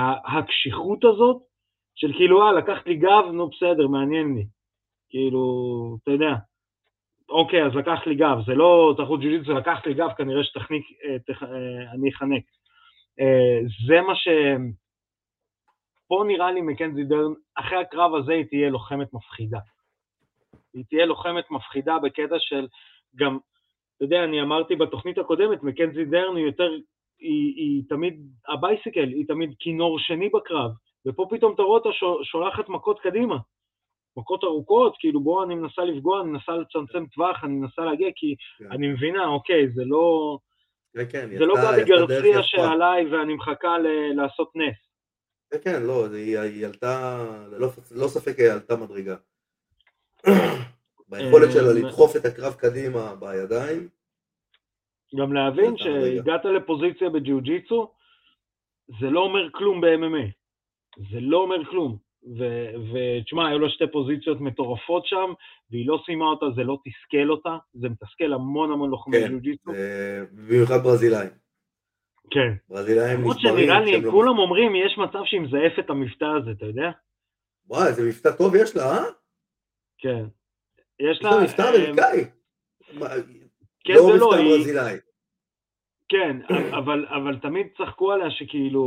ה, 0.00 0.38
הקשיחות 0.38 1.04
הזאת 1.04 1.42
של 1.94 2.12
כאילו, 2.12 2.42
אה, 2.42 2.52
לקחת 2.52 2.86
לי 2.86 2.96
גב, 2.96 3.24
נו 3.32 3.48
בסדר, 3.48 3.88
מעניין 3.88 4.34
לי. 4.34 4.46
כאילו, 5.10 5.96
אתה 6.02 6.10
יודע, 6.10 6.34
אוקיי, 7.28 7.66
אז 7.66 7.74
לקח 7.74 8.06
לי 8.06 8.14
גב, 8.14 8.38
זה 8.46 8.54
לא 8.54 8.94
תחרות 8.96 9.20
ג'ו-ג'יטסו, 9.20 9.52
לקח 9.52 9.86
לי 9.86 9.94
גב, 9.94 10.10
כנראה 10.16 10.44
שתחניק, 10.44 10.84
אה, 11.04 11.18
תח, 11.26 11.42
אה, 11.42 11.92
אני 11.92 12.10
אחנק. 12.10 12.42
אה, 13.20 13.58
זה 13.86 14.00
מה 14.00 14.16
ש... 14.16 14.28
פה 16.08 16.24
נראה 16.26 16.52
לי 16.52 16.60
מקנזי 16.60 17.04
דרן, 17.04 17.32
אחרי 17.54 17.78
הקרב 17.78 18.14
הזה 18.14 18.32
היא 18.32 18.44
תהיה 18.44 18.70
לוחמת 18.70 19.12
מפחידה. 19.12 19.58
היא 20.74 20.84
תהיה 20.88 21.06
לוחמת 21.06 21.50
מפחידה 21.50 21.98
בקטע 21.98 22.36
של 22.38 22.66
גם, 23.16 23.38
אתה 23.96 24.04
יודע, 24.04 24.24
אני 24.24 24.42
אמרתי 24.42 24.76
בתוכנית 24.76 25.18
הקודמת, 25.18 25.62
מקנזי 25.62 26.04
דרן 26.04 26.36
היא 26.36 26.46
יותר, 26.46 26.70
היא, 27.18 27.54
היא 27.56 27.82
תמיד, 27.88 28.20
ה 28.48 28.53
basically, 28.53 29.08
היא 29.08 29.26
תמיד 29.28 29.54
כינור 29.58 29.98
שני 29.98 30.28
בקרב, 30.28 30.70
ופה 31.06 31.26
פתאום 31.30 31.54
אתה 31.54 31.62
רואה 31.62 31.78
אותה 31.78 31.88
שולחת 32.22 32.68
מכות 32.68 33.00
קדימה. 33.00 33.36
מכות 34.16 34.44
ארוכות, 34.44 34.96
כאילו 34.98 35.20
בוא, 35.20 35.44
אני 35.44 35.54
מנסה 35.54 35.84
לפגוע, 35.84 36.20
אני 36.20 36.30
מנסה 36.30 36.52
לצמצם 36.52 37.06
טווח, 37.06 37.44
אני 37.44 37.52
מנסה 37.52 37.82
להגיע, 37.82 38.08
כי 38.16 38.34
כן. 38.58 38.72
אני 38.72 38.88
מבינה, 38.88 39.26
אוקיי, 39.26 39.68
זה 39.68 39.82
לא... 39.84 40.38
כן, 40.94 41.04
כן, 41.12 41.38
זה 41.38 41.46
לא 41.46 41.54
גבי 41.54 41.84
גרציה 41.84 42.42
שעליי 42.42 43.06
ואני 43.06 43.34
מחכה 43.34 43.78
לעשות 44.14 44.50
נס. 44.54 44.85
כן, 45.50 45.58
כן, 45.64 45.82
לא, 45.82 46.06
היא, 46.12 46.38
היא 46.38 46.66
עלתה, 46.66 47.24
לא, 47.50 47.68
לא 47.90 48.08
ספק 48.08 48.38
היא 48.38 48.50
עלתה 48.50 48.76
מדרגה. 48.76 49.16
ביכולת 51.08 51.52
שלה 51.52 51.68
אה, 51.68 51.72
לדחוף 51.72 52.16
את 52.16 52.24
הקרב 52.24 52.54
קדימה 52.54 53.14
בידיים. 53.14 53.88
גם 55.16 55.32
להבין 55.32 55.76
שהגעת 55.76 56.44
לפוזיציה 56.44 57.10
בג'יוג'יצו, 57.10 57.92
זה 59.00 59.10
לא 59.10 59.20
אומר 59.20 59.48
כלום 59.52 59.80
ב-MMA. 59.80 60.30
זה 61.12 61.20
לא 61.20 61.38
אומר 61.38 61.64
כלום. 61.70 61.96
ותשמע, 62.92 63.48
היו 63.48 63.58
לה 63.58 63.70
שתי 63.70 63.84
פוזיציות 63.92 64.40
מטורפות 64.40 65.06
שם, 65.06 65.32
והיא 65.70 65.88
לא 65.88 66.02
סיימה 66.06 66.24
אותה, 66.24 66.46
זה 66.56 66.64
לא 66.64 66.78
תסכל 66.84 67.30
אותה, 67.30 67.56
זה 67.74 67.88
מתסכל 67.88 68.32
המון 68.32 68.72
המון 68.72 68.90
לוחמי 68.90 69.20
כן, 69.20 69.32
ג'ו-ג'יצו. 69.32 69.70
במיוחד 70.32 70.82
ברזילאים. 70.82 71.45
כן. 72.30 72.54
ברזילאים 72.68 73.06
נשברים. 73.06 73.20
למרות 73.20 73.40
שנראה 73.40 73.80
לי, 73.80 74.00
לא 74.00 74.10
כולם 74.10 74.38
אומרים, 74.38 74.72
יש 74.74 74.98
מצב 74.98 75.18
שהיא 75.24 75.40
מזייפת 75.40 75.78
את 75.78 75.90
המבטא 75.90 76.24
הזה, 76.24 76.50
אתה 76.50 76.66
יודע? 76.66 76.90
וואי, 77.66 77.88
איזה 77.88 78.02
מבטא 78.08 78.30
טוב 78.30 78.54
יש 78.54 78.76
לה, 78.76 78.82
אה? 78.82 79.04
כן. 79.98 80.24
יש 81.00 81.22
לה... 81.22 81.30
מבטא 81.42 81.62
אה, 81.62 81.68
אמריקאי. 81.68 82.24
כן, 83.84 83.94
לא 83.94 84.02
זה 84.12 84.18
לא, 84.18 84.30
מבטא 84.30 84.42
ברזילאי. 84.42 84.96
כן, 86.08 86.36
אבל 87.18 87.38
תמיד 87.42 87.66
צחקו 87.78 88.12
עליה 88.12 88.30
שכאילו... 88.30 88.84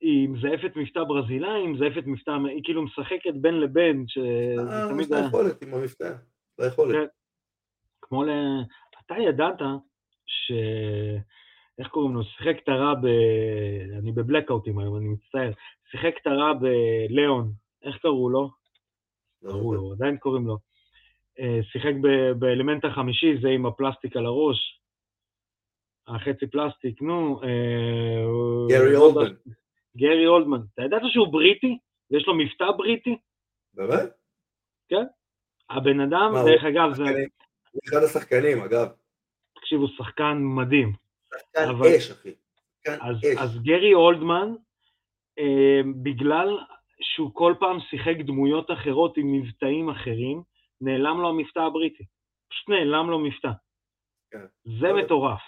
היא 0.00 0.28
מזייפת 0.28 0.76
מבטא 0.76 1.04
ברזילאי, 1.04 1.60
היא 1.60 1.68
מזייפת 1.68 2.06
מבטא, 2.06 2.30
היא 2.30 2.60
כאילו 2.64 2.82
משחקת 2.82 3.34
בין 3.34 3.60
לבין, 3.60 4.04
אה, 4.18 5.02
יש 5.02 5.10
לה 5.10 5.18
יכולת 5.18 5.62
עם 5.62 5.74
המבטא, 5.74 6.12
לה 6.58 6.66
יכולת. 6.66 6.94
כן. 6.94 7.06
כמו 8.02 8.24
ל... 8.24 8.30
אתה 9.06 9.14
ידעת 9.18 9.58
ש... 10.26 10.52
איך 11.78 11.88
קוראים 11.88 12.14
לו? 12.14 12.24
שיחק 12.24 12.56
את 12.62 12.68
הרע 12.68 12.94
ב... 12.94 13.06
אני 13.98 14.12
בבלקאוטים 14.12 14.78
היום, 14.78 14.96
אני 14.96 15.08
מצטער. 15.08 15.52
שיחק 15.90 16.12
את 16.22 16.26
הרע 16.26 16.52
בליאון, 16.52 17.52
איך 17.82 17.96
קראו 17.96 18.30
לו? 18.30 18.50
לא 19.42 19.52
קראו 19.52 19.74
לו, 19.74 19.92
עדיין 19.92 20.16
קוראים 20.16 20.46
לו. 20.46 20.58
אה, 21.40 21.60
שיחק 21.72 21.92
באלמנט 22.38 22.84
החמישי, 22.84 23.40
זה 23.42 23.48
עם 23.48 23.66
הפלסטיק 23.66 24.16
על 24.16 24.26
הראש. 24.26 24.80
החצי 26.08 26.46
פלסטיק, 26.46 27.02
נו. 27.02 27.42
אה, 27.42 28.68
גרי 28.68 28.96
אולדמן. 28.96 29.34
גרי 29.96 30.26
אולדמן. 30.26 30.60
אתה 30.74 30.82
ידעת 30.82 31.02
שהוא 31.12 31.28
בריטי? 31.28 31.78
ויש 32.10 32.26
לו 32.26 32.34
מבטא 32.34 32.70
בריטי? 32.76 33.16
באמת? 33.74 34.10
כן. 34.88 35.04
הבן 35.70 36.00
אדם, 36.00 36.32
דרך 36.46 36.64
אגב, 36.64 36.94
זה... 36.94 37.04
אחד 37.88 38.02
השחקנים, 38.02 38.62
אגב. 38.62 38.88
תקשיב, 39.54 39.80
הוא 39.80 39.88
שחקן 39.88 40.38
מדהים. 40.42 41.05
שחקן 41.38 41.68
אבל... 41.70 41.86
אש, 41.96 42.10
אחי. 42.10 42.34
אז, 42.86 43.16
אש. 43.16 43.38
אז 43.38 43.62
גרי 43.62 43.94
אולדמן, 43.94 44.54
אה, 45.38 45.80
בגלל 46.02 46.58
שהוא 47.00 47.30
כל 47.34 47.54
פעם 47.60 47.80
שיחק 47.80 48.16
דמויות 48.26 48.70
אחרות 48.70 49.16
עם 49.16 49.32
מבטאים 49.32 49.90
אחרים, 49.90 50.42
נעלם 50.80 51.20
לו 51.20 51.28
המבטא 51.28 51.58
הבריטי. 51.58 52.04
פשוט 52.50 52.68
נעלם 52.68 53.10
לו 53.10 53.18
מבטא. 53.18 53.50
כן. 54.30 54.46
זה 54.80 54.92
מטורף. 54.92 55.40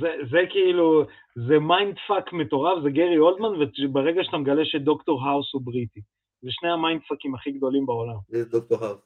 זה, 0.00 0.08
זה 0.30 0.38
כאילו, 0.50 1.04
זה 1.34 1.58
mindfuck 1.58 2.32
מטורף, 2.32 2.82
זה 2.82 2.90
גארי 2.90 3.18
אולדמן, 3.18 3.48
וברגע 3.84 4.24
שאתה 4.24 4.36
מגלה 4.36 4.64
שדוקטור 4.64 5.22
האוס 5.22 5.54
הוא 5.54 5.62
בריטי. 5.64 6.00
זה 6.42 6.48
שני 6.50 6.70
ה 6.70 7.02
mindfuckים 7.08 7.34
הכי 7.34 7.52
גדולים 7.52 7.86
בעולם. 7.86 8.16
זה 8.28 8.44
דוקטור 8.44 8.84
האוס. 8.84 9.00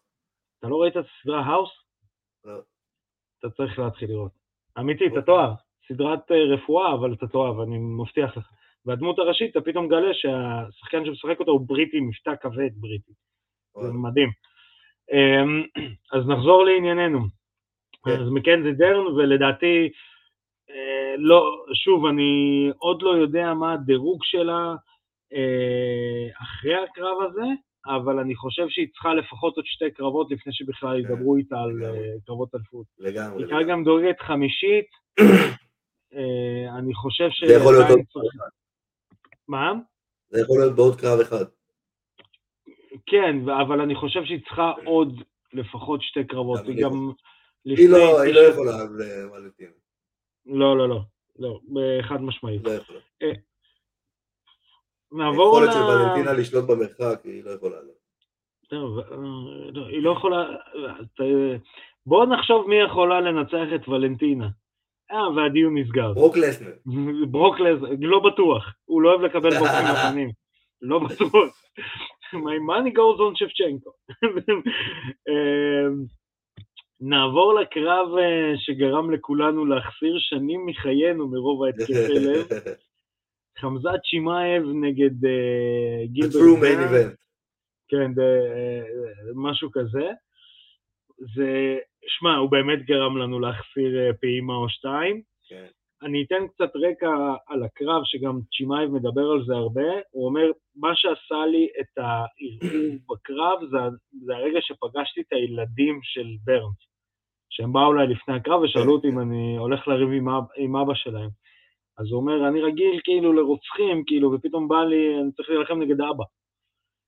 אתה 0.59 0.68
לא 0.68 0.76
ראית 0.76 0.97
את 0.97 1.05
הסדרה 1.05 1.41
האוס? 1.41 1.70
לא. 2.45 2.61
אתה 3.38 3.51
צריך 3.51 3.78
להתחיל 3.78 4.11
לראות. 4.11 4.32
אמיתי, 4.78 5.05
אוקיי. 5.05 5.18
סדרת 5.93 6.32
אה, 6.32 6.45
רפואה, 6.55 6.95
אבל 6.95 7.12
אתה 7.12 7.26
תאהב, 7.26 7.61
אני 7.61 7.78
מבטיח 7.78 8.36
לך. 8.36 8.49
והדמות 8.86 9.18
הראשית, 9.18 9.51
אתה 9.51 9.61
פתאום 9.61 9.84
מגלה 9.84 10.14
שהשחקן 10.14 11.05
שמשחק 11.05 11.41
אותו 11.41 11.51
הוא 11.51 11.68
בריטי, 11.68 12.01
מבטא 12.01 12.34
כבד 12.43 12.70
בריטי. 12.76 13.12
זה 13.82 13.93
מדהים. 13.93 14.30
אמ, 15.12 15.62
אז 16.12 16.28
נחזור 16.28 16.64
לענייננו. 16.64 17.20
כן. 18.05 18.11
אז 18.11 18.28
מקנזי 18.30 18.72
דרן, 18.72 19.07
ולדעתי 19.07 19.88
אה, 20.70 21.14
לא, 21.18 21.64
שוב, 21.74 22.07
אני 22.07 22.70
עוד 22.78 23.03
לא 23.03 23.11
יודע 23.11 23.55
מה 23.55 23.72
הדירוג 23.72 24.20
שלה 24.22 24.74
אה, 25.32 26.43
אחרי 26.43 26.74
הקרב 26.74 27.16
הזה, 27.22 27.47
אבל 27.86 28.18
אני 28.18 28.34
חושב 28.34 28.68
שהיא 28.68 28.88
צריכה 28.93 29.14
לפחות 29.14 29.57
עוד 29.57 29.66
שתי 29.66 29.91
קרבות 29.91 30.30
לפני 30.30 30.53
שבכלל 30.53 31.03
כן, 31.03 31.12
ידברו 31.12 31.36
איתה 31.36 31.57
על 31.57 31.72
קרבות 32.26 32.55
אליפות. 32.55 32.86
לגמרי. 32.99 33.43
היא 33.43 33.51
כרגע 33.51 33.76
מדורגת 33.76 34.20
חמישית, 34.20 34.86
אני 36.78 36.94
חושב 36.94 37.28
ש... 37.30 37.44
זה 37.44 37.54
יכול 37.54 37.74
להיות 37.74 37.90
עוד 37.90 38.00
קרב 38.12 38.22
אחד. 38.36 38.48
מה? 39.48 39.72
זה 40.28 40.40
יכול 40.40 40.58
להיות 40.58 40.76
בעוד 40.76 41.00
קרב 41.00 41.20
אחד. 41.20 41.44
כן, 43.06 43.48
אבל 43.48 43.80
אני 43.80 43.94
חושב 43.94 44.24
שהיא 44.24 44.40
צריכה 44.48 44.72
עוד 44.84 45.22
לפחות 45.52 46.02
שתי 46.02 46.24
קרבות. 46.24 46.61
היא 46.66 46.82
גם... 46.82 47.11
היא 47.64 47.88
לא, 47.88 48.24
לא 48.26 48.40
יכולה 48.40 48.84
לוולנטינה. 48.84 49.70
לא, 50.46 50.78
לא, 50.78 50.88
לא, 50.88 51.00
לא, 51.38 51.61
חד 52.02 52.22
משמעית. 52.22 52.62
לא 52.64 52.70
יכול. 52.70 52.96
אה, 53.22 53.32
נעבור 55.12 55.61
ל... 55.61 55.62
היכולת 55.62 55.72
של 55.72 55.78
ולנטינה 55.78 56.32
לשלוט 56.32 56.64
במרחק, 56.64 57.20
היא 57.24 57.44
לא 57.44 57.50
יכולה. 57.50 57.76
טוב, 58.68 58.98
אה, 58.98 59.16
לא, 59.72 59.86
היא 59.86 60.02
לא 60.02 60.11
יכולה... 60.11 60.44
בואו 62.06 62.26
נחשוב 62.26 62.68
מי 62.68 62.76
יכולה 62.76 63.20
לנצח 63.20 63.66
את 63.74 63.88
ולנטינה. 63.88 64.48
אה, 65.12 65.30
והדיון 65.36 65.78
נסגר. 65.78 66.12
ברוק 66.12 66.36
לסנר. 66.36 66.72
ברוק 67.30 67.61
לסנר, 67.61 67.88
לא 68.00 68.20
בטוח. 68.20 68.74
הוא 68.84 69.02
לא 69.02 69.08
אוהב 69.11 69.20
לקבל 69.20 69.50
בוקרים 69.58 69.86
לפנים. 69.94 70.30
לא 70.82 70.98
בטוח. 70.98 71.62
My 72.32 72.58
money 72.68 72.92
goes 72.92 73.18
on 73.20 73.34
שבצ'נקו. 73.34 73.90
אה, 75.28 75.88
נעבור 77.00 77.54
לקרב 77.61 78.08
אה, 78.18 78.52
שגרם 78.56 79.11
לכולנו 79.11 79.64
להחסיר 79.64 80.16
שנים 80.18 80.66
מחיינו 80.66 81.28
מרוב 81.28 81.64
ההתקפי 81.64 82.18
לב. 82.26 82.46
חמזת 83.58 84.00
שימאייב 84.04 84.62
נגד 84.62 85.24
אה, 85.24 86.06
גילברט. 86.06 87.14
כן, 87.88 88.20
אה, 88.22 88.82
משהו 89.34 89.70
כזה. 89.72 90.11
זה, 91.34 91.78
שמע, 92.07 92.36
הוא 92.36 92.51
באמת 92.51 92.82
גרם 92.86 93.16
לנו 93.16 93.40
להחסיר 93.40 94.12
פעימה 94.20 94.55
או 94.55 94.68
שתיים. 94.68 95.22
כן. 95.48 95.66
אני 96.03 96.24
אתן 96.24 96.48
קצת 96.48 96.70
רקע 96.76 97.11
על 97.48 97.62
הקרב, 97.62 98.03
שגם 98.05 98.40
צ'ימאייב 98.57 98.90
מדבר 98.90 99.30
על 99.30 99.44
זה 99.46 99.55
הרבה. 99.55 99.90
הוא 100.11 100.26
אומר, 100.26 100.51
מה 100.76 100.90
שעשה 100.94 101.46
לי 101.46 101.68
את 101.80 101.98
הערעור 101.98 102.96
בקרב 103.11 103.59
זה, 103.70 103.78
זה 104.24 104.36
הרגע 104.36 104.59
שפגשתי 104.61 105.20
את 105.20 105.32
הילדים 105.32 106.01
של 106.03 106.26
ברנס. 106.44 106.90
שהם 107.51 107.72
באו 107.72 107.92
אליי 107.92 108.07
לפני 108.07 108.34
הקרב 108.34 108.61
ושאלו 108.62 108.92
אותי 108.92 109.09
אם 109.09 109.20
אני 109.20 109.57
הולך 109.57 109.88
לריב 109.88 110.09
עם, 110.12 110.28
אב, 110.28 110.44
עם 110.57 110.76
אבא 110.76 110.94
שלהם. 110.94 111.30
אז 111.98 112.07
הוא 112.11 112.20
אומר, 112.20 112.48
אני 112.48 112.62
רגיל 112.62 113.01
כאילו 113.05 113.32
לרוצחים, 113.32 114.05
כאילו, 114.07 114.32
ופתאום 114.32 114.68
בא 114.68 114.84
לי, 114.84 115.20
אני 115.20 115.32
צריך 115.32 115.51
להילחם 115.51 115.82
נגד 115.82 116.01
אבא. 116.01 116.24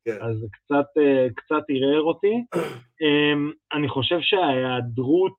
כן. 0.04 0.18
אז 0.22 0.36
קצת, 0.52 0.86
אה, 0.98 1.26
קצת 1.36 1.62
ערער 1.68 2.02
אותי. 2.02 2.34
אמ, 3.02 3.50
אני 3.72 3.88
חושב 3.88 4.18
שההיעדרות 4.20 5.32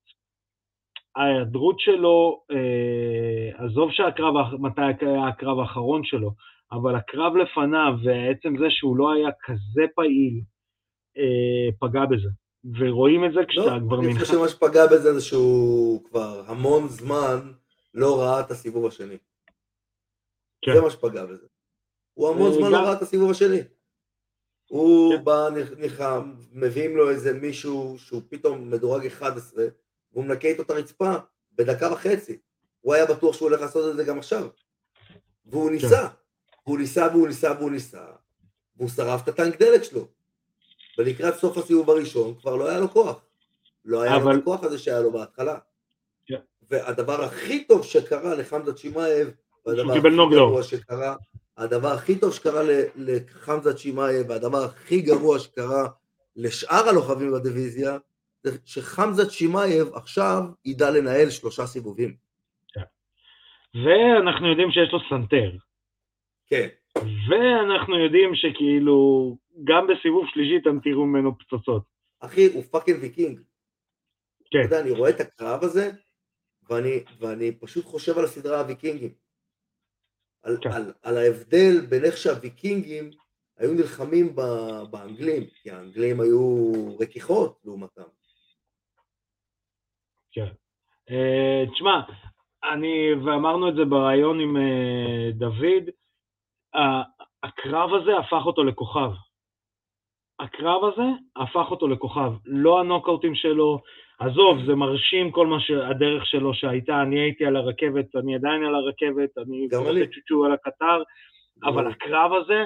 ההיעדרות 1.15 1.79
שלו, 1.79 2.43
אה, 2.51 3.65
עזוב 3.65 3.91
שהקרב, 3.91 4.33
מתי 4.59 4.81
היה 5.01 5.27
הקרב 5.27 5.59
האחרון 5.59 6.01
שלו, 6.03 6.31
אבל 6.71 6.95
הקרב 6.95 7.35
לפניו, 7.35 7.93
ועצם 8.03 8.57
זה 8.59 8.65
שהוא 8.69 8.97
לא 8.97 9.13
היה 9.13 9.29
כזה 9.43 9.81
פעיל, 9.95 10.41
אה, 11.17 11.69
פגע 11.79 12.05
בזה. 12.05 12.29
ורואים 12.79 13.25
את 13.25 13.33
זה 13.33 13.39
כשאתה 13.47 13.77
לא, 13.77 13.79
כבר 13.87 13.99
אני 13.99 14.07
מנחה... 14.07 14.19
חושב 14.19 14.33
שמה 14.33 14.47
שפגע 14.47 14.85
בזה 14.87 15.13
זה 15.13 15.21
שהוא 15.21 16.03
כבר 16.05 16.43
המון 16.47 16.87
זמן 16.87 17.51
לא 17.93 18.19
ראה 18.21 18.39
את 18.39 18.51
הסיבוב 18.51 18.85
השני. 18.85 19.17
כן. 20.65 20.73
זה 20.73 20.81
מה 20.81 20.89
שפגע 20.89 21.25
בזה. 21.25 21.47
הוא 22.13 22.29
המון 22.29 22.51
זמן 22.51 22.71
לא 22.71 22.77
גם- 22.77 22.83
ראה 22.83 22.93
את 22.93 23.01
הסיבוב 23.01 23.31
השני. 23.31 23.59
הוא 24.67 25.15
כן. 25.17 25.23
בא, 25.23 25.47
ניחם, 25.77 26.33
מביאים 26.51 26.97
לו 26.97 27.09
איזה 27.09 27.33
מישהו 27.33 27.95
שהוא 27.99 28.21
פתאום 28.29 28.71
מדורג 28.71 29.05
11, 29.05 29.63
והוא 30.13 30.25
מנקה 30.25 30.47
איתו 30.47 30.61
את 30.61 30.69
הרצפה 30.69 31.13
בדקה 31.55 31.93
וחצי. 31.93 32.37
הוא 32.81 32.93
היה 32.93 33.05
בטוח 33.05 33.35
שהוא 33.35 33.49
הולך 33.49 33.61
לעשות 33.61 33.91
את 33.91 33.95
זה 33.95 34.03
גם 34.03 34.17
עכשיו. 34.19 34.47
והוא 35.45 35.67
כן. 35.67 35.73
ניסה. 35.73 36.07
והוא 36.67 36.77
ניסה 36.77 37.07
והוא 37.11 37.27
ניסה 37.27 37.51
והוא 37.59 37.71
ניסה. 37.71 38.05
והוא 38.77 38.89
שרף 38.89 39.23
את 39.23 39.27
הטנק 39.27 39.59
דלק 39.59 39.83
שלו. 39.83 40.07
ולקראת 40.97 41.35
סוף 41.35 41.57
הסיבוב 41.57 41.89
הראשון 41.89 42.35
כבר 42.35 42.55
לא 42.55 42.69
היה 42.69 42.79
לו 42.79 42.89
כוח. 42.89 43.21
לא 43.85 44.01
היה 44.01 44.11
לו 44.17 44.21
אבל- 44.23 44.35
את 44.35 44.41
הכוח 44.41 44.63
הזה 44.63 44.77
שהיה 44.77 44.99
לו 44.99 45.11
בהתחלה. 45.11 45.57
כן. 46.25 46.39
והדבר 46.69 47.23
הכי 47.23 47.63
טוב 47.63 47.83
שקרה 47.85 48.35
לחמזה 48.35 48.73
צ'ימאייב, 48.73 49.29
והדבר 49.65 49.91
הכי. 49.91 50.35
גרוע 50.35 50.63
שקרה, 50.63 51.15
הדבר 51.57 51.87
הכי 51.87 52.19
טוב 52.19 52.33
שקרה 52.33 52.61
לחמזה 52.95 53.73
צ'ימאייב, 53.73 54.29
והדבר 54.29 54.63
הכי 54.63 55.01
גרוע 55.01 55.39
שקרה 55.39 55.87
לשאר 56.35 56.89
הלוחמים 56.89 57.31
בדיוויזיה, 57.31 57.97
זה 58.43 58.57
שחמזה 58.65 59.29
צ'ימאייב 59.29 59.87
עכשיו 59.93 60.41
ידע 60.65 60.91
לנהל 60.91 61.29
שלושה 61.29 61.65
סיבובים. 61.65 62.15
ואנחנו 63.75 64.49
יודעים 64.49 64.71
שיש 64.71 64.93
לו 64.93 64.99
סנטר. 65.09 65.51
כן, 66.47 66.67
ואנחנו 67.29 67.99
יודעים 67.99 68.35
שכאילו, 68.35 69.37
גם 69.63 69.87
בסיבוב 69.87 70.25
שלישי 70.33 70.57
אתם 70.57 70.79
תראו 70.79 71.05
ממנו 71.05 71.37
פצצות. 71.37 71.83
אחי, 72.19 72.45
הוא 72.53 72.63
fucking 72.71 72.97
ויקינג. 73.01 73.39
כן, 74.51 74.59
אתה 74.59 74.67
יודע, 74.67 74.79
אני 74.79 74.91
רואה 74.91 75.09
את 75.09 75.19
הקרב 75.19 75.63
הזה, 75.63 75.91
ואני, 76.69 77.03
ואני 77.19 77.51
פשוט 77.51 77.85
חושב 77.85 78.17
על 78.17 78.25
הסדרה 78.25 78.59
הוויקינגים. 78.59 79.22
על, 80.43 80.57
כן. 80.61 80.71
על, 80.71 80.93
על 81.03 81.17
ההבדל 81.17 81.85
בין 81.89 82.05
איך 82.05 82.17
שהוויקינגים 82.17 83.11
היו 83.57 83.73
נלחמים 83.73 84.35
ב- 84.35 84.83
באנגלים, 84.91 85.43
כי 85.61 85.71
האנגלים 85.71 86.19
היו 86.21 86.71
רכיכות 86.99 87.59
לעומתם. 87.65 88.03
אה, 91.11 91.63
תשמע, 91.73 92.01
אני, 92.73 93.13
ואמרנו 93.25 93.69
את 93.69 93.75
זה 93.75 93.85
בריאיון 93.85 94.39
עם 94.39 94.57
אה, 94.57 95.31
דוד, 95.31 95.89
ה- 96.73 97.23
הקרב 97.43 97.89
הזה 97.93 98.17
הפך 98.17 98.45
אותו 98.45 98.63
לכוכב. 98.63 99.09
הקרב 100.43 100.81
הזה 100.83 101.07
הפך 101.35 101.71
אותו 101.71 101.87
לכוכב. 101.87 102.31
לא 102.45 102.79
הנוקאוטים 102.79 103.35
שלו, 103.35 103.81
עזוב, 104.19 104.57
זה 104.67 104.75
מרשים 104.75 105.31
כל 105.31 105.47
מה 105.47 105.59
שהדרך 105.59 106.25
שלו 106.25 106.53
שהייתה, 106.53 107.01
אני 107.01 107.19
הייתי 107.19 107.45
על 107.45 107.55
הרכבת, 107.55 108.15
אני 108.15 108.35
עדיין 108.35 108.63
על 108.63 108.75
הרכבת, 108.75 109.37
אני 109.37 109.65
עושה. 109.65 110.05
צ'וצ'ו 110.05 110.45
על 110.45 110.53
הקטר, 110.53 111.03
אבל 111.63 111.91
הקרב 111.91 112.31
הזה 112.33 112.63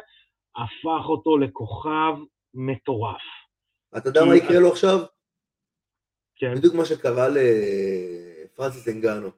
הפך 0.56 1.10
אותו 1.10 1.38
לכוכב 1.38 2.14
מטורף. 2.54 3.22
אתה 3.98 4.10
יודע 4.10 4.26
מה 4.26 4.36
יקרה 4.36 4.60
לו 4.60 4.72
עכשיו? 4.72 5.00
כן, 6.36 6.56
בדיוק 6.56 6.76
מה 6.76 6.86
שקרה 6.86 7.28
לפרנסיס 7.30 8.88
אנגנו, 8.88 9.30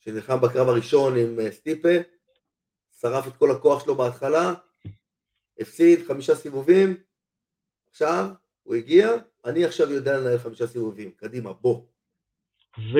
שנלחם 0.00 0.40
בקרב 0.40 0.68
הראשון 0.68 1.12
עם 1.16 1.40
אה, 1.40 1.50
סטיפה, 1.50 1.96
שרף 3.00 3.26
את 3.26 3.36
כל 3.36 3.50
הכוח 3.50 3.84
שלו 3.84 3.94
בהתחלה, 3.94 4.54
הפסיד 5.58 5.98
חמישה 6.06 6.34
סיבובים, 6.34 6.96
עכשיו 7.90 8.24
הוא 8.62 8.74
הגיע, 8.74 9.08
אני 9.44 9.64
עכשיו 9.64 9.90
יודע 9.90 10.18
לנהל 10.18 10.38
חמישה 10.38 10.66
סיבובים, 10.66 11.10
קדימה, 11.10 11.52
בוא. 11.52 11.82
ו... 12.78 12.98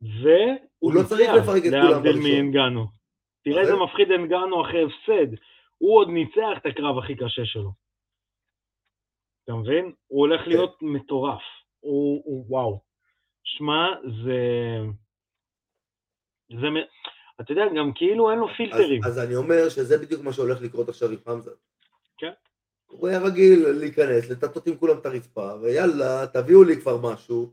והוא 0.00 0.58
הוא 0.78 0.94
לא 0.94 1.00
צריך 1.08 1.30
לפרק 1.30 1.62
את 1.66 1.70
כולם 1.70 1.90
להבדיל. 1.90 2.16
מאנגנו. 2.16 2.86
תראה 3.44 3.60
איזה 3.60 3.76
מפחיד 3.76 4.10
אנגנו 4.10 4.62
אחרי 4.62 4.82
הפסד. 4.84 5.34
הוא 5.78 5.98
עוד 5.98 6.08
ניצח 6.08 6.58
את 6.60 6.66
הקרב 6.66 6.98
הכי 6.98 7.16
קשה 7.16 7.44
שלו. 7.44 7.70
אתה 9.44 9.52
מבין? 9.52 9.92
הוא 10.06 10.20
הולך 10.20 10.40
כן. 10.44 10.50
להיות 10.50 10.78
מטורף. 10.82 11.42
הוא, 11.80 12.22
הוא 12.24 12.44
וואו. 12.48 12.80
שמע, 13.44 13.86
זה... 14.24 14.40
זה... 16.60 16.66
אתה 17.40 17.52
יודע, 17.52 17.62
גם 17.76 17.92
כאילו 17.94 18.30
אין 18.30 18.38
לו 18.38 18.48
אז, 18.48 18.56
פילטרים. 18.56 19.04
אז 19.04 19.18
אני 19.18 19.36
אומר 19.36 19.68
שזה 19.68 19.98
בדיוק 19.98 20.22
מה 20.22 20.32
שהולך 20.32 20.62
לקרות 20.62 20.88
עכשיו 20.88 21.10
עם 21.10 21.18
חמזה. 21.24 21.50
כן. 22.18 22.32
הוא 22.86 23.08
היה 23.08 23.18
רגיל 23.18 23.68
להיכנס, 23.68 24.30
לטאטא 24.30 24.66
עם 24.66 24.76
כולם 24.76 24.98
את 24.98 25.06
הרצפה, 25.06 25.54
ויאללה, 25.62 26.26
תביאו 26.32 26.64
לי 26.64 26.80
כבר 26.80 27.12
משהו, 27.12 27.52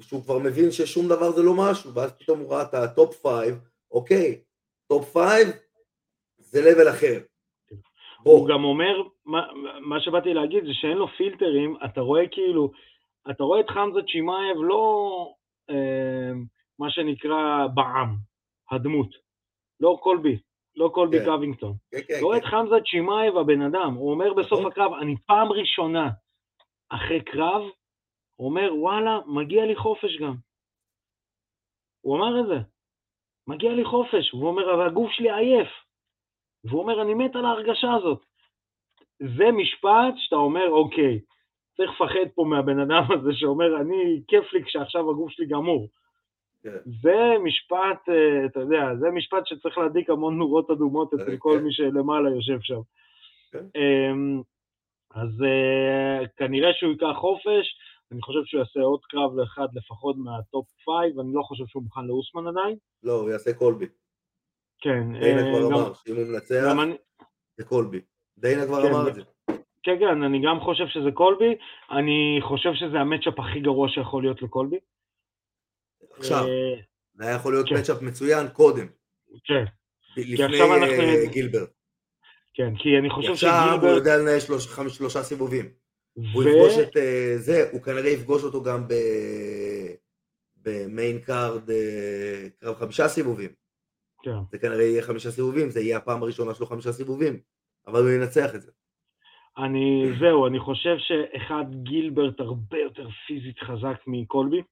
שהוא 0.00 0.22
כבר 0.22 0.38
מבין 0.38 0.70
ששום 0.70 1.08
דבר 1.08 1.30
זה 1.30 1.42
לא 1.42 1.54
משהו, 1.56 1.94
ואז 1.94 2.12
פתאום 2.12 2.40
הוא 2.40 2.50
ראה 2.52 2.62
את 2.62 2.74
ה 2.74 2.84
top 2.84 3.14
five, 3.14 3.54
אוקיי, 3.90 4.40
top 4.86 5.12
five 5.12 5.48
זה 6.38 6.70
level 6.70 6.90
אחר. 6.90 7.20
הוא 8.22 8.38
בוא, 8.38 8.48
גם 8.48 8.64
אומר, 8.64 9.02
מה, 9.24 9.46
מה 9.80 10.00
שבאתי 10.00 10.34
להגיד 10.34 10.64
זה 10.64 10.72
שאין 10.72 10.96
לו 10.96 11.08
פילטרים, 11.08 11.76
אתה 11.84 12.00
רואה 12.00 12.28
כאילו, 12.30 12.72
אתה 13.30 13.44
רואה 13.44 13.60
את 13.60 13.70
חמזה 13.70 14.00
צ'ימאייב 14.12 14.56
לא 14.60 15.34
אה, 15.70 16.32
מה 16.78 16.90
שנקרא 16.90 17.66
בעם, 17.74 18.16
הדמות, 18.70 19.10
לא 19.80 19.98
קולבי, 20.02 20.38
לא 20.76 20.90
קולבי 20.94 21.18
כן. 21.18 21.24
קווינגטון. 21.24 21.74
כן, 21.90 21.98
כן, 22.08 22.14
את 22.36 22.42
כן. 22.42 22.50
חמזה 22.50 22.74
צ'ימאייב 22.90 23.36
הבן 23.36 23.62
אדם, 23.62 23.94
הוא 23.94 24.10
אומר 24.10 24.34
בסוף 24.34 24.58
נכון. 24.58 24.72
הקרב, 24.72 24.92
אני 24.92 25.16
פעם 25.26 25.52
ראשונה 25.52 26.10
אחרי 26.88 27.24
קרב, 27.24 27.62
אומר 28.38 28.70
וואלה, 28.74 29.18
מגיע 29.26 29.66
לי 29.66 29.76
חופש 29.76 30.16
גם. 30.20 30.34
הוא 32.00 32.16
אמר 32.16 32.40
את 32.40 32.46
זה, 32.46 32.68
מגיע 33.46 33.72
לי 33.72 33.84
חופש, 33.84 34.34
והוא 34.34 34.48
אומר 34.48 34.74
אבל 34.74 34.86
הגוף 34.86 35.10
שלי 35.10 35.30
עייף. 35.30 35.68
והוא 36.64 36.82
אומר 36.82 37.02
אני 37.02 37.14
מת 37.14 37.36
על 37.36 37.44
ההרגשה 37.44 37.94
הזאת. 37.94 38.22
זה 39.18 39.44
משפט 39.52 40.14
שאתה 40.16 40.36
אומר 40.36 40.70
אוקיי, 40.70 41.20
צריך 41.76 41.90
לפחד 41.90 42.30
פה 42.34 42.44
מהבן 42.44 42.80
אדם 42.80 43.02
הזה 43.12 43.30
שאומר 43.32 43.80
אני, 43.80 44.22
כיף 44.28 44.52
לי 44.52 44.64
כשעכשיו 44.64 45.10
הגוף 45.10 45.30
שלי 45.30 45.46
גמור. 45.46 45.88
כן. 46.70 46.90
זה 47.02 47.44
משפט, 47.44 48.08
אה, 48.08 48.46
אתה 48.46 48.60
יודע, 48.60 48.96
זה 49.00 49.10
משפט 49.10 49.46
שצריך 49.46 49.78
להדליק 49.78 50.10
המון 50.10 50.38
נורות 50.38 50.70
אדומות 50.70 51.14
אצל 51.14 51.30
כן. 51.30 51.36
כל 51.38 51.60
מי 51.60 51.72
שלמעלה 51.72 52.30
יושב 52.30 52.58
שם. 52.60 52.80
כן. 53.52 53.64
אמ, 53.76 54.42
אז 55.14 55.42
אה, 55.42 56.26
כנראה 56.36 56.72
שהוא 56.72 56.90
ייקח 56.92 57.16
חופש, 57.16 57.66
אני 58.12 58.22
חושב 58.22 58.40
שהוא 58.44 58.58
יעשה 58.58 58.80
עוד 58.80 59.00
קרב 59.04 59.36
לאחד 59.36 59.66
לפחות 59.74 60.16
מה 60.18 60.37
top 60.37 60.66
five, 60.84 61.20
אני 61.20 61.28
לא 61.32 61.42
חושב 61.42 61.64
שהוא 61.66 61.82
מוכן 61.82 62.04
לאוסמן 62.04 62.46
עדיין. 62.46 62.76
לא, 63.02 63.12
הוא 63.12 63.30
יעשה 63.30 63.52
קולבי. 63.52 63.86
כן, 64.80 65.20
דיינה 65.20 65.40
אה, 65.40 65.50
כבר 65.50 65.66
אמר 65.66 65.94
שאם 65.94 66.16
הוא 66.16 66.24
מנצח, 66.32 66.74
זה 67.56 67.64
קולבי. 67.64 68.00
דיינה 68.38 68.66
כבר 68.66 68.82
כן, 68.82 68.88
אמר 68.88 69.08
את 69.08 69.14
זה. 69.14 69.22
כן, 69.82 69.98
כן, 69.98 70.22
אני 70.22 70.40
גם 70.44 70.60
חושב 70.60 70.86
שזה 70.86 71.10
קולבי, 71.14 71.54
אני 71.90 72.38
חושב 72.42 72.74
שזה 72.74 73.00
המצ'אפ 73.00 73.40
הכי 73.40 73.60
גרוע 73.60 73.88
שיכול 73.88 74.22
להיות 74.22 74.42
לקולבי. 74.42 74.78
עכשיו, 76.18 76.44
אה, 76.44 76.80
זה 77.14 77.24
היה 77.24 77.36
יכול 77.36 77.52
להיות 77.52 77.68
כן. 77.68 77.74
מצ'אפ 77.78 78.02
מצוין 78.02 78.48
קודם, 78.48 78.86
כן, 79.44 79.64
לפני 80.16 80.60
אה, 80.60 81.26
גילברט. 81.26 81.70
כן, 82.54 82.76
כי 82.78 82.98
אני 82.98 83.10
חושב 83.10 83.30
עכשיו 83.30 83.50
הוא 83.50 83.70
שגילברט, 83.70 83.96
יודע 83.96 84.16
לנהל 84.16 84.38
שלושה 84.88 85.22
סיבובים. 85.22 85.68
הוא 86.32 86.44
יפגוש 86.44 86.78
את 86.78 86.96
אה, 86.96 87.34
זה, 87.36 87.68
הוא 87.72 87.82
כנראה 87.82 88.10
יפגוש 88.10 88.44
אותו 88.44 88.62
גם. 88.62 88.86
ב 90.62 90.73
main 90.73 91.18
card 91.18 91.70
קרב 92.60 92.76
חמישה 92.76 93.08
סיבובים. 93.08 93.50
כן. 94.22 94.38
זה 94.50 94.58
כנראה 94.58 94.82
יהיה 94.82 95.02
חמישה 95.02 95.30
סיבובים, 95.30 95.70
זה 95.70 95.80
יהיה 95.80 95.96
הפעם 95.96 96.22
הראשונה 96.22 96.54
שלו 96.54 96.66
חמישה 96.66 96.92
סיבובים, 96.92 97.40
אבל 97.86 98.00
הוא 98.00 98.10
ינצח 98.10 98.54
את 98.54 98.62
זה. 98.62 98.70
אני, 99.58 100.10
זהו, 100.20 100.46
אני 100.46 100.60
חושב 100.60 100.96
שאחד, 100.98 101.64
גילברט 101.82 102.40
הרבה 102.40 102.78
יותר 102.78 103.08
פיזית 103.26 103.58
חזק 103.58 104.00
מקולבי. 104.06 104.62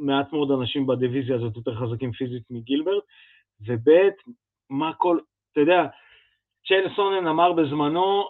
מעט 0.00 0.32
מאוד 0.32 0.50
אנשים 0.50 0.86
בדיוויזיה 0.86 1.36
הזאת 1.36 1.56
יותר 1.56 1.74
חזקים 1.74 2.12
פיזית 2.12 2.42
מגילברט. 2.50 3.02
וב', 3.66 3.90
מה 4.70 4.92
כל, 4.94 5.18
אתה 5.52 5.60
יודע, 5.60 5.86
צ'ל 6.68 6.88
סונן 6.96 7.26
אמר 7.26 7.52
בזמנו, 7.52 8.24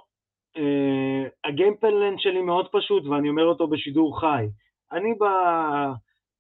אה, 0.57 1.29
ה 1.45 1.53
game 1.53 1.86
plan 1.86 2.19
שלי 2.21 2.43
מאוד 2.43 2.69
פשוט 2.73 3.07
ואני 3.07 3.29
אומר 3.29 3.45
אותו 3.45 3.69
בשידור 3.69 4.21
חי. 4.21 4.47
אני 4.93 5.15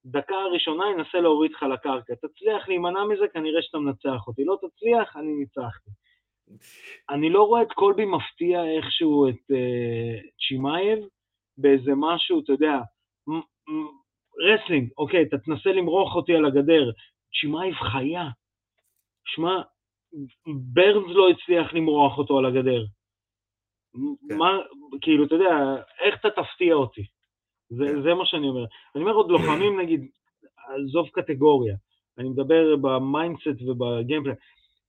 בדקה 0.04 0.34
הראשונה 0.34 0.84
אנסה 0.96 1.20
להוריד 1.20 1.52
לך 1.52 1.62
לקרקע. 1.62 2.14
תצליח 2.14 2.68
להימנע 2.68 3.04
מזה, 3.04 3.28
כנראה 3.32 3.62
שאתה 3.62 3.78
מנצח 3.78 4.26
אותי. 4.26 4.44
לא 4.44 4.58
תצליח, 4.60 5.16
אני 5.16 5.32
ניצחתי. 5.32 5.90
אני 7.10 7.30
לא 7.30 7.42
רואה 7.42 7.62
את 7.62 7.72
קולבי 7.72 8.04
מפתיע 8.04 8.64
איכשהו 8.64 9.28
את 9.28 9.50
אה, 9.50 10.28
צ'ימאייב 10.48 10.98
באיזה 11.58 11.92
משהו, 11.96 12.40
אתה 12.40 12.52
יודע, 12.52 12.78
wrestling, 14.40 14.90
אוקיי, 14.98 15.22
אתה 15.22 15.38
תנסה 15.38 15.70
למרוח 15.70 16.16
אותי 16.16 16.34
על 16.34 16.44
הגדר. 16.44 16.90
צ'ימאייב 17.40 17.74
חיה. 17.74 18.28
שמע, 19.24 19.62
ברנס 20.46 21.06
לא 21.06 21.28
הצליח 21.28 21.74
למרוח 21.74 22.18
אותו 22.18 22.38
על 22.38 22.46
הגדר. 22.46 22.84
כן. 24.28 24.36
מה, 24.36 24.58
כאילו, 25.00 25.24
אתה 25.24 25.34
יודע, 25.34 25.82
איך 26.00 26.14
אתה 26.20 26.28
תפתיע 26.30 26.74
אותי? 26.74 27.02
זה, 27.68 27.84
כן. 27.86 28.02
זה 28.02 28.14
מה 28.14 28.26
שאני 28.26 28.48
אומר. 28.48 28.64
אני 28.94 29.02
אומר 29.02 29.12
עוד 29.12 29.30
לוחמים, 29.30 29.80
נגיד, 29.80 30.08
עזוב 30.68 31.08
קטגוריה, 31.08 31.74
אני 32.18 32.28
מדבר 32.28 32.76
ב 32.76 32.87
mindset 32.87 33.62
וב 33.66 33.78
gameplay. 33.78 34.32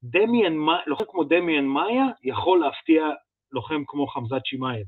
דמיאן, 0.04 0.54
לוחם 0.88 1.06
כמו 1.08 1.24
דמיאן 1.24 1.66
מאיה 1.66 2.06
יכול 2.24 2.60
להפתיע 2.60 3.10
לוחם 3.52 3.84
כמו 3.88 4.08
חמזת 4.08 4.42
צ'ימאייב. 4.46 4.88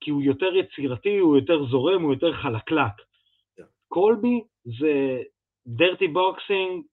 כי 0.00 0.10
הוא 0.10 0.22
יותר 0.22 0.56
יצירתי, 0.56 1.18
הוא 1.18 1.36
יותר 1.36 1.66
זורם, 1.66 2.02
הוא 2.02 2.14
יותר 2.14 2.32
חלקלק. 2.32 3.05
כן. 3.88 3.94
קולבי 3.94 4.40
זה 4.64 5.22
dirty 5.66 6.08
boxing 6.08 6.84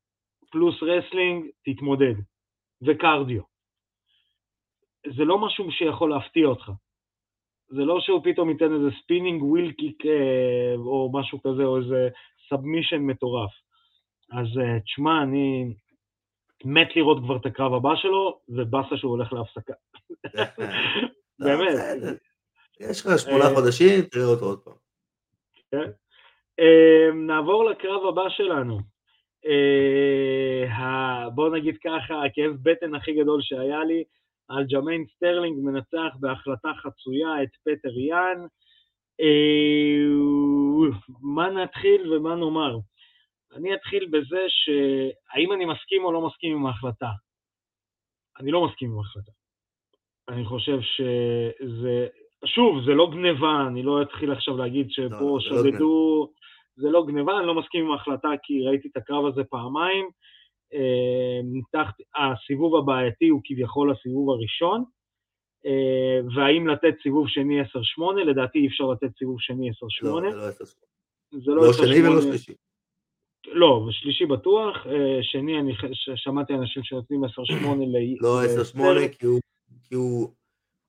פלוס 0.51 0.75
wrestling, 0.83 1.45
תתמודד. 1.65 2.13
ו 2.81 2.89
cardio. 2.89 3.41
זה 5.17 5.23
לא 5.23 5.37
משהו 5.37 5.71
שיכול 5.71 6.09
להפתיע 6.09 6.47
אותך. 6.47 6.71
זה 7.69 7.81
לא 7.81 7.99
שהוא 8.01 8.21
פתאום 8.23 8.49
ייתן 8.49 8.73
איזה 8.73 8.89
spinning 9.03 9.43
wheel 9.43 9.71
kick 9.71 10.05
אה, 10.05 10.75
או 10.75 11.11
משהו 11.13 11.41
כזה, 11.41 11.63
או 11.63 11.77
איזה 11.77 12.09
submission 12.49 13.01
מטורף. 13.01 13.51
אז 14.31 14.47
אה, 14.57 14.79
תשמע, 14.79 15.23
אני 15.23 15.73
מת 16.65 16.95
לראות 16.95 17.17
כבר 17.23 17.37
את 17.37 17.45
הקרב 17.45 17.73
הבא 17.73 17.95
שלו, 17.95 18.39
ובאסה 18.49 18.97
שהוא 18.97 19.11
הולך 19.11 19.33
להפסקה. 19.33 19.73
באמת. 21.39 21.73
בסדר. 21.73 22.15
יש 22.79 23.05
לך 23.05 23.19
שמונה 23.19 23.43
אה, 23.43 23.55
חודשים, 23.55 24.01
תראה 24.11 24.25
אותו 24.25 24.45
עוד 24.45 24.59
פעם. 24.59 24.73
אה, 25.73 25.79
נעבור 27.13 27.69
לקרב 27.69 28.05
הבא 28.05 28.29
שלנו. 28.29 28.79
אה, 29.45 30.73
ה- 30.73 31.29
בוא 31.29 31.49
נגיד 31.49 31.77
ככה, 31.77 32.25
הכאב 32.25 32.51
בטן 32.63 32.95
הכי 32.95 33.13
גדול 33.13 33.41
שהיה 33.41 33.83
לי, 33.83 34.03
אלג'מיין 34.49 35.05
סטרלינג 35.15 35.57
מנצח 35.63 36.15
בהחלטה 36.19 36.69
חצויה 36.81 37.43
את 37.43 37.49
פטר 37.65 37.97
יאן. 37.97 38.45
אה, 39.21 40.03
מה 41.21 41.49
נתחיל 41.49 42.13
ומה 42.13 42.35
נאמר? 42.35 42.77
אני 43.55 43.75
אתחיל 43.75 44.05
בזה 44.11 44.41
שהאם 44.47 45.53
אני 45.53 45.65
מסכים 45.65 46.03
או 46.03 46.11
לא 46.11 46.21
מסכים 46.27 46.57
עם 46.57 46.65
ההחלטה. 46.65 47.09
אני 48.39 48.51
לא 48.51 48.67
מסכים 48.67 48.91
עם 48.91 48.97
ההחלטה. 48.97 49.31
אני 50.29 50.45
חושב 50.45 50.81
שזה, 50.81 52.07
שוב, 52.45 52.83
זה 52.85 52.91
לא 52.91 53.09
גניבה, 53.11 53.67
אני 53.67 53.83
לא 53.83 54.01
אתחיל 54.01 54.31
עכשיו 54.31 54.57
להגיד 54.57 54.87
לא, 54.87 54.93
שפה 54.93 55.19
לא 55.21 55.39
שדדו, 55.39 56.33
זה 56.75 56.89
לא 56.89 57.05
גניבה, 57.05 57.39
אני 57.39 57.47
לא 57.47 57.55
מסכים 57.55 57.85
עם 57.85 57.91
ההחלטה 57.91 58.29
כי 58.43 58.61
ראיתי 58.67 58.87
את 58.87 58.97
הקרב 58.97 59.25
הזה 59.25 59.43
פעמיים. 59.43 60.09
אה, 60.73 61.39
ניתחתי, 61.43 62.03
הסיבוב 62.15 62.75
הבעייתי 62.75 63.27
הוא 63.27 63.41
כביכול 63.43 63.91
הסיבוב 63.91 64.29
הראשון, 64.29 64.83
אה, 65.65 66.19
והאם 66.35 66.67
לתת 66.67 66.93
סיבוב 67.03 67.27
שני 67.27 67.61
10-8, 67.61 67.65
לדעתי 68.25 68.59
אי 68.59 68.67
אפשר 68.67 68.83
לתת 68.83 69.17
סיבוב 69.17 69.41
שני 69.41 69.69
10-8. 69.69 69.73
לא, 70.03 70.21
זה 70.31 70.31
לא 70.35 70.47
עשר 70.47 70.65
שמונה. 70.65 71.43
זה 71.45 71.51
לא 71.51 71.61
10-8. 71.71 71.73
שני 71.73 72.07
ולא 72.09 72.21
שלישי. 72.21 72.53
לא, 73.47 73.85
בשלישי 73.87 74.25
בטוח, 74.25 74.87
אה, 74.87 75.19
שני 75.21 75.59
אני 75.59 75.73
שמעתי 76.15 76.53
אנשים 76.53 76.83
שנותנים 76.83 77.23
10-8 77.23 77.27
ל... 77.87 78.15
לא 78.21 78.41
עשר 78.41 78.61
לסטרלינג. 78.61 78.63
שמונה, 78.63 79.07
כי 79.07 79.25
הוא... 79.25 79.39
כי 79.83 79.95
הוא... 79.95 80.29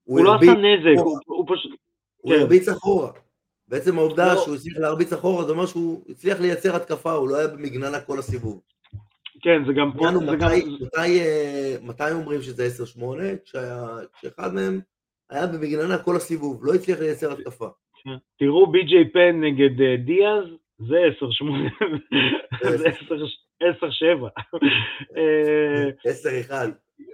הוא 0.05 0.24
לא 0.24 0.35
עשה 0.35 0.53
נזק. 0.53 0.99
הוא- 1.05 1.18
הוא 1.26 1.47
פשוט... 1.55 1.72
הוא 2.16 2.32
כן. 2.32 2.41
הרביץ 2.41 2.68
אחורה. 2.68 3.12
בעצם 3.68 3.98
העובדה 3.98 4.34
לא. 4.34 4.40
שהוא 4.40 4.54
הצליח 4.54 4.78
להרביץ 4.78 5.12
אחורה, 5.12 5.44
זה 5.44 5.52
אומר 5.52 5.66
שהוא 5.66 6.04
הצליח 6.08 6.40
לייצר 6.40 6.76
התקפה, 6.76 7.12
הוא 7.12 7.28
לא 7.28 7.36
היה 7.36 7.48
במגננה 7.48 8.00
כל 8.00 8.18
הסיבוב. 8.18 8.60
כן, 9.42 9.62
זה 9.66 9.72
גם 9.72 9.92
פה. 9.92 10.10
מתי- 10.10 10.76
מתי, 10.80 11.20
אה, 11.20 11.76
מתי 11.82 12.12
אומרים 12.12 12.42
שזה 12.42 12.64
10-8? 12.66 13.36
כשהיה- 13.44 13.86
כשאחד 14.18 14.54
מהם 14.54 14.80
היה 15.30 15.46
במגננה 15.46 15.98
כל 15.98 16.16
הסיבוב, 16.16 16.60
לא 16.66 16.74
הצליח 16.74 16.98
לייצר 17.00 17.32
התקפה. 17.32 17.68
כן. 18.04 18.10
תראו 18.38 18.72
בי.ג'יי 18.72 19.10
פן 19.12 19.40
נגד 19.40 19.80
אה, 19.80 19.96
דיאז, 19.96 20.44
זה 20.78 20.96
10-8, 21.08 21.68
זה 22.78 22.88
10-7. 23.60 24.28
אה, 25.16 25.90
10-1. 26.04 26.70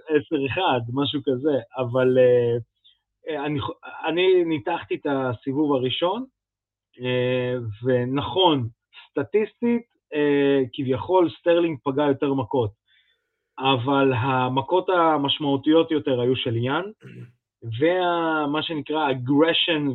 10-1, 0.09 0.59
משהו 0.93 1.21
כזה, 1.25 1.49
אבל 1.77 2.17
אה, 2.17 3.45
אני, 3.45 3.59
אני 4.07 4.43
ניתחתי 4.45 4.95
את 4.95 5.05
הסיבוב 5.09 5.73
הראשון, 5.73 6.25
ונכון, 7.83 8.67
סטטיסטית, 9.09 9.91
אה, 10.13 10.59
כביכול 10.73 11.29
סטרלינג 11.39 11.79
פגע 11.83 12.03
יותר 12.03 12.33
מכות, 12.33 12.71
אבל 13.59 14.13
המכות 14.13 14.89
המשמעותיות 14.89 15.91
יותר 15.91 16.21
היו 16.21 16.35
של 16.35 16.55
יאן, 16.55 16.83
ומה 17.63 18.63
שנקרא 18.63 19.11
aggression 19.11 19.87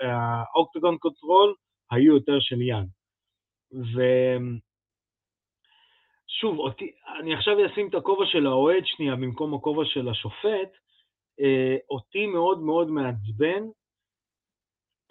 וה 0.00 0.22
octagon 0.22 0.98
control 0.98 1.54
היו 1.90 2.14
יותר 2.14 2.40
של 2.40 2.62
יאן. 2.62 2.84
ושוב, 6.30 6.58
אותי, 6.58 6.92
אני 7.20 7.34
עכשיו 7.34 7.66
אשים 7.66 7.88
את 7.88 7.94
הכובע 7.94 8.26
של 8.26 8.46
האוהד 8.46 8.82
שנייה 8.86 9.16
במקום 9.16 9.54
הכובע 9.54 9.84
של 9.84 10.08
השופט, 10.08 10.70
אה, 11.40 11.76
אותי 11.90 12.26
מאוד 12.26 12.58
מאוד 12.58 12.88
מעצבן 12.90 13.64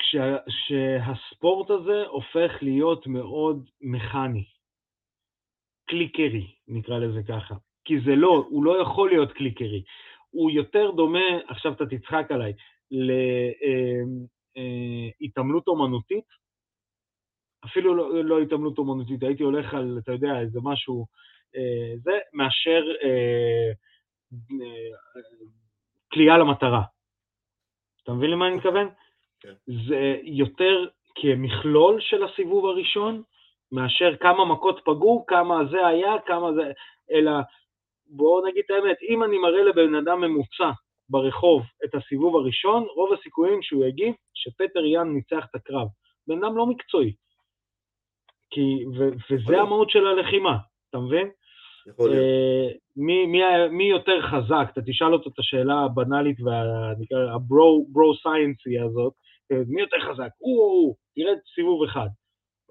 כשה, 0.04 0.38
שהספורט 0.50 1.70
הזה 1.70 2.04
הופך 2.08 2.52
להיות 2.62 3.08
מאוד 3.08 3.70
מכני, 3.82 4.46
קליקרי, 5.86 6.56
נקרא 6.68 7.00
לזה 7.00 7.22
ככה. 7.28 7.56
כי 7.86 8.00
זה 8.06 8.16
לא, 8.16 8.46
הוא 8.50 8.66
לא 8.66 8.82
יכול 8.82 9.10
להיות 9.10 9.32
קליקרי. 9.32 9.84
הוא 10.30 10.52
יותר 10.52 10.92
דומה, 10.92 11.38
עכשיו 11.48 11.74
אתה 11.74 11.86
תצחק 11.86 12.32
עליי, 12.32 12.54
להתעמלות 15.22 15.68
אומנותית, 15.68 16.26
אפילו 17.66 17.96
לא, 17.96 18.24
לא 18.24 18.40
התעמלות 18.40 18.78
אומנותית, 18.78 19.24
הייתי 19.24 19.44
הולך 19.44 19.74
על, 19.74 20.00
אתה 20.04 20.12
יודע, 20.12 20.40
איזה 20.40 20.60
משהו, 20.64 21.06
אה, 21.56 21.98
זה, 21.98 22.12
מאשר 22.34 22.84
אה, 23.04 23.72
אה, 24.62 25.22
כליאה 26.14 26.38
למטרה. 26.38 26.84
אתה 28.04 28.14
מבין 28.14 28.30
למה 28.30 28.48
אני 28.48 28.56
מתכוון? 28.56 28.90
כן. 29.44 29.54
זה 29.88 30.16
יותר 30.24 30.86
כמכלול 31.16 32.02
של 32.02 32.24
הסיבוב 32.24 32.66
הראשון, 32.66 33.22
מאשר 33.72 34.16
כמה 34.20 34.46
מכות 34.46 34.82
פגעו, 34.86 35.26
כמה 35.28 35.66
זה 35.72 35.88
היה, 35.88 36.14
כמה 36.26 36.54
זה... 36.54 36.72
אלא, 37.12 37.32
בואו 38.08 38.48
נגיד 38.48 38.64
את 38.66 38.72
האמת, 38.72 38.98
אם 39.10 39.24
אני 39.24 39.38
מראה 39.38 39.64
לבן 39.64 39.96
אדם 39.96 40.22
ממוצע 40.22 40.72
ברחוב 41.10 41.62
את 41.86 41.96
הסיבוב 41.96 42.36
הראשון, 42.36 42.84
רוב 42.96 43.14
הסיכויים 43.14 43.62
שהוא 43.62 43.86
יגיד 43.86 44.14
שפטר 44.34 44.86
יאן 44.86 45.08
ניצח 45.14 45.46
את 45.50 45.56
הקרב. 45.56 45.88
בן 46.28 46.44
אדם 46.44 46.58
לא 46.58 46.66
מקצועי. 46.66 47.14
כי, 48.52 48.86
ו, 48.98 49.10
וזה 49.30 49.62
המהות 49.62 49.90
של 49.90 50.08
הלחימה, 50.08 50.58
אתה 50.90 50.98
מבין? 50.98 51.30
יכול 51.88 52.10
להיות. 52.10 52.24
אה, 52.24 52.68
מי, 52.96 53.26
מי, 53.26 53.42
מי 53.70 53.84
יותר 53.84 54.22
חזק, 54.22 54.70
אתה 54.74 54.82
תשאל 54.82 55.14
אותו 55.14 55.30
את 55.30 55.40
השאלה 55.40 55.80
הבנאלית 55.86 56.38
והברו 56.42 58.14
סיינסי 58.24 58.80
הזאת, 58.80 59.14
מי 59.52 59.82
יותר 59.82 59.98
חזק? 60.12 60.30
הוא 60.38 60.60
או 60.60 60.66
הוא, 60.66 60.96
תראה 61.16 61.34
סיבוב 61.56 61.84
אחד. 61.84 62.08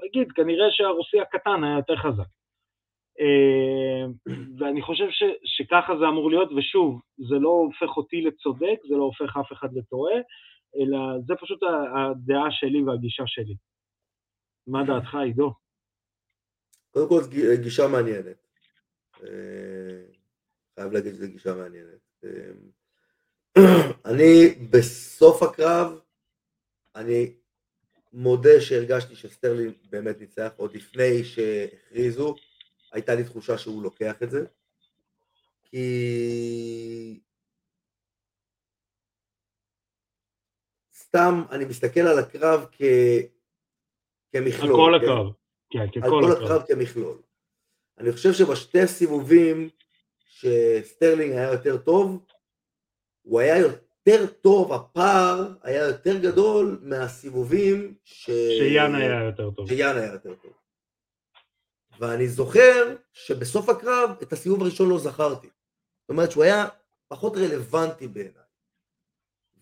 יגיד, 0.07 0.33
כנראה 0.33 0.67
שהרוסי 0.71 1.21
הקטן 1.21 1.65
היה 1.65 1.77
יותר 1.77 1.97
חזק. 1.97 2.31
אה, 3.21 4.33
ואני 4.59 4.83
חושב 4.83 5.11
ש, 5.11 5.23
שככה 5.45 5.93
זה 6.01 6.09
אמור 6.09 6.31
להיות, 6.31 6.49
ושוב, 6.53 7.01
זה 7.29 7.35
לא 7.35 7.49
הופך 7.49 7.97
אותי 7.97 8.21
לצודק, 8.23 8.79
זה 8.89 8.95
לא 8.95 9.03
הופך 9.03 9.37
אף 9.37 9.53
אחד 9.53 9.69
לטועה, 9.73 10.15
אלא 10.77 10.99
זה 11.27 11.35
פשוט 11.41 11.61
הדעה 11.63 12.51
שלי 12.51 12.83
והגישה 12.83 13.23
שלי. 13.27 13.55
מה 14.67 14.85
דעתך, 14.85 15.15
עידו? 15.15 15.53
קודם 16.91 17.09
כל, 17.09 17.21
גישה 17.63 17.89
מעניינת. 17.89 18.47
אה, 19.23 20.03
חייב 20.75 20.93
להגיד 20.93 21.15
שזו 21.15 21.27
גישה 21.33 21.55
מעניינת. 21.55 22.01
אה, 22.25 22.53
אני, 24.11 24.55
בסוף 24.71 25.43
הקרב, 25.43 26.01
אני 26.97 27.35
מודה 28.13 28.61
שהרגשתי 28.61 29.17
שסטרלין 29.17 29.73
באמת 29.91 30.21
ניצח, 30.21 30.53
עוד 30.57 30.75
לפני 30.75 31.25
שהכריזו, 31.25 32.35
הייתה 32.93 33.15
לי 33.15 33.25
תחושה 33.25 33.59
שהוא 33.59 33.83
לוקח 33.83 34.23
את 34.23 34.31
זה. 34.31 34.45
כי... 35.65 37.21
סתם, 40.95 41.43
אני 41.51 41.65
מסתכל 41.65 42.01
על 42.01 42.19
הקרב 42.19 42.67
כ... 42.73 42.83
על 44.35 44.45
כמכלול. 44.45 44.77
כל 44.77 44.99
כן? 44.99 45.05
הקרב. 45.05 45.27
כן, 45.71 45.79
על 45.79 45.89
ככל 45.89 46.09
כל 46.11 46.33
הקרב. 46.33 46.45
הקרב 46.45 46.63
כמכלול. 46.67 47.23
אני 47.99 48.13
חושב 48.13 48.33
שבשתי 48.33 48.81
הסיבובים 48.81 49.69
שסטרלינג 50.27 51.33
היה 51.33 51.53
יותר 51.53 51.77
טוב, 51.79 52.27
הוא 53.23 53.41
היה, 53.41 53.57
יותר 54.07 54.27
טוב, 54.27 54.73
הפער 54.73 55.53
היה 55.63 55.87
יותר 55.87 56.19
גדול 56.19 56.79
מהסיבובים 56.83 57.95
ש... 58.05 58.31
שיאן 58.59 58.95
היה 58.95 59.25
יותר 59.25 59.51
טוב. 59.51 59.69
שיאן 59.69 59.97
היה 59.97 60.13
יותר 60.13 60.35
טוב. 60.35 60.53
ואני 61.99 62.29
זוכר 62.29 62.97
שבסוף 63.13 63.69
הקרב 63.69 64.11
את 64.23 64.33
הסיבוב 64.33 64.63
הראשון 64.63 64.89
לא 64.89 64.99
זכרתי. 64.99 65.47
זאת 66.01 66.11
אומרת 66.11 66.31
שהוא 66.31 66.45
היה 66.45 66.69
פחות 67.09 67.37
רלוונטי 67.37 68.09
בעיניי. 68.09 68.43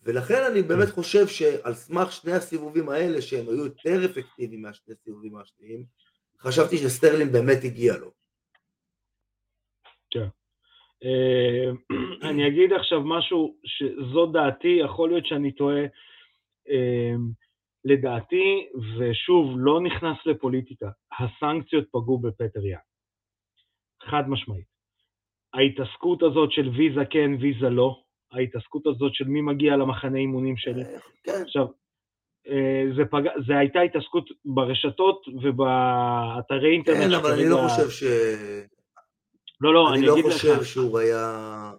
ולכן 0.02 0.42
אני 0.50 0.62
באמת 0.62 0.88
חושב 0.88 1.26
שעל 1.26 1.74
סמך 1.74 2.12
שני 2.12 2.32
הסיבובים 2.32 2.88
האלה, 2.88 3.22
שהם 3.22 3.48
היו 3.48 3.64
יותר 3.64 4.04
אפקטיביים 4.04 4.62
מהשני 4.62 4.94
הסיבובים 5.00 5.36
השניים, 5.36 5.84
חשבתי 6.40 6.78
שסטרלין 6.78 7.32
באמת 7.32 7.64
הגיע 7.64 7.96
לו. 7.96 8.12
אה, 11.04 11.70
אני 12.30 12.48
אגיד 12.48 12.72
עכשיו 12.72 13.00
משהו 13.00 13.56
שזו 13.64 14.26
דעתי, 14.26 14.78
יכול 14.84 15.08
להיות 15.08 15.26
שאני 15.26 15.52
טועה. 15.52 15.82
אה, 16.70 17.14
לדעתי, 17.84 18.66
ושוב, 18.98 19.54
לא 19.56 19.80
נכנס 19.80 20.16
לפוליטיקה, 20.26 20.90
הסנקציות 21.18 21.84
פגעו 21.92 22.18
בפטר 22.18 22.66
יאן. 22.66 22.78
חד 24.02 24.28
משמעית. 24.28 24.70
ההתעסקות 25.54 26.22
הזאת 26.22 26.52
של 26.52 26.68
ויזה 26.68 27.04
כן, 27.10 27.30
ויזה 27.40 27.70
לא, 27.70 28.02
ההתעסקות 28.32 28.86
הזאת 28.86 29.14
של 29.14 29.24
מי 29.24 29.40
מגיע 29.40 29.76
למחנה 29.76 30.18
אימונים 30.18 30.56
שלי. 30.56 30.82
אה, 30.82 30.98
כן. 31.24 31.42
עכשיו, 31.42 31.66
זה, 32.96 33.04
פג... 33.10 33.22
זה 33.46 33.58
הייתה 33.58 33.80
התעסקות 33.80 34.30
ברשתות 34.44 35.22
ובאתרי 35.42 36.72
אינטרנט. 36.72 36.98
כן, 36.98 37.14
אבל 37.14 37.32
אני 37.32 37.48
לא 37.48 37.56
חושב 37.68 37.90
ש... 37.90 38.04
לא, 39.60 39.74
לא, 39.74 39.88
אני, 39.88 39.98
אני 39.98 40.06
לא 40.06 40.12
אגיד 40.12 40.24
לך... 40.24 40.32
חושב 40.32 40.64
שהוא 40.64 40.98
היה... 40.98 41.72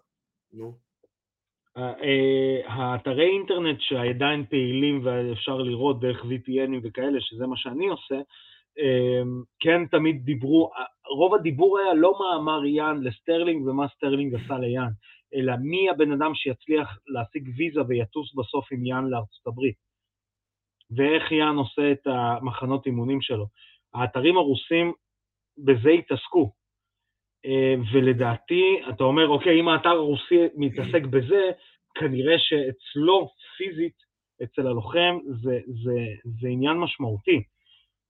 נו. 0.54 0.78
אה, 1.78 2.60
האתרי 2.66 3.30
אינטרנט 3.30 3.82
שעדיין 3.82 4.46
פעילים 4.46 5.02
ואפשר 5.04 5.58
לראות 5.58 6.00
דרך 6.00 6.24
VPNים 6.24 6.80
וכאלה, 6.84 7.22
שזה 7.22 7.48
מה 7.48 7.58
שאני 7.58 7.88
עושה, 7.88 8.16
אה, 8.80 9.22
כן 9.60 9.86
תמיד 9.86 10.26
דיברו, 10.26 10.72
רוב 11.18 11.36
הדיבור 11.36 11.80
היה 11.80 11.94
לא 11.94 12.14
מה 12.20 12.36
אמר 12.36 12.66
יאן 12.66 13.04
לסטרלינג 13.04 13.68
ומה 13.68 13.88
סטרלינג 13.96 14.36
עשה 14.36 14.58
ליאן, 14.58 14.90
אלא 15.36 15.54
מי 15.62 15.90
הבן 15.90 16.12
אדם 16.12 16.36
שיצליח 16.36 17.00
להשיג 17.08 17.50
ויזה 17.58 17.82
ויטוס 17.88 18.36
בסוף 18.36 18.68
עם 18.72 18.86
יאן 18.86 19.08
לארצות 19.10 19.48
הברית, 19.48 19.76
ואיך 20.98 21.32
יאן 21.32 21.56
עושה 21.56 21.92
את 21.92 22.08
המחנות 22.08 22.86
אימונים 22.86 23.22
שלו. 23.22 23.46
האתרים 23.94 24.38
הרוסים 24.38 24.94
בזה 25.58 25.90
התעסקו, 25.90 26.42
אה, 26.44 26.61
ולדעתי, 27.94 28.82
אתה 28.90 29.04
אומר, 29.04 29.28
אוקיי, 29.28 29.60
אם 29.60 29.68
האתר 29.68 29.90
הרוסי 29.90 30.40
מתעסק 30.56 31.04
בזה, 31.10 31.52
כנראה 31.96 32.40
שאצלו, 32.40 33.30
פיזית, 33.58 34.12
אצל 34.44 34.68
הלוחם, 34.68 35.18
זה, 35.26 35.60
זה, 35.84 35.96
זה 36.42 36.48
עניין 36.48 36.78
משמעותי. 36.78 37.44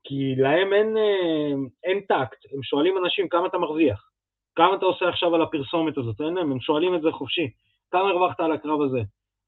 כי 0.04 0.36
להם 0.36 0.74
אין, 0.74 0.98
אה, 0.98 1.52
אין 1.84 2.00
טקט, 2.00 2.54
הם 2.54 2.64
שואלים 2.64 2.98
אנשים 2.98 3.30
כמה 3.30 3.48
אתה 3.48 3.58
מרוויח, 3.58 4.10
כמה 4.56 4.76
אתה 4.76 4.86
עושה 4.86 5.10
עכשיו 5.10 5.36
על 5.36 5.42
הפרסומת 5.42 5.98
הזאת, 5.98 6.22
אין 6.22 6.34
להם, 6.34 6.52
הם 6.52 6.60
שואלים 6.60 6.96
את 6.96 7.02
זה 7.02 7.12
חופשי, 7.12 7.50
כמה 7.92 8.10
הרווחת 8.10 8.40
על 8.40 8.52
הקרב 8.52 8.82
הזה? 8.82 9.00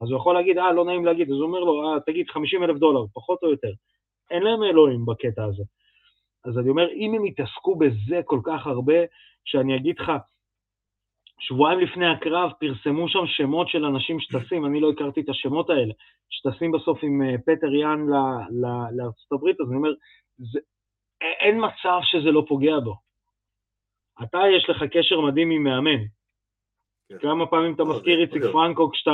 אז 0.01 0.09
הוא 0.09 0.17
יכול 0.17 0.35
להגיד, 0.35 0.57
אה, 0.57 0.73
לא 0.73 0.85
נעים 0.85 1.05
להגיד, 1.05 1.27
אז 1.31 1.35
הוא 1.35 1.43
אומר 1.43 1.59
לו, 1.59 1.93
אה, 1.93 1.99
תגיד, 2.05 2.29
50 2.29 2.63
אלף 2.63 2.77
דולר, 2.77 3.05
פחות 3.13 3.43
או 3.43 3.51
יותר. 3.51 3.71
אין 4.31 4.43
להם 4.43 4.63
אלוהים 4.63 5.05
בקטע 5.05 5.43
הזה. 5.43 5.63
אז 6.45 6.57
אני 6.57 6.69
אומר, 6.69 6.91
אם 6.91 7.13
הם 7.13 7.25
יתעסקו 7.25 7.75
בזה 7.75 8.21
כל 8.25 8.39
כך 8.43 8.67
הרבה, 8.67 8.93
שאני 9.45 9.75
אגיד 9.77 9.99
לך, 9.99 10.11
שבועיים 11.39 11.79
לפני 11.79 12.05
הקרב 12.07 12.51
פרסמו 12.59 13.09
שם 13.09 13.25
שמות 13.25 13.69
של 13.69 13.85
אנשים 13.85 14.19
שטסים, 14.19 14.65
אני 14.65 14.79
לא 14.79 14.91
הכרתי 14.91 15.21
את 15.21 15.29
השמות 15.29 15.69
האלה, 15.69 15.93
שטסים 16.29 16.71
בסוף 16.71 16.99
עם 17.03 17.21
אה, 17.21 17.37
פטר 17.37 17.73
יאן 17.73 18.05
הברית, 19.31 19.61
אז 19.61 19.67
אני 19.67 19.75
אומר, 19.77 19.93
זה, 20.37 20.59
אין 21.41 21.57
מצב 21.65 21.99
שזה 22.03 22.31
לא 22.31 22.45
פוגע 22.47 22.79
בו. 22.83 22.95
אתה, 24.23 24.39
יש 24.57 24.69
לך 24.69 24.83
קשר 24.83 25.21
מדהים 25.21 25.51
עם 25.51 25.63
מאמן. 25.63 26.03
כן. 27.09 27.17
כמה 27.21 27.47
פעמים 27.47 27.75
אתה 27.75 27.83
מזכיר 27.83 28.21
איציק 28.21 28.43
פרנקו 28.51 28.91
כשאתה... 28.91 29.11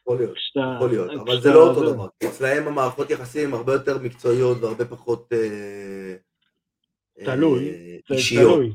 יכול 0.00 0.18
להיות, 0.18 0.36
כשאתה, 0.36 0.74
יכול 0.76 0.88
להיות, 0.88 1.10
אבל 1.10 1.40
זה 1.40 1.50
לא 1.50 1.68
אותו 1.68 1.92
דבר. 1.92 2.06
אצלהם 2.24 2.68
המערכות 2.68 3.10
יחסים 3.10 3.54
הרבה 3.54 3.72
יותר 3.72 3.98
מקצועיות 4.04 4.58
והרבה 4.62 4.84
פחות 4.84 5.32
אה, 5.32 6.14
תלוי, 7.24 7.68
אה. 7.68 8.16
תלוי. 8.36 8.72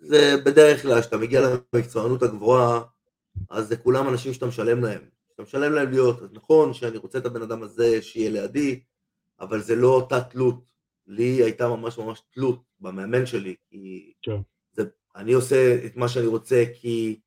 זה 0.00 0.36
בדרך 0.44 0.82
כלל, 0.82 1.00
כשאתה 1.00 1.16
מגיע 1.16 1.40
למקצוענות 1.40 2.22
הגבוהה, 2.22 2.80
אז 3.50 3.68
זה 3.68 3.76
כולם 3.76 4.08
אנשים 4.08 4.32
שאתה 4.32 4.46
משלם 4.46 4.84
להם. 4.84 5.00
אתה 5.34 5.42
משלם 5.42 5.72
להם 5.72 5.90
להיות, 5.90 6.22
אז 6.22 6.28
נכון 6.32 6.74
שאני 6.74 6.96
רוצה 6.96 7.18
את 7.18 7.26
הבן 7.26 7.42
אדם 7.42 7.62
הזה 7.62 8.02
שיהיה 8.02 8.30
לידי, 8.30 8.80
אבל 9.40 9.62
זה 9.62 9.76
לא 9.76 9.88
אותה 9.88 10.20
תלות. 10.20 10.68
לי 11.06 11.42
הייתה 11.42 11.68
ממש 11.68 11.98
ממש 11.98 12.22
תלות 12.34 12.62
במאמן 12.80 13.26
שלי, 13.26 13.54
כי 13.70 14.12
כן. 14.22 14.36
זה, 14.72 14.82
אני 15.16 15.32
עושה 15.32 15.86
את 15.86 15.96
מה 15.96 16.08
שאני 16.08 16.26
רוצה 16.26 16.64
כי 16.74 17.20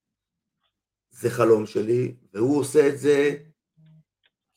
זה 1.12 1.30
חלום 1.30 1.66
שלי, 1.66 2.16
והוא 2.34 2.60
עושה 2.60 2.88
את 2.88 3.00
זה 3.00 3.38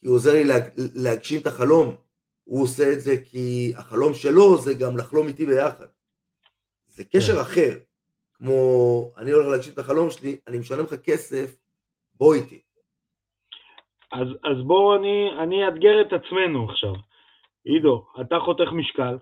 כי 0.00 0.06
הוא 0.06 0.16
עוזר 0.16 0.32
לי 0.32 0.44
להג, 0.44 0.62
להגשים 0.76 1.40
את 1.40 1.46
החלום. 1.46 1.96
הוא 2.44 2.62
עושה 2.62 2.92
את 2.92 3.00
זה 3.00 3.16
כי 3.24 3.72
החלום 3.76 4.14
שלו 4.14 4.62
זה 4.62 4.74
גם 4.74 4.96
לחלום 4.96 5.28
איתי 5.28 5.46
ביחד. 5.46 5.86
זה 6.94 7.04
קשר 7.04 7.32
כן. 7.32 7.40
אחר, 7.40 7.78
כמו 8.34 9.10
אני 9.16 9.30
הולך 9.30 9.46
להגשים 9.46 9.72
את 9.72 9.78
החלום 9.78 10.10
שלי, 10.10 10.36
אני 10.46 10.58
משלם 10.58 10.84
לך 10.84 10.94
כסף, 10.94 11.56
בוא 12.14 12.34
איתי. 12.34 12.60
אז, 14.12 14.28
אז 14.44 14.62
בואו 14.66 14.96
אני, 14.96 15.30
אני 15.42 15.66
אאתגר 15.66 16.00
את 16.00 16.12
עצמנו 16.12 16.70
עכשיו. 16.70 16.94
עידו, 17.64 18.06
אתה 18.20 18.36
חותך 18.44 18.72
משקל, 18.72 19.18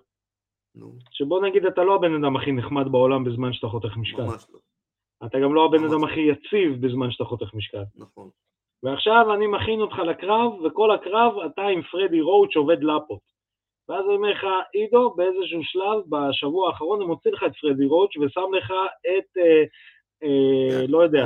נו. 0.75 0.95
שבוא 1.11 1.47
נגיד 1.47 1.65
אתה 1.65 1.83
לא 1.83 1.95
הבן 1.95 2.13
אדם 2.13 2.35
הכי 2.35 2.51
נחמד 2.51 2.91
בעולם 2.91 3.23
בזמן 3.23 3.53
שאתה 3.53 3.67
חותך 3.67 3.97
משקל. 3.97 4.23
ממש 4.23 4.45
לא. 4.53 4.59
אתה 5.25 5.37
גם 5.43 5.53
לא 5.53 5.65
הבן 5.65 5.83
אדם 5.85 6.03
הכי 6.03 6.19
יציב 6.19 6.85
בזמן 6.85 7.11
שאתה 7.11 7.23
חותך 7.23 7.53
משקל. 7.53 7.83
נכון. 7.95 8.29
ועכשיו 8.83 9.33
אני 9.33 9.47
מכין 9.47 9.81
אותך 9.81 9.97
לקרב, 9.97 10.51
וכל 10.61 10.91
הקרב 10.91 11.33
אתה 11.45 11.61
עם 11.61 11.81
פרדי 11.81 12.21
רוץ' 12.21 12.55
עובד 12.55 12.83
לפות. 12.83 13.32
ואז 13.89 14.05
אני 14.05 14.15
אומר 14.15 14.31
לך, 14.31 14.43
עידו, 14.73 15.13
באיזשהו 15.15 15.63
שלב, 15.63 15.99
בשבוע 16.09 16.69
האחרון, 16.69 16.99
הוא 17.01 17.07
מוציא 17.07 17.31
לך 17.31 17.43
את 17.43 17.51
פרדי 17.61 17.85
רוץ' 17.85 18.17
ושם 18.17 18.53
לך 18.57 18.71
את, 19.01 19.37
אה, 19.37 19.63
אה, 20.23 20.81
כן, 20.85 20.91
לא 20.91 21.03
יודע, 21.03 21.25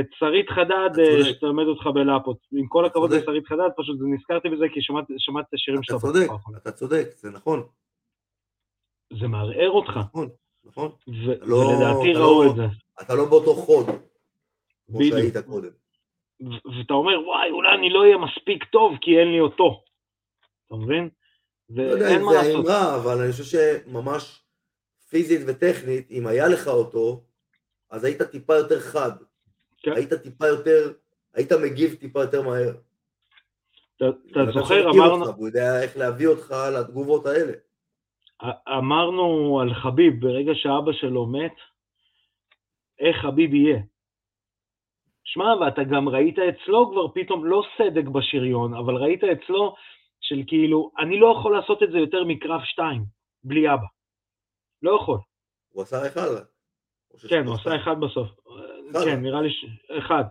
את 0.00 0.06
שרית 0.18 0.50
חדד 0.50 0.90
אה, 0.98 1.24
שתלמד 1.24 1.64
אותך 1.64 1.86
בלאפות. 1.86 2.36
עם 2.52 2.66
כל 2.66 2.84
הכבוד 2.84 3.12
לשרית 3.12 3.46
חדד, 3.46 3.68
פשוט 3.76 3.96
נזכרתי 4.00 4.48
בזה 4.48 4.66
כי 4.74 4.80
שמעתי 4.82 5.12
את 5.48 5.54
השירים 5.54 5.82
שלך. 5.82 5.96
אתה 5.96 6.06
צודק, 6.06 6.26
אתה 6.56 6.72
צודק, 6.72 7.06
זה 7.14 7.30
נכון. 7.30 7.62
זה 9.12 9.28
מערער 9.28 9.70
אותך. 9.70 9.96
נכון, 9.96 10.28
נכון. 10.64 10.90
לא- 11.42 11.56
ולדעתי 11.56 12.12
ראו 12.12 12.44
לא- 12.44 12.50
את 12.50 12.56
זה. 12.56 12.62
אתה 13.02 13.14
לא 13.14 13.24
באותו 13.30 13.54
חוד, 13.54 13.86
כמו 14.86 14.98
שהיית 15.02 15.36
קודם. 15.46 15.70
ואתה 16.40 16.94
אומר, 16.94 17.20
וואי, 17.26 17.50
אולי 17.50 17.74
אני 17.78 17.90
לא 17.90 18.00
אהיה 18.00 18.16
מספיק 18.18 18.64
טוב 18.64 18.96
כי 19.00 19.18
אין 19.18 19.28
לי 19.32 19.40
אותו. 19.40 19.82
אתה 20.66 20.74
מבין? 20.74 21.08
לא 21.70 21.82
יודע 21.82 22.16
אם 22.16 22.20
זה 22.30 22.40
האמרה, 22.40 22.96
אבל 22.96 23.22
אני 23.22 23.32
חושב 23.32 23.44
שממש 23.44 24.42
פיזית 25.08 25.40
וטכנית, 25.46 26.10
אם 26.10 26.26
היה 26.26 26.48
לך 26.48 26.68
אותו, 26.68 27.24
אז 27.90 28.04
היית 28.04 28.22
טיפה 28.22 28.54
יותר 28.54 28.80
חד. 28.80 29.10
כן. 29.82 29.92
היית 29.92 30.12
טיפה 30.12 30.46
יותר, 30.46 30.92
היית 31.34 31.52
מגיב 31.52 31.94
טיפה 31.94 32.20
יותר 32.20 32.42
מהר. 32.42 32.72
אתה 33.96 34.40
זוכר, 34.54 34.90
אמרנו... 34.90 35.26
הוא 35.26 35.48
יודע 35.48 35.82
איך 35.82 35.96
להביא 35.96 36.28
אותך 36.28 36.54
לתגובות 36.78 37.26
האלה. 37.26 37.52
אמרנו 38.78 39.60
על 39.60 39.74
חביב, 39.74 40.20
ברגע 40.20 40.52
שאבא 40.54 40.92
שלו 40.92 41.26
מת, 41.26 41.54
איך 42.98 43.16
חביב 43.22 43.54
יהיה. 43.54 43.78
שמע, 45.24 45.56
ואתה 45.60 45.84
גם 45.84 46.08
ראית 46.08 46.36
אצלו 46.38 46.90
כבר 46.92 47.08
פתאום, 47.14 47.44
לא 47.44 47.62
סדק 47.78 48.04
בשריון, 48.04 48.74
אבל 48.74 48.94
ראית 48.94 49.24
אצלו 49.24 49.74
של 50.30 50.42
כאילו, 50.46 50.90
אני 50.98 51.20
לא 51.20 51.34
יכול 51.38 51.56
לעשות 51.56 51.82
את 51.82 51.90
זה 51.92 51.98
יותר 51.98 52.24
מקרב 52.24 52.60
שתיים, 52.64 53.02
בלי 53.44 53.74
אבא. 53.74 53.86
לא 54.82 54.96
יכול. 54.96 55.18
הוא 55.68 55.82
עשה 55.82 56.06
אחד. 56.06 56.28
כן, 57.28 57.46
הוא 57.46 57.54
עשה 57.54 57.76
אחד 57.76 58.00
בסוף. 58.00 58.28
כן, 59.04 59.20
נראה 59.20 59.40
לי 59.42 59.50
ש... 59.50 59.66
אחד. 59.98 60.24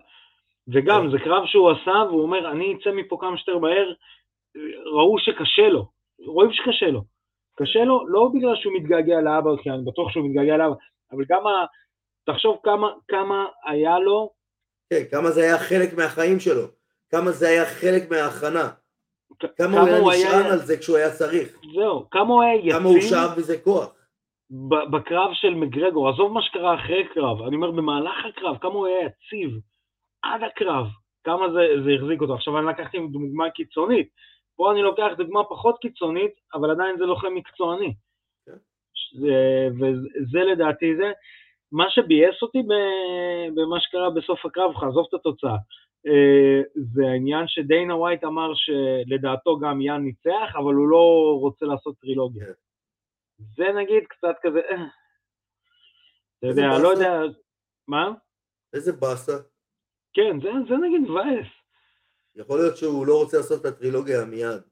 וגם, 0.68 1.02
כן. 1.02 1.10
זה 1.10 1.18
קרב 1.24 1.42
שהוא 1.46 1.70
עשה, 1.70 1.96
והוא 2.08 2.22
אומר, 2.22 2.50
אני 2.50 2.74
אצא 2.74 2.90
מפה 2.90 3.18
כמה 3.20 3.38
שיותר 3.38 3.58
מהר, 3.58 3.92
ראו 4.94 5.18
שקשה 5.18 5.68
לו, 5.68 5.86
רואים 6.26 6.52
שקשה 6.52 6.86
לו. 6.86 7.02
קשה 7.56 7.84
לו 7.84 8.08
לא 8.08 8.30
בגלל 8.34 8.56
שהוא 8.56 8.72
מתגעגע 8.76 9.20
לאבא, 9.20 9.50
כי 9.62 9.70
אני 9.70 9.82
בטוח 9.84 10.12
שהוא 10.12 10.24
מתגעגע 10.28 10.56
לאבא, 10.56 10.74
אבל 11.12 11.24
גם, 11.28 11.46
ה... 11.46 11.66
תחשוב 12.26 12.58
כמה, 12.62 12.88
כמה 13.08 13.46
היה 13.64 13.98
לו... 13.98 14.30
כן, 14.90 15.02
כמה 15.10 15.30
זה 15.30 15.40
היה 15.42 15.58
חלק 15.58 15.94
מהחיים 15.96 16.40
שלו, 16.40 16.66
כמה 17.10 17.30
זה 17.30 17.48
היה 17.48 17.64
חלק 17.66 18.10
מההכנה. 18.10 18.79
כמה 19.56 19.80
הוא 19.80 20.10
היה 20.10 20.28
נשען 20.28 20.52
על 20.52 20.58
זה 20.58 20.78
כשהוא 20.78 20.96
היה 20.96 21.10
צריך. 21.10 21.58
זהו, 21.74 22.10
כמה 22.10 22.34
הוא 22.34 22.42
היה 22.42 22.54
יציב. 22.54 22.72
כמה 22.72 22.88
הוא 22.88 23.00
שאב 23.00 23.30
בזה 23.36 23.58
כוח. 23.64 23.94
בקרב 24.90 25.30
של 25.32 25.54
מגרגור, 25.54 26.08
עזוב 26.08 26.32
מה 26.32 26.42
שקרה 26.42 26.74
אחרי 26.74 27.08
קרב, 27.14 27.42
אני 27.42 27.56
אומר 27.56 27.70
במהלך 27.70 28.24
הקרב, 28.28 28.58
כמה 28.58 28.72
הוא 28.72 28.86
היה 28.86 28.98
יציב, 29.06 29.60
עד 30.22 30.42
הקרב, 30.42 30.86
כמה 31.24 31.46
זה, 31.52 31.82
זה 31.84 31.90
החזיק 31.98 32.20
אותו. 32.20 32.34
עכשיו 32.34 32.58
אני 32.58 32.66
לקחתי 32.66 32.98
דוגמה 33.12 33.50
קיצונית, 33.50 34.08
פה 34.56 34.72
אני 34.72 34.82
לוקח 34.82 35.08
דוגמה 35.16 35.44
פחות 35.44 35.78
קיצונית, 35.80 36.32
אבל 36.54 36.70
עדיין 36.70 36.98
זה 36.98 37.04
לוחם 37.04 37.34
מקצועני. 37.34 37.94
כן. 38.46 38.52
זה, 39.20 39.68
וזה 39.78 40.38
לדעתי 40.38 40.96
זה. 40.96 41.12
מה 41.72 41.84
שביאס 41.90 42.42
אותי 42.42 42.62
במה 43.54 43.80
שקרה 43.80 44.10
בסוף 44.10 44.46
הקרב, 44.46 44.70
עזוב 44.76 45.06
את 45.08 45.14
התוצאה, 45.14 45.50
אה, 45.50 45.56
זה 46.94 47.02
העניין 47.12 47.44
שדיינה 47.46 47.96
ווייט 47.96 48.24
אמר 48.24 48.52
שלדעתו 48.54 49.58
גם 49.58 49.80
יאן 49.80 50.02
ניצח, 50.02 50.54
אבל 50.54 50.74
הוא 50.74 50.88
לא 50.88 51.36
רוצה 51.40 51.66
לעשות 51.66 51.98
טרילוגיה. 52.00 52.46
כן. 52.46 52.52
זה 53.56 53.64
נגיד 53.80 54.02
קצת 54.08 54.34
כזה, 54.42 54.58
אה. 54.58 54.86
אתה 56.38 56.46
יודע, 56.46 56.78
לא 56.82 56.88
יודע, 56.88 57.20
מה? 57.88 58.12
איזה 58.72 58.92
באסה. 58.92 59.36
כן, 60.12 60.40
זה, 60.42 60.48
זה 60.68 60.74
נגיד 60.76 61.00
מבאס. 61.00 61.46
יכול 62.34 62.58
להיות 62.58 62.76
שהוא 62.76 63.06
לא 63.06 63.20
רוצה 63.22 63.36
לעשות 63.36 63.60
את 63.60 63.66
הטרילוגיה 63.66 64.24
מיד. 64.24 64.62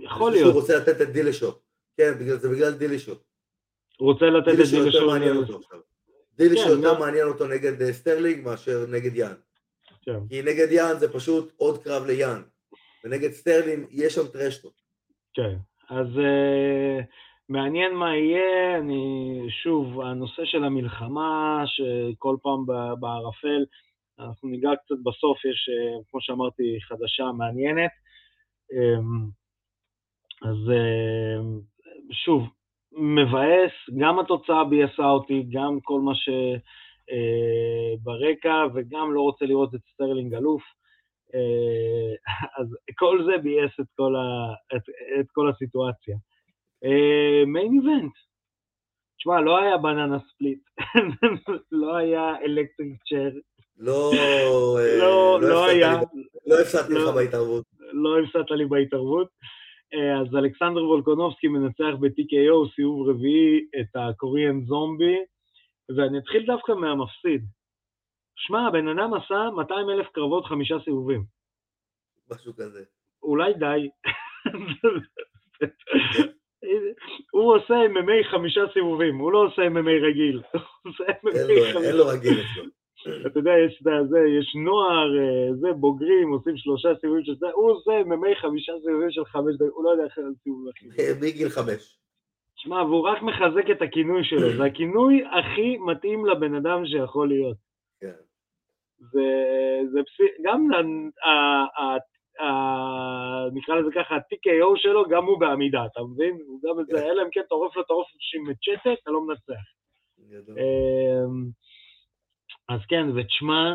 יכול 0.00 0.32
להיות. 0.32 0.52
הוא 0.52 0.60
רוצה 0.60 0.76
לתת 0.76 1.00
את 1.02 1.08
דילשו. 1.08 1.52
כן, 1.96 2.12
זה 2.36 2.48
בגלל 2.48 2.72
דילשו. 2.72 3.12
הוא 3.98 4.12
רוצה 4.12 4.26
לתת 4.26 4.48
את 4.48 4.56
דילשו 4.56 4.82
דילשו. 4.82 4.98
יותר 4.98 5.06
מעניין 5.06 5.36
אותו 5.36 5.56
עכשיו. 5.56 5.80
דילשו 6.38 6.64
כן, 6.64 6.70
יותר 6.70 6.94
גם- 6.94 7.00
מעניין 7.00 7.26
אותו 7.28 7.46
נגד 7.48 7.82
אה, 7.82 7.92
סטרלינג 7.92 8.44
מאשר 8.44 8.86
נגד 8.88 9.16
יאן. 9.16 9.34
כן. 10.02 10.18
כי 10.28 10.42
נגד 10.42 10.66
יאן 10.70 10.98
זה 10.98 11.12
פשוט 11.12 11.52
עוד 11.56 11.84
קרב 11.84 12.06
ליאן. 12.06 12.42
ונגד 13.04 13.30
סטרלינג 13.30 13.86
יש 13.90 14.14
שם 14.14 14.26
trash 14.32 14.52
talk. 14.52 14.72
כן, 15.34 15.56
אז 15.88 16.06
אה, 16.06 17.04
מעניין 17.48 17.94
מה 17.94 18.16
יהיה, 18.16 18.78
אני, 18.78 19.40
שוב, 19.62 20.00
הנושא 20.00 20.42
של 20.44 20.64
המלחמה, 20.64 21.62
שכל 21.66 22.36
פעם 22.42 22.66
בערפל, 23.00 23.64
אנחנו 24.18 24.48
ניגע 24.48 24.70
קצת 24.84 24.94
בסוף, 25.02 25.44
יש, 25.44 25.68
אה, 25.68 26.04
כמו 26.10 26.20
שאמרתי, 26.20 26.78
חדשה 26.88 27.24
מעניינת. 27.38 27.90
אמ, 28.72 29.30
אז 30.48 30.56
אה, 30.68 31.44
שוב, 32.12 32.42
מבאס, 32.96 33.72
גם 33.98 34.18
התוצאה 34.18 34.64
ביאסה 34.64 35.10
אותי, 35.10 35.46
גם 35.50 35.78
כל 35.82 36.00
מה 36.00 36.12
שברקע, 38.02 38.54
וגם 38.74 39.14
לא 39.14 39.20
רוצה 39.20 39.44
לראות 39.44 39.74
את 39.74 39.80
סטרלינג 39.92 40.34
אלוף. 40.34 40.62
אה, 41.34 42.14
אז 42.60 42.66
כל 42.98 43.24
זה 43.26 43.38
ביאס 43.42 43.70
את 43.80 43.86
כל, 43.96 44.14
ה, 44.16 44.54
את, 44.76 44.82
את 45.20 45.26
כל 45.32 45.50
הסיטואציה. 45.50 46.16
main 47.46 47.72
event. 47.72 48.12
תשמע, 49.18 49.40
לא 49.40 49.58
היה 49.58 49.76
banana 49.78 50.18
split, 50.28 50.58
לא 51.72 51.96
היה 51.96 52.34
electric 52.44 52.92
chair, 53.08 53.30
לא... 53.78 54.10
לא, 54.12 54.78
אה, 54.78 54.98
לא 55.40 55.64
הפסדת 55.64 55.76
היה, 55.76 55.92
לי- 55.92 56.22
לא 56.46 56.60
הפסדתי 56.60 56.94
לא. 56.94 57.00
לך 57.10 57.14
בהתערבות. 57.14 57.64
לא 57.92 58.20
הפסדת 58.20 58.50
לי 58.50 58.64
בהתערבות. 58.66 59.28
אה, 59.94 60.20
אז 60.20 60.36
אלכסנדר 60.36 60.84
וולקונובסקי 60.84 61.48
מנצח 61.48 61.94
ב-TKO, 62.00 62.74
סיבוב 62.74 63.08
רביעי, 63.08 63.66
את 63.80 63.88
הקוריאן 63.94 64.64
זומבי, 64.64 65.16
ואני 65.96 66.18
אתחיל 66.18 66.46
דווקא 66.46 66.72
מהמפסיד. 66.72 67.44
שמע, 68.36 68.66
הבן 68.66 68.88
אדם 68.88 69.14
עשה 69.14 69.50
200 69.56 69.90
אלף 69.90 70.08
קרבות, 70.08 70.44
חמישה 70.44 70.74
סיבובים. 70.84 71.24
משהו 72.30 72.52
כזה. 72.56 72.84
אולי 73.22 73.54
די. 73.54 73.88
הוא 77.32 77.56
עושה 77.56 77.74
MMA 77.74 78.30
חמישה 78.30 78.60
סיבובים, 78.72 79.18
הוא 79.18 79.32
לא 79.32 79.46
עושה 79.46 79.62
MMA 79.62 80.06
רגיל. 80.10 80.42
אין. 81.08 81.96
לו 81.96 82.06
רגיל 82.06 82.40
אצלו. 82.40 82.64
אתה 83.26 83.38
יודע, 83.38 83.52
יש 83.66 83.82
את 83.86 84.08
זה, 84.08 84.18
יש 84.38 84.56
נוער, 84.64 85.18
אה, 85.18 85.54
זה, 85.60 85.72
בוגרים, 85.72 86.32
עושים 86.32 86.56
שלושה 86.56 86.88
סיבובים 87.00 87.24
של 87.24 87.34
זה, 87.34 87.46
הוא 87.54 87.70
עושה 87.70 87.90
MMA 88.00 88.40
חמישה 88.40 88.72
סיבובים 88.84 89.10
של 89.10 89.24
חמש 89.24 89.54
דקות, 89.54 89.72
הוא 89.74 89.84
לא 89.84 89.90
יודע 89.90 90.04
איך 90.04 90.18
סיבוב 90.42 90.68
הכי. 90.68 90.86
מגיל 91.20 91.48
חמש. 91.48 91.98
שמע, 92.56 92.82
והוא 92.82 93.08
רק 93.08 93.22
מחזק 93.22 93.70
את 93.70 93.82
הכינוי 93.82 94.24
שלו, 94.24 94.56
זה 94.56 94.64
הכינוי 94.64 95.22
הכי 95.24 95.76
מתאים 95.76 96.26
לבן 96.26 96.54
אדם 96.54 96.86
שיכול 96.86 97.28
להיות. 97.28 97.56
כן. 98.00 98.16
זה, 98.98 99.28
זה 99.92 100.00
פסי... 100.02 100.22
גם 100.42 100.68
נקרא 103.52 103.74
לזה 103.74 103.90
ככה, 103.94 104.14
ה-TKO 104.14 104.76
שלו, 104.76 105.08
גם 105.08 105.24
הוא 105.24 105.40
בעמידה, 105.40 105.86
אתה 105.92 106.00
מבין? 106.02 106.38
הוא 106.46 106.60
גם 106.64 106.80
את 106.80 106.86
זה, 106.86 107.00
כן. 107.00 107.06
אלא 107.06 107.22
אם 107.22 107.28
כן 107.32 107.40
אתה 107.46 107.54
עורף 107.54 107.76
לו 107.76 107.82
את 107.82 107.90
העורף 107.90 108.06
עם 108.34 108.50
מצ'טת, 108.50 109.02
אתה 109.02 109.10
לא 109.10 109.20
מנצח. 109.26 109.64
אז 112.68 112.80
כן, 112.88 113.06
ותשמע, 113.16 113.74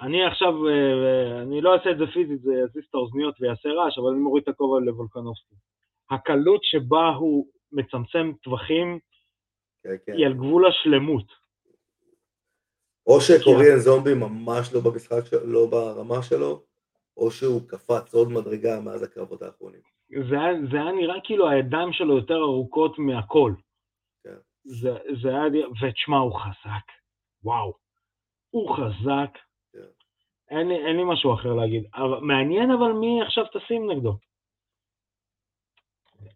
אני 0.00 0.24
עכשיו, 0.26 0.68
אה, 0.68 1.42
אני 1.42 1.60
לא 1.60 1.74
אעשה 1.74 1.90
את 1.90 1.98
זה 1.98 2.04
פיזית, 2.14 2.40
זה 2.42 2.52
יזיז 2.64 2.84
את 2.90 2.94
האוזניות 2.94 3.34
ויעשה 3.40 3.68
רעש, 3.68 3.98
אבל 3.98 4.10
אני 4.10 4.18
מוריד 4.20 4.42
את 4.42 4.48
הכובע 4.48 4.80
לוולקנובסקי. 4.80 5.54
הקלות 6.10 6.60
שבה 6.64 7.08
הוא 7.08 7.46
מצמצם 7.72 8.32
טווחים 8.42 8.98
כן, 9.82 9.96
כן. 10.06 10.12
היא 10.12 10.26
על 10.26 10.34
גבול 10.34 10.66
השלמות. 10.66 11.24
או 13.06 13.20
שקוריאן 13.20 13.76
זומבי 13.78 14.14
ממש 14.14 14.72
לא 14.74 14.80
במשחק, 14.80 15.24
של- 15.30 15.46
לא 15.46 15.66
ברמה 15.70 16.22
שלו, 16.22 16.62
או 17.16 17.30
שהוא 17.30 17.68
קפץ 17.68 18.14
עוד 18.14 18.28
מדרגה 18.28 18.80
מאז 18.80 19.02
הקרבות 19.02 19.42
האחרונים. 19.42 19.80
זה 20.30 20.40
היה, 20.40 20.52
זה 20.70 20.76
היה 20.76 20.92
נראה 20.92 21.14
כאילו 21.24 21.48
הידיים 21.48 21.92
שלו 21.92 22.16
יותר 22.16 22.34
ארוכות 22.36 22.98
מהכל. 22.98 23.52
כן. 24.24 24.36
זה, 24.64 24.90
זה 25.22 25.28
היה, 25.28 25.42
ותשמע, 25.82 26.16
הוא 26.18 26.32
חזק. 26.40 26.97
וואו. 27.44 27.74
הוא 28.50 28.76
חזק. 28.76 29.38
כן. 29.72 29.78
אין 30.50 30.70
אין 30.70 30.96
לי 30.96 31.02
משהו 31.12 31.34
אחר 31.34 31.52
להגיד. 31.54 31.84
אבל, 31.94 32.18
מעניין 32.20 32.70
אבל 32.70 32.92
מי 32.92 33.22
עכשיו 33.26 33.44
תשים 33.52 33.90
נגדו. 33.90 34.12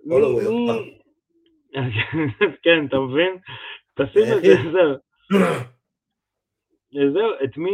מי- 0.04 0.14
הולווי, 0.14 0.44
מי- 0.48 0.70
עוד 0.70 0.82
כן, 2.62 2.86
אתה 2.88 2.96
מבין? 2.96 3.38
תשים 3.94 4.22
את 4.22 4.42
זה, 4.42 4.48
היחיד. 4.48 4.72
זהו. 4.72 4.96
זהו, 7.14 7.30
את 7.44 7.56
מי... 7.56 7.70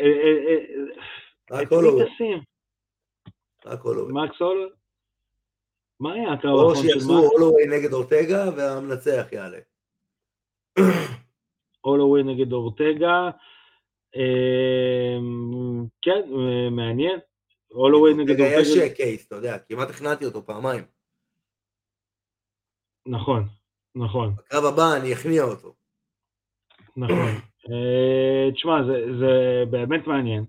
אה, 0.00 0.06
אה, 0.06 0.46
אה, 1.56 1.62
את 1.62 1.72
מי 1.72 2.04
תשים? 2.14 2.38
רק 3.66 3.80
הולווי. 3.80 4.12
מקס 4.12 4.40
הולווי? 4.40 4.70
מה 6.00 6.12
היה 6.14 6.32
הקרב 6.32 6.52
או 6.52 6.58
האחרון 6.68 6.76
של 6.76 6.82
שיעשו 6.82 7.18
מקס? 7.18 7.30
הולווי 7.32 7.62
נגד 7.66 7.92
אורטגה 7.92 8.50
והמנצח 8.56 9.32
יעלה. 9.32 9.58
הולווי 11.80 12.22
נגד 12.22 12.52
אורטגה. 12.52 13.30
אמ, 14.16 15.86
כן, 16.02 16.22
מעניין. 16.70 17.18
הולווי 17.68 18.14
נגד 18.14 18.40
אורטגה 18.40 18.60
יש. 18.60 18.96
קייס, 18.96 19.26
אתה 19.26 19.36
יודע, 19.36 19.58
כמעט 19.58 19.90
הכנעתי 19.90 20.24
אותו 20.24 20.46
פעמיים. 20.46 20.84
נכון, 23.06 23.48
נכון, 23.94 24.34
בקרב 24.36 24.64
הבא 24.64 24.96
אני 25.00 25.12
אכניע 25.12 25.42
אותו. 25.42 25.74
נכון. 26.96 27.30
אה, 27.70 28.52
תשמע, 28.52 28.84
זה, 28.86 29.18
זה 29.20 29.64
באמת 29.70 30.06
מעניין. 30.06 30.44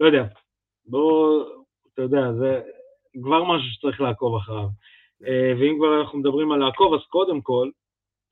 לא 0.00 0.06
יודע, 0.06 0.24
בוא, 0.86 1.44
אתה 1.94 2.02
יודע, 2.02 2.32
זה 2.38 2.60
כבר 3.22 3.44
משהו 3.44 3.70
שצריך 3.70 4.00
לעקוב 4.00 4.36
אחריו. 4.36 4.68
אה, 5.26 5.52
ואם 5.60 5.76
כבר 5.78 6.00
אנחנו 6.00 6.18
מדברים 6.18 6.52
על 6.52 6.58
לעקוב, 6.58 6.94
אז 6.94 7.00
קודם 7.08 7.40
כל, 7.40 7.70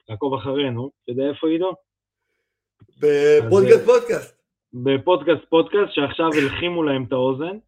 לעקוב 0.09 0.35
אחרינו, 0.35 0.91
אתה 1.03 1.13
יודע 1.13 1.29
איפה 1.29 1.49
עידו? 1.49 1.73
בפודקאסט 3.01 3.85
פודקאסט. 3.87 4.37
בפודקאסט 4.75 5.45
פודקאסט, 5.49 5.93
שעכשיו 5.93 6.27
הלחימו 6.43 6.83
להם 6.83 7.05
את 7.05 7.13
האוזן. 7.13 7.59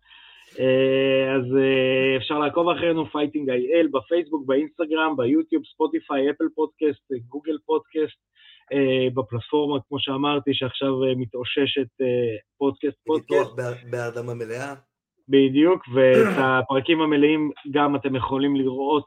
אה, 0.61 1.35
אז 1.37 1.57
אה, 1.57 2.17
אפשר 2.17 2.39
לעקוב 2.39 2.69
אחרינו, 2.69 3.07
Fighting 3.07 3.51
IL, 3.51 3.89
בפייסבוק, 3.93 4.47
באינסטגרם, 4.47 5.17
ביוטיוב, 5.17 5.63
ספוטיפיי, 5.75 6.31
אפל 6.31 6.45
פודקאסט, 6.55 7.13
אה, 7.13 7.19
גוגל 7.29 7.57
פודקאסט, 7.67 8.19
אה, 8.73 9.09
בפלטפורמה, 9.15 9.79
כמו 9.89 10.01
שאמרתי, 10.01 10.55
שעכשיו 10.55 11.05
אה, 11.05 11.15
מתאוששת 11.17 12.01
אה, 12.01 12.37
פודקאסט 12.59 12.97
פודקאסט. 13.07 13.51
בהרדמה 13.91 14.35
מלאה. 14.35 14.75
בדיוק, 15.29 15.85
ואת 15.95 16.35
הפרקים 16.37 17.01
המלאים 17.01 17.51
גם 17.71 17.97
אתם 17.97 18.17
יכולים 18.17 18.57
לראות 18.57 19.07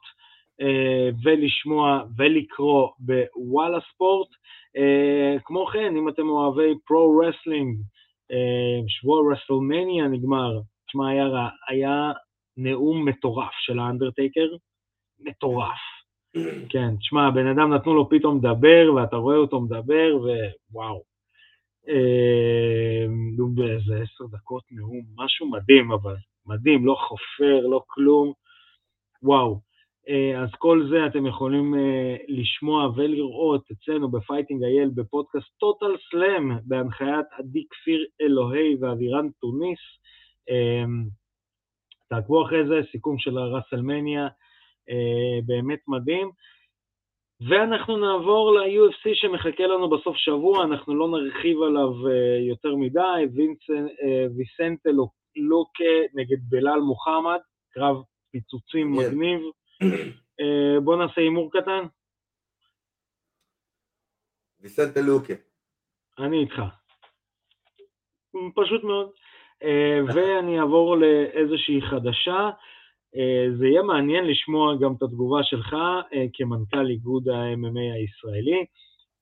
אה, 0.62 1.10
ולשמוע 1.24 2.04
ולקרוא 2.18 2.90
בוואלה 3.00 3.80
ספורט. 3.94 4.30
אה, 4.78 5.40
כמו 5.44 5.66
כן, 5.66 5.96
אם 5.98 6.10
אתם 6.10 6.30
אוהבי 6.30 6.74
pro 6.86 7.07
wrestling, 7.07 7.78
אה, 8.32 8.88
שבוע 8.88 9.34
רסלמניה 9.34 10.08
נגמר, 10.08 10.60
תשמע, 10.88 11.10
היה, 11.10 11.26
היה 11.68 12.12
נאום 12.58 13.08
מטורף 13.08 13.54
של 13.60 13.80
האנדרטייקר, 13.80 14.48
מטורף. 15.20 15.80
כן, 16.70 16.98
תשמע, 16.98 17.28
הבן 17.28 17.48
אדם 17.48 17.74
נתנו 17.74 17.94
לו 17.94 18.10
פתאום 18.10 18.38
לדבר, 18.38 18.94
ואתה 18.96 19.16
רואה 19.16 19.38
אותו 19.38 19.62
מדבר, 19.62 20.18
ווואו. 20.72 21.04
אה, 21.90 23.06
נו, 23.38 23.50
באיזה 23.56 24.04
עשר 24.04 24.26
דקות 24.32 24.64
נאום, 24.72 25.02
משהו 25.16 25.50
מדהים, 25.50 25.92
אבל 25.92 26.16
מדהים, 26.46 26.86
לא 26.86 26.96
חופר, 27.00 27.68
לא 27.68 27.82
כלום, 27.88 28.34
וואו. 29.24 29.60
אז 30.44 30.50
כל 30.58 30.88
זה 30.90 31.06
אתם 31.06 31.26
יכולים 31.26 31.76
לשמוע 32.28 32.90
ולראות 32.96 33.64
אצלנו 33.72 34.12
ב 34.12 34.18
Fighting 34.18 34.64
IL 34.64 34.90
בפודקאסט 34.96 35.58
Total 35.60 35.96
Slam 36.10 36.52
בהנחיית 36.64 37.26
עדי 37.32 37.64
כפיר 37.70 38.06
אלוהי 38.22 38.76
ואבירן 38.80 39.30
תוניס. 39.42 39.80
תעקבו 42.10 42.46
אחרי 42.46 42.68
זה, 42.68 42.82
סיכום 42.92 43.18
של 43.18 43.38
הראסלמניה, 43.38 44.28
באמת 45.46 45.80
מדהים. 45.88 46.30
ואנחנו 47.50 47.98
נעבור 47.98 48.52
ל-UFC 48.52 49.10
שמחכה 49.14 49.68
לנו 49.68 49.90
בסוף 49.90 50.18
שבוע, 50.18 50.64
אנחנו 50.64 50.96
לא 50.96 51.08
נרחיב 51.08 51.62
עליו 51.62 52.10
יותר 52.50 52.76
מדי, 52.76 53.26
ויסנטה 54.38 54.90
לוקה 55.36 55.94
נגד 56.14 56.38
בלאל 56.50 56.80
מוחמד, 56.80 57.40
קרב 57.74 57.96
פיצוצים 58.32 58.94
yeah. 58.94 59.00
מגניב. 59.00 59.42
בואו 60.84 60.98
נעשה 60.98 61.22
הימור 61.22 61.52
קטן. 61.52 61.84
ויסנטה 64.60 65.02
לוקה. 65.02 65.34
אני 66.20 66.40
איתך. 66.40 66.62
פשוט 68.56 68.84
מאוד. 68.84 69.12
ואני 70.16 70.60
אעבור 70.60 70.98
לאיזושהי 70.98 71.82
חדשה. 71.82 72.50
זה 73.60 73.66
יהיה 73.68 73.82
מעניין 73.82 74.26
לשמוע 74.26 74.76
גם 74.82 74.94
את 74.98 75.02
התגובה 75.02 75.40
שלך 75.44 75.76
כמנכ"ל 76.34 76.88
איגוד 76.90 77.30
ה-MMA 77.30 77.96
הישראלי. 77.96 78.66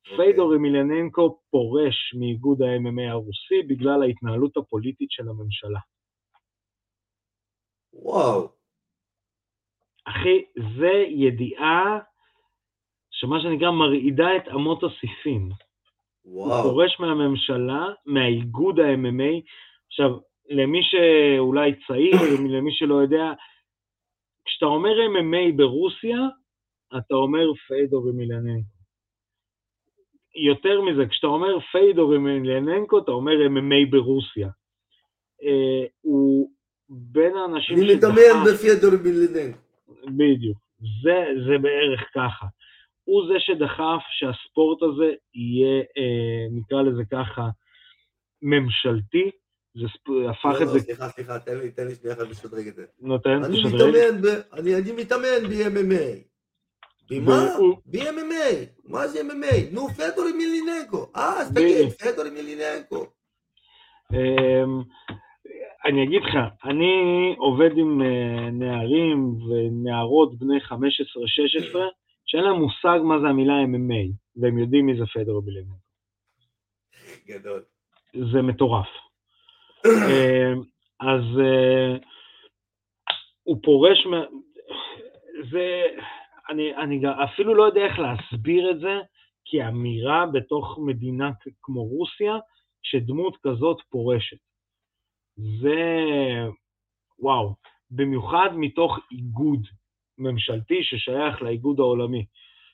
Okay. 0.07 0.15
פיידור 0.17 0.55
אמילננקו 0.55 1.39
פורש 1.51 2.13
מאיגוד 2.19 2.61
ה-MMA 2.61 3.11
הרוסי 3.11 3.61
בגלל 3.67 4.03
ההתנהלות 4.03 4.57
הפוליטית 4.57 5.11
של 5.11 5.29
הממשלה. 5.29 5.79
וואו. 7.93 8.58
אחי, 10.05 10.43
זה 10.79 11.03
ידיעה 11.07 11.99
שמה 13.11 13.41
שנקרא 13.41 13.71
מרעידה 13.71 14.35
את 14.37 14.47
אמות 14.47 14.83
הסיפים. 14.83 15.49
וואו. 16.25 16.63
הוא 16.63 16.71
פורש 16.71 16.99
מהממשלה, 16.99 17.85
מהאיגוד 18.05 18.79
ה-MMA. 18.79 19.41
עכשיו, 19.87 20.09
למי 20.49 20.79
שאולי 20.83 21.71
צעיר, 21.87 22.15
למי 22.55 22.71
שלא 22.73 22.95
יודע, 22.95 23.33
כשאתה 24.45 24.65
אומר 24.65 24.89
MMA 24.89 25.55
ברוסיה, 25.55 26.17
אתה 26.97 27.15
אומר 27.15 27.53
פיידור 27.67 28.05
ומילננקו. 28.05 28.79
יותר 30.35 30.81
מזה, 30.81 31.05
כשאתה 31.05 31.27
אומר 31.27 31.59
פיידור 31.71 32.09
ומילננקו, 32.09 32.99
אתה 32.99 33.11
אומר 33.11 33.31
MMA 33.31 33.91
ברוסיה. 33.91 34.49
Uh, 35.41 35.87
הוא 36.01 36.51
בין 36.89 37.35
האנשים 37.35 37.77
אני 37.77 37.95
מדמיין 37.95 38.37
בפיידור 38.47 38.91
ומילננקו. 38.93 39.68
בדיוק, 40.07 40.57
זה, 41.03 41.25
זה 41.47 41.57
בערך 41.57 42.01
ככה. 42.15 42.45
הוא 43.03 43.27
זה 43.27 43.39
שדחף 43.39 44.03
שהספורט 44.09 44.83
הזה 44.83 45.13
יהיה, 45.33 45.81
uh, 45.81 46.51
נקרא 46.51 46.81
לזה 46.81 47.03
ככה, 47.11 47.49
ממשלתי, 48.41 49.31
זה 49.75 49.85
הפך 50.29 50.55
את 50.55 50.61
לא, 50.61 50.67
זה... 50.67 50.77
לא, 50.77 50.79
סליחה, 50.79 51.09
סליחה, 51.09 51.39
תן 51.39 51.57
לי, 51.57 51.71
תן 51.71 51.87
לי 51.87 51.95
שנייה 51.95 52.15
אחת 52.15 52.27
לשדרג 52.29 52.67
את 52.67 52.75
זה. 52.75 52.85
נותן, 52.99 53.43
אני 53.43 53.57
תשדרג. 53.57 53.73
מתאמן, 53.73 54.21
ב- 54.21 54.41
אני 54.53 54.75
אני 54.75 54.91
מתאמן 54.91 55.49
ב-MMA. 55.49 56.29
במה? 57.09 57.45
ב-MMA. 57.85 58.65
מה 58.83 59.07
זה 59.07 59.21
MMA? 59.21 59.73
נו, 59.73 59.87
פדור 59.89 60.25
מיליננקו. 60.37 61.11
אה, 61.15 61.41
אז 61.41 61.53
תגיד, 61.53 61.77
בדיוק. 61.77 61.93
פדור 61.93 62.29
מיליננקו. 62.29 63.05
אני 65.85 66.03
אגיד 66.03 66.21
לך, 66.21 66.35
אני 66.63 67.35
עובד 67.37 67.77
עם 67.77 68.01
אה, 68.01 68.49
נערים 68.51 69.35
ונערות 69.47 70.39
בני 70.39 70.57
15-16, 70.57 70.73
שאין 72.25 72.43
להם 72.43 72.55
מושג 72.55 72.99
מה 73.03 73.19
זה 73.19 73.27
המילה 73.27 73.53
MMA, 73.53 74.13
והם 74.35 74.57
יודעים 74.57 74.85
מי 74.85 74.97
זה 74.97 75.05
פדרו 75.13 75.41
בילנקו. 75.41 75.75
גדול. 77.27 77.63
זה 78.13 78.41
מטורף. 78.41 78.87
אמ, 79.85 80.61
אז 80.99 81.21
אה, 81.39 81.97
הוא 83.43 83.57
פורש, 83.63 84.07
זה, 85.51 85.85
אני, 86.49 86.75
אני 86.75 87.01
אפילו 87.23 87.55
לא 87.55 87.63
יודע 87.63 87.81
איך 87.85 87.99
להסביר 87.99 88.71
את 88.71 88.79
זה, 88.79 88.99
כי 89.45 89.67
אמירה 89.67 90.25
בתוך 90.33 90.79
מדינה 90.85 91.31
כמו 91.61 91.83
רוסיה, 91.83 92.37
שדמות 92.83 93.37
כזאת 93.43 93.77
פורשת. 93.89 94.48
זה, 95.61 95.77
וואו, 97.19 97.55
במיוחד 97.91 98.49
מתוך 98.55 98.99
איגוד 99.11 99.67
ממשלתי 100.17 100.83
ששייך 100.83 101.41
לאיגוד 101.41 101.79
העולמי, 101.79 102.25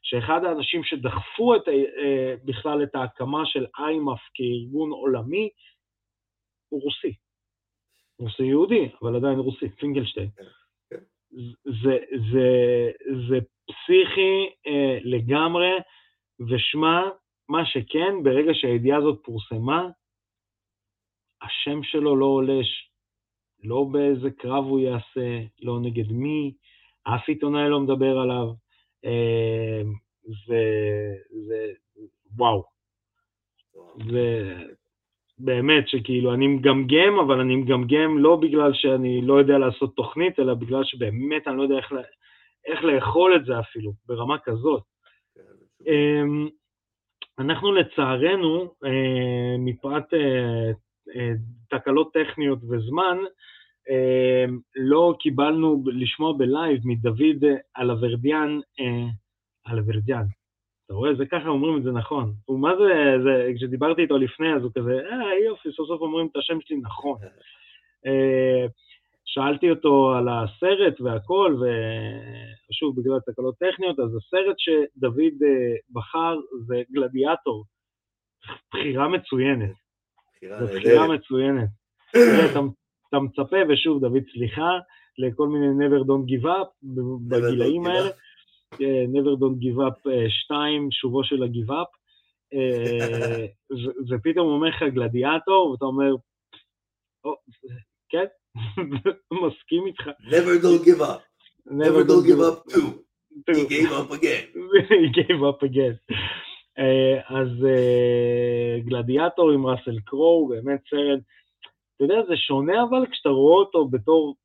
שאחד 0.04 0.44
האנשים 0.44 0.84
שדחפו 0.84 1.56
את, 1.56 1.68
אה, 1.68 2.36
בכלל 2.46 2.84
את 2.84 2.96
ההקמה 2.96 3.46
של 3.46 3.66
איימאף 3.80 4.22
כארגון 4.34 4.92
עולמי, 4.92 5.50
הוא 6.70 6.82
רוסי. 6.82 7.16
רוסי 8.20 8.44
יהודי, 8.44 8.90
אבל 9.02 9.16
עדיין 9.16 9.40
רוסי, 9.40 9.70
פינגלשטיין. 9.70 10.30
כן. 10.90 11.00
זה, 11.84 11.98
זה, 12.32 12.50
זה 13.30 13.40
פסיכי 13.66 14.50
אה, 14.68 14.98
לגמרי, 15.04 15.72
ושמע, 16.50 17.02
מה 17.50 17.66
שכן, 17.66 18.24
ברגע 18.24 18.52
שהידיעה 18.54 18.98
הזאת 18.98 19.20
פורסמה, 19.24 19.90
השם 21.46 21.84
שלו 21.84 22.16
לא 22.16 22.26
עולה, 22.26 22.60
לא 23.64 23.86
באיזה 23.92 24.32
קרב 24.32 24.64
הוא 24.64 24.80
יעשה, 24.80 25.40
לא 25.62 25.80
נגד 25.80 26.12
מי, 26.12 26.54
אף 27.04 27.30
עיתונאי 27.30 27.70
לא 27.70 27.80
מדבר 27.80 28.18
עליו. 28.18 28.48
אה, 29.06 29.82
זה, 30.48 30.64
זה, 31.48 31.74
וואו. 32.38 32.64
זה 34.12 34.54
באמת 35.40 35.88
שכאילו 35.88 36.34
אני 36.34 36.48
מגמגם, 36.48 37.20
אבל 37.26 37.40
אני 37.40 37.56
מגמגם 37.56 38.18
לא 38.18 38.36
בגלל 38.36 38.74
שאני 38.74 39.22
לא 39.22 39.40
יודע 39.40 39.58
לעשות 39.58 39.96
תוכנית, 39.96 40.40
אלא 40.40 40.54
בגלל 40.54 40.84
שבאמת 40.84 41.48
אני 41.48 41.58
לא 41.58 41.64
יודע 41.64 41.78
איך, 41.78 41.94
איך 42.66 42.84
לאכול 42.84 43.36
את 43.36 43.46
זה 43.46 43.60
אפילו, 43.60 43.92
ברמה 44.08 44.40
כזאת. 44.40 44.84
אמ, 45.88 46.48
אנחנו 47.40 47.72
לצערנו, 47.72 48.74
אה, 48.86 49.56
מפאת 49.60 50.14
אה, 50.14 50.72
תקלות 51.70 52.14
טכניות 52.14 52.60
וזמן, 52.64 53.18
אה, 53.90 54.46
לא 54.76 55.16
קיבלנו 55.20 55.84
לשמוע 55.86 56.34
ב 56.38 56.46
live 56.46 56.82
מדוד 56.86 57.44
אלוורדיאן, 57.80 58.60
אה, 58.80 59.08
אלוורדיאן, 59.74 60.26
אתה 60.86 60.94
רואה? 60.94 61.16
זה 61.16 61.26
ככה 61.26 61.50
אומרים 61.50 61.78
את 61.78 61.84
זה 61.84 61.92
נכון. 61.92 62.34
הוא 62.46 62.60
מה 62.60 62.72
זה, 62.78 63.24
זה, 63.24 63.52
כשדיברתי 63.56 64.02
איתו 64.02 64.18
לפני, 64.18 64.54
אז 64.54 64.64
הוא 64.64 64.72
כזה, 64.78 64.92
אה, 64.92 65.40
יופי, 65.46 65.72
סוף 65.72 65.88
סוף 65.88 66.02
אומרים 66.02 66.28
את 66.28 66.36
השם 66.36 66.62
שלי 66.62 66.78
נכון. 66.78 67.18
אה, 68.06 68.66
שאלתי 69.26 69.70
אותו 69.70 70.14
על 70.18 70.28
הסרט 70.30 71.02
והכל, 71.02 71.56
ושוב, 72.70 73.02
בגלל 73.02 73.20
תקלות 73.20 73.56
טכניות, 73.58 74.00
אז 74.00 74.16
הסרט 74.16 74.56
שדוד 74.58 75.44
אה, 75.46 75.76
בחר 75.92 76.38
זה 76.68 76.82
גלדיאטור. 76.92 77.66
בחירה 78.74 79.08
מצוינת, 79.08 79.76
בחירה 80.46 80.66
זו 80.66 80.74
בחירה 80.74 81.08
נהדרת. 81.08 81.20
מצוינת. 81.20 81.70
אתה, 83.10 83.20
מצפה, 83.20 83.58
ושוב, 83.70 84.02
דוד, 84.02 84.24
סליחה, 84.34 84.70
לכל 85.18 85.48
מיני 85.48 85.86
never 85.86 86.02
don't 86.04 86.26
give 86.32 86.46
up 86.46 86.70
בגילאים 87.28 87.86
האלה. 87.86 88.10
אה, 88.82 89.06
never 89.14 89.40
don't 89.40 89.60
give 89.64 89.78
up 89.80 90.10
2, 90.46 90.92
שובו 90.92 91.24
של 91.24 91.44
ה-give 91.44 91.70
up. 91.70 91.92
אה, 92.54 93.46
ופתאום 94.10 94.48
אומר 94.48 94.68
לך 94.70 94.84
גלדיאטור, 94.94 95.70
ואתה 95.72 95.86
אומר, 95.86 96.12
"או, 97.26 97.36
כן, 98.10 98.26
מסכים 99.44 99.86
איתך. 99.86 100.08
never 100.08 100.64
don't 100.64 100.86
give 100.86 101.02
up. 101.02 101.22
never 101.68 102.04
don't 102.04 102.26
give 102.26 102.42
up 102.42 102.74
too. 102.74 103.06
he 103.58 103.66
gave 103.68 103.92
up 103.92 104.12
again. 104.12 104.46
he 104.90 105.10
gave 105.10 105.44
up 105.44 105.62
again. 105.64 105.96
אה, 106.80 107.22
אז 107.28 107.66
אה, 107.66 108.80
גלדיאטור 108.80 109.52
עם 109.52 109.66
ראסל 109.66 110.00
קרואו, 110.06 110.48
באמת 110.48 110.80
סרט, 110.90 111.20
אתה 111.96 112.04
יודע, 112.04 112.16
זה 112.28 112.38
שונה 112.38 112.84
אבל 112.84 113.06
כשאתה 113.12 113.30
רואה 113.30 113.60
אותו 113.60 113.88
בתור 113.88 114.36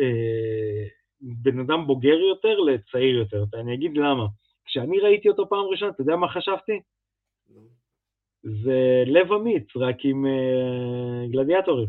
אה, 0.00 0.86
בן 1.20 1.60
אדם 1.60 1.86
בוגר 1.86 2.18
יותר 2.18 2.58
לצעיר 2.60 3.16
יותר. 3.16 3.44
אני 3.54 3.74
אגיד 3.74 3.96
למה. 3.96 4.26
כשאני 4.64 5.00
ראיתי 5.00 5.28
אותו 5.28 5.48
פעם 5.48 5.64
ראשונה, 5.64 5.90
אתה 5.90 6.02
יודע 6.02 6.16
מה 6.16 6.28
חשבתי? 6.28 6.80
זה 8.42 9.02
לב 9.06 9.32
אמיץ, 9.32 9.76
רק 9.76 9.96
עם 10.04 10.26
אה, 10.26 11.26
גלדיאטורים. 11.30 11.88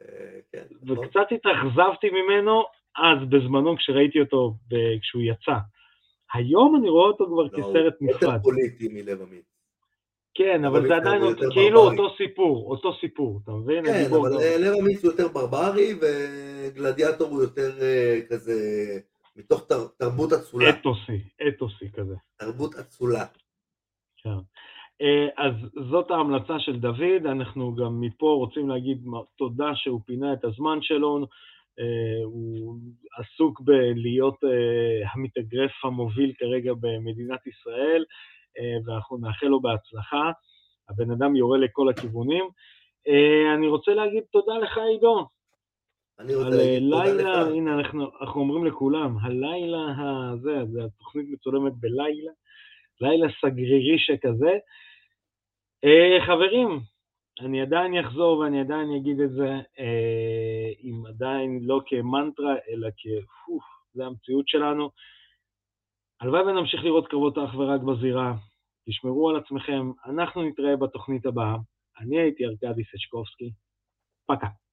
אה, 0.00 0.38
כן, 0.52 0.64
נכון. 0.82 0.98
וקצת 0.98 1.26
התאכזבתי 1.30 2.10
ממנו 2.10 2.62
אז 2.96 3.28
בזמנו 3.28 3.76
כשראיתי 3.76 4.20
אותו 4.20 4.54
כשהוא 5.02 5.22
יצא. 5.22 5.56
היום 6.34 6.76
אני 6.76 6.88
רואה 6.88 7.06
אותו 7.06 7.26
כבר 7.26 7.42
לא, 7.42 7.48
כסרט 7.48 7.94
יותר 8.00 8.26
נפרד. 8.26 8.42
פוליטי 8.42 8.88
מלב 8.88 9.22
עמית. 9.22 9.54
כן, 10.34 10.64
אבל 10.64 10.78
אבל 10.78 10.88
זה 10.88 10.96
עדיין 10.96 11.22
יותר 11.22 11.50
כאילו. 11.50 11.80
אותו 11.80 12.16
סיפור, 12.16 12.70
אותו 12.70 12.94
סיפור, 13.00 13.40
אתה 13.44 13.52
מבין? 13.52 13.84
כן, 13.84 14.04
אבל 14.10 14.36
אה, 14.38 14.56
לב 14.58 14.74
אמיץ 14.80 15.04
הוא 15.04 15.12
יותר 15.12 15.28
ברברי, 15.28 15.94
וגלדיאטור 16.00 17.28
הוא 17.28 17.42
יותר 17.42 17.70
אה, 17.82 18.20
כזה 18.30 18.54
מתוך 19.36 19.66
תר, 19.68 19.86
תרבות 19.98 20.32
אצולה. 20.32 20.70
אתוסי, 20.70 21.18
אתוסי 21.48 21.90
כזה. 21.92 22.14
תרבות 22.36 22.74
אצולה. 22.74 23.24
כן. 24.16 24.30
אה, 25.02 25.28
אז 25.36 25.54
זאת 25.90 26.10
ההמלצה 26.10 26.58
של 26.58 26.76
דוד, 26.80 27.26
אנחנו 27.26 27.74
גם 27.74 28.00
מפה 28.00 28.26
רוצים 28.26 28.68
להגיד 28.68 29.04
תודה 29.36 29.70
שהוא 29.74 30.00
פינה 30.06 30.32
את 30.32 30.44
הזמן 30.44 30.78
שלו, 30.82 31.26
הוא 32.24 32.78
עסוק 33.18 33.60
בלהיות 33.60 34.44
אה, 34.44 35.10
המתאגרף 35.14 35.84
המוביל 35.84 36.32
כרגע 36.38 36.72
במדינת 36.80 37.46
ישראל, 37.46 38.04
ואנחנו 38.86 39.16
נאחל 39.18 39.46
לו 39.46 39.60
בהצלחה. 39.60 40.30
הבן 40.88 41.10
אדם 41.10 41.36
יורה 41.36 41.58
לכל 41.58 41.88
הכיוונים. 41.88 42.44
אני 43.54 43.68
רוצה 43.68 43.94
להגיד 43.94 44.22
תודה 44.32 44.58
לך, 44.58 44.78
עידו. 44.78 45.26
אני 46.18 46.34
רוצה 46.34 46.50
להגיד 46.50 46.90
תודה 46.90 47.04
לילה, 47.04 47.40
לך. 47.42 47.48
הנה, 47.48 47.74
אנחנו, 47.78 48.10
אנחנו 48.20 48.40
אומרים 48.40 48.66
לכולם, 48.66 49.16
הלילה 49.22 49.78
הזה, 50.32 50.84
התוכנית 50.84 51.26
מצולמת 51.30 51.72
בלילה, 51.80 52.32
לילה 53.00 53.26
סגרירי 53.40 53.98
שכזה. 53.98 54.52
חברים, 56.26 56.80
אני 57.40 57.62
עדיין 57.62 57.98
אחזור 57.98 58.38
ואני 58.38 58.60
עדיין 58.60 58.90
אגיד 58.96 59.20
את 59.20 59.30
זה, 59.30 59.50
אם 60.82 61.06
עדיין 61.08 61.58
לא 61.62 61.80
כמנטרה, 61.86 62.54
אלא 62.68 62.88
כ... 62.96 63.06
זה 63.94 64.06
המציאות 64.06 64.48
שלנו. 64.48 64.90
הלוואי 66.20 66.42
ונמשיך 66.42 66.84
לראות 66.84 67.08
קרבות 67.08 67.38
אך 67.38 67.54
ורק 67.54 67.80
בזירה. 67.80 68.34
תשמרו 68.88 69.30
על 69.30 69.36
עצמכם, 69.36 69.90
אנחנו 70.06 70.42
נתראה 70.42 70.76
בתוכנית 70.76 71.26
הבאה. 71.26 71.56
אני 71.98 72.20
הייתי 72.20 72.44
ארכדי 72.44 72.84
סצ'קובסקי. 72.84 73.52
פקה. 74.26 74.63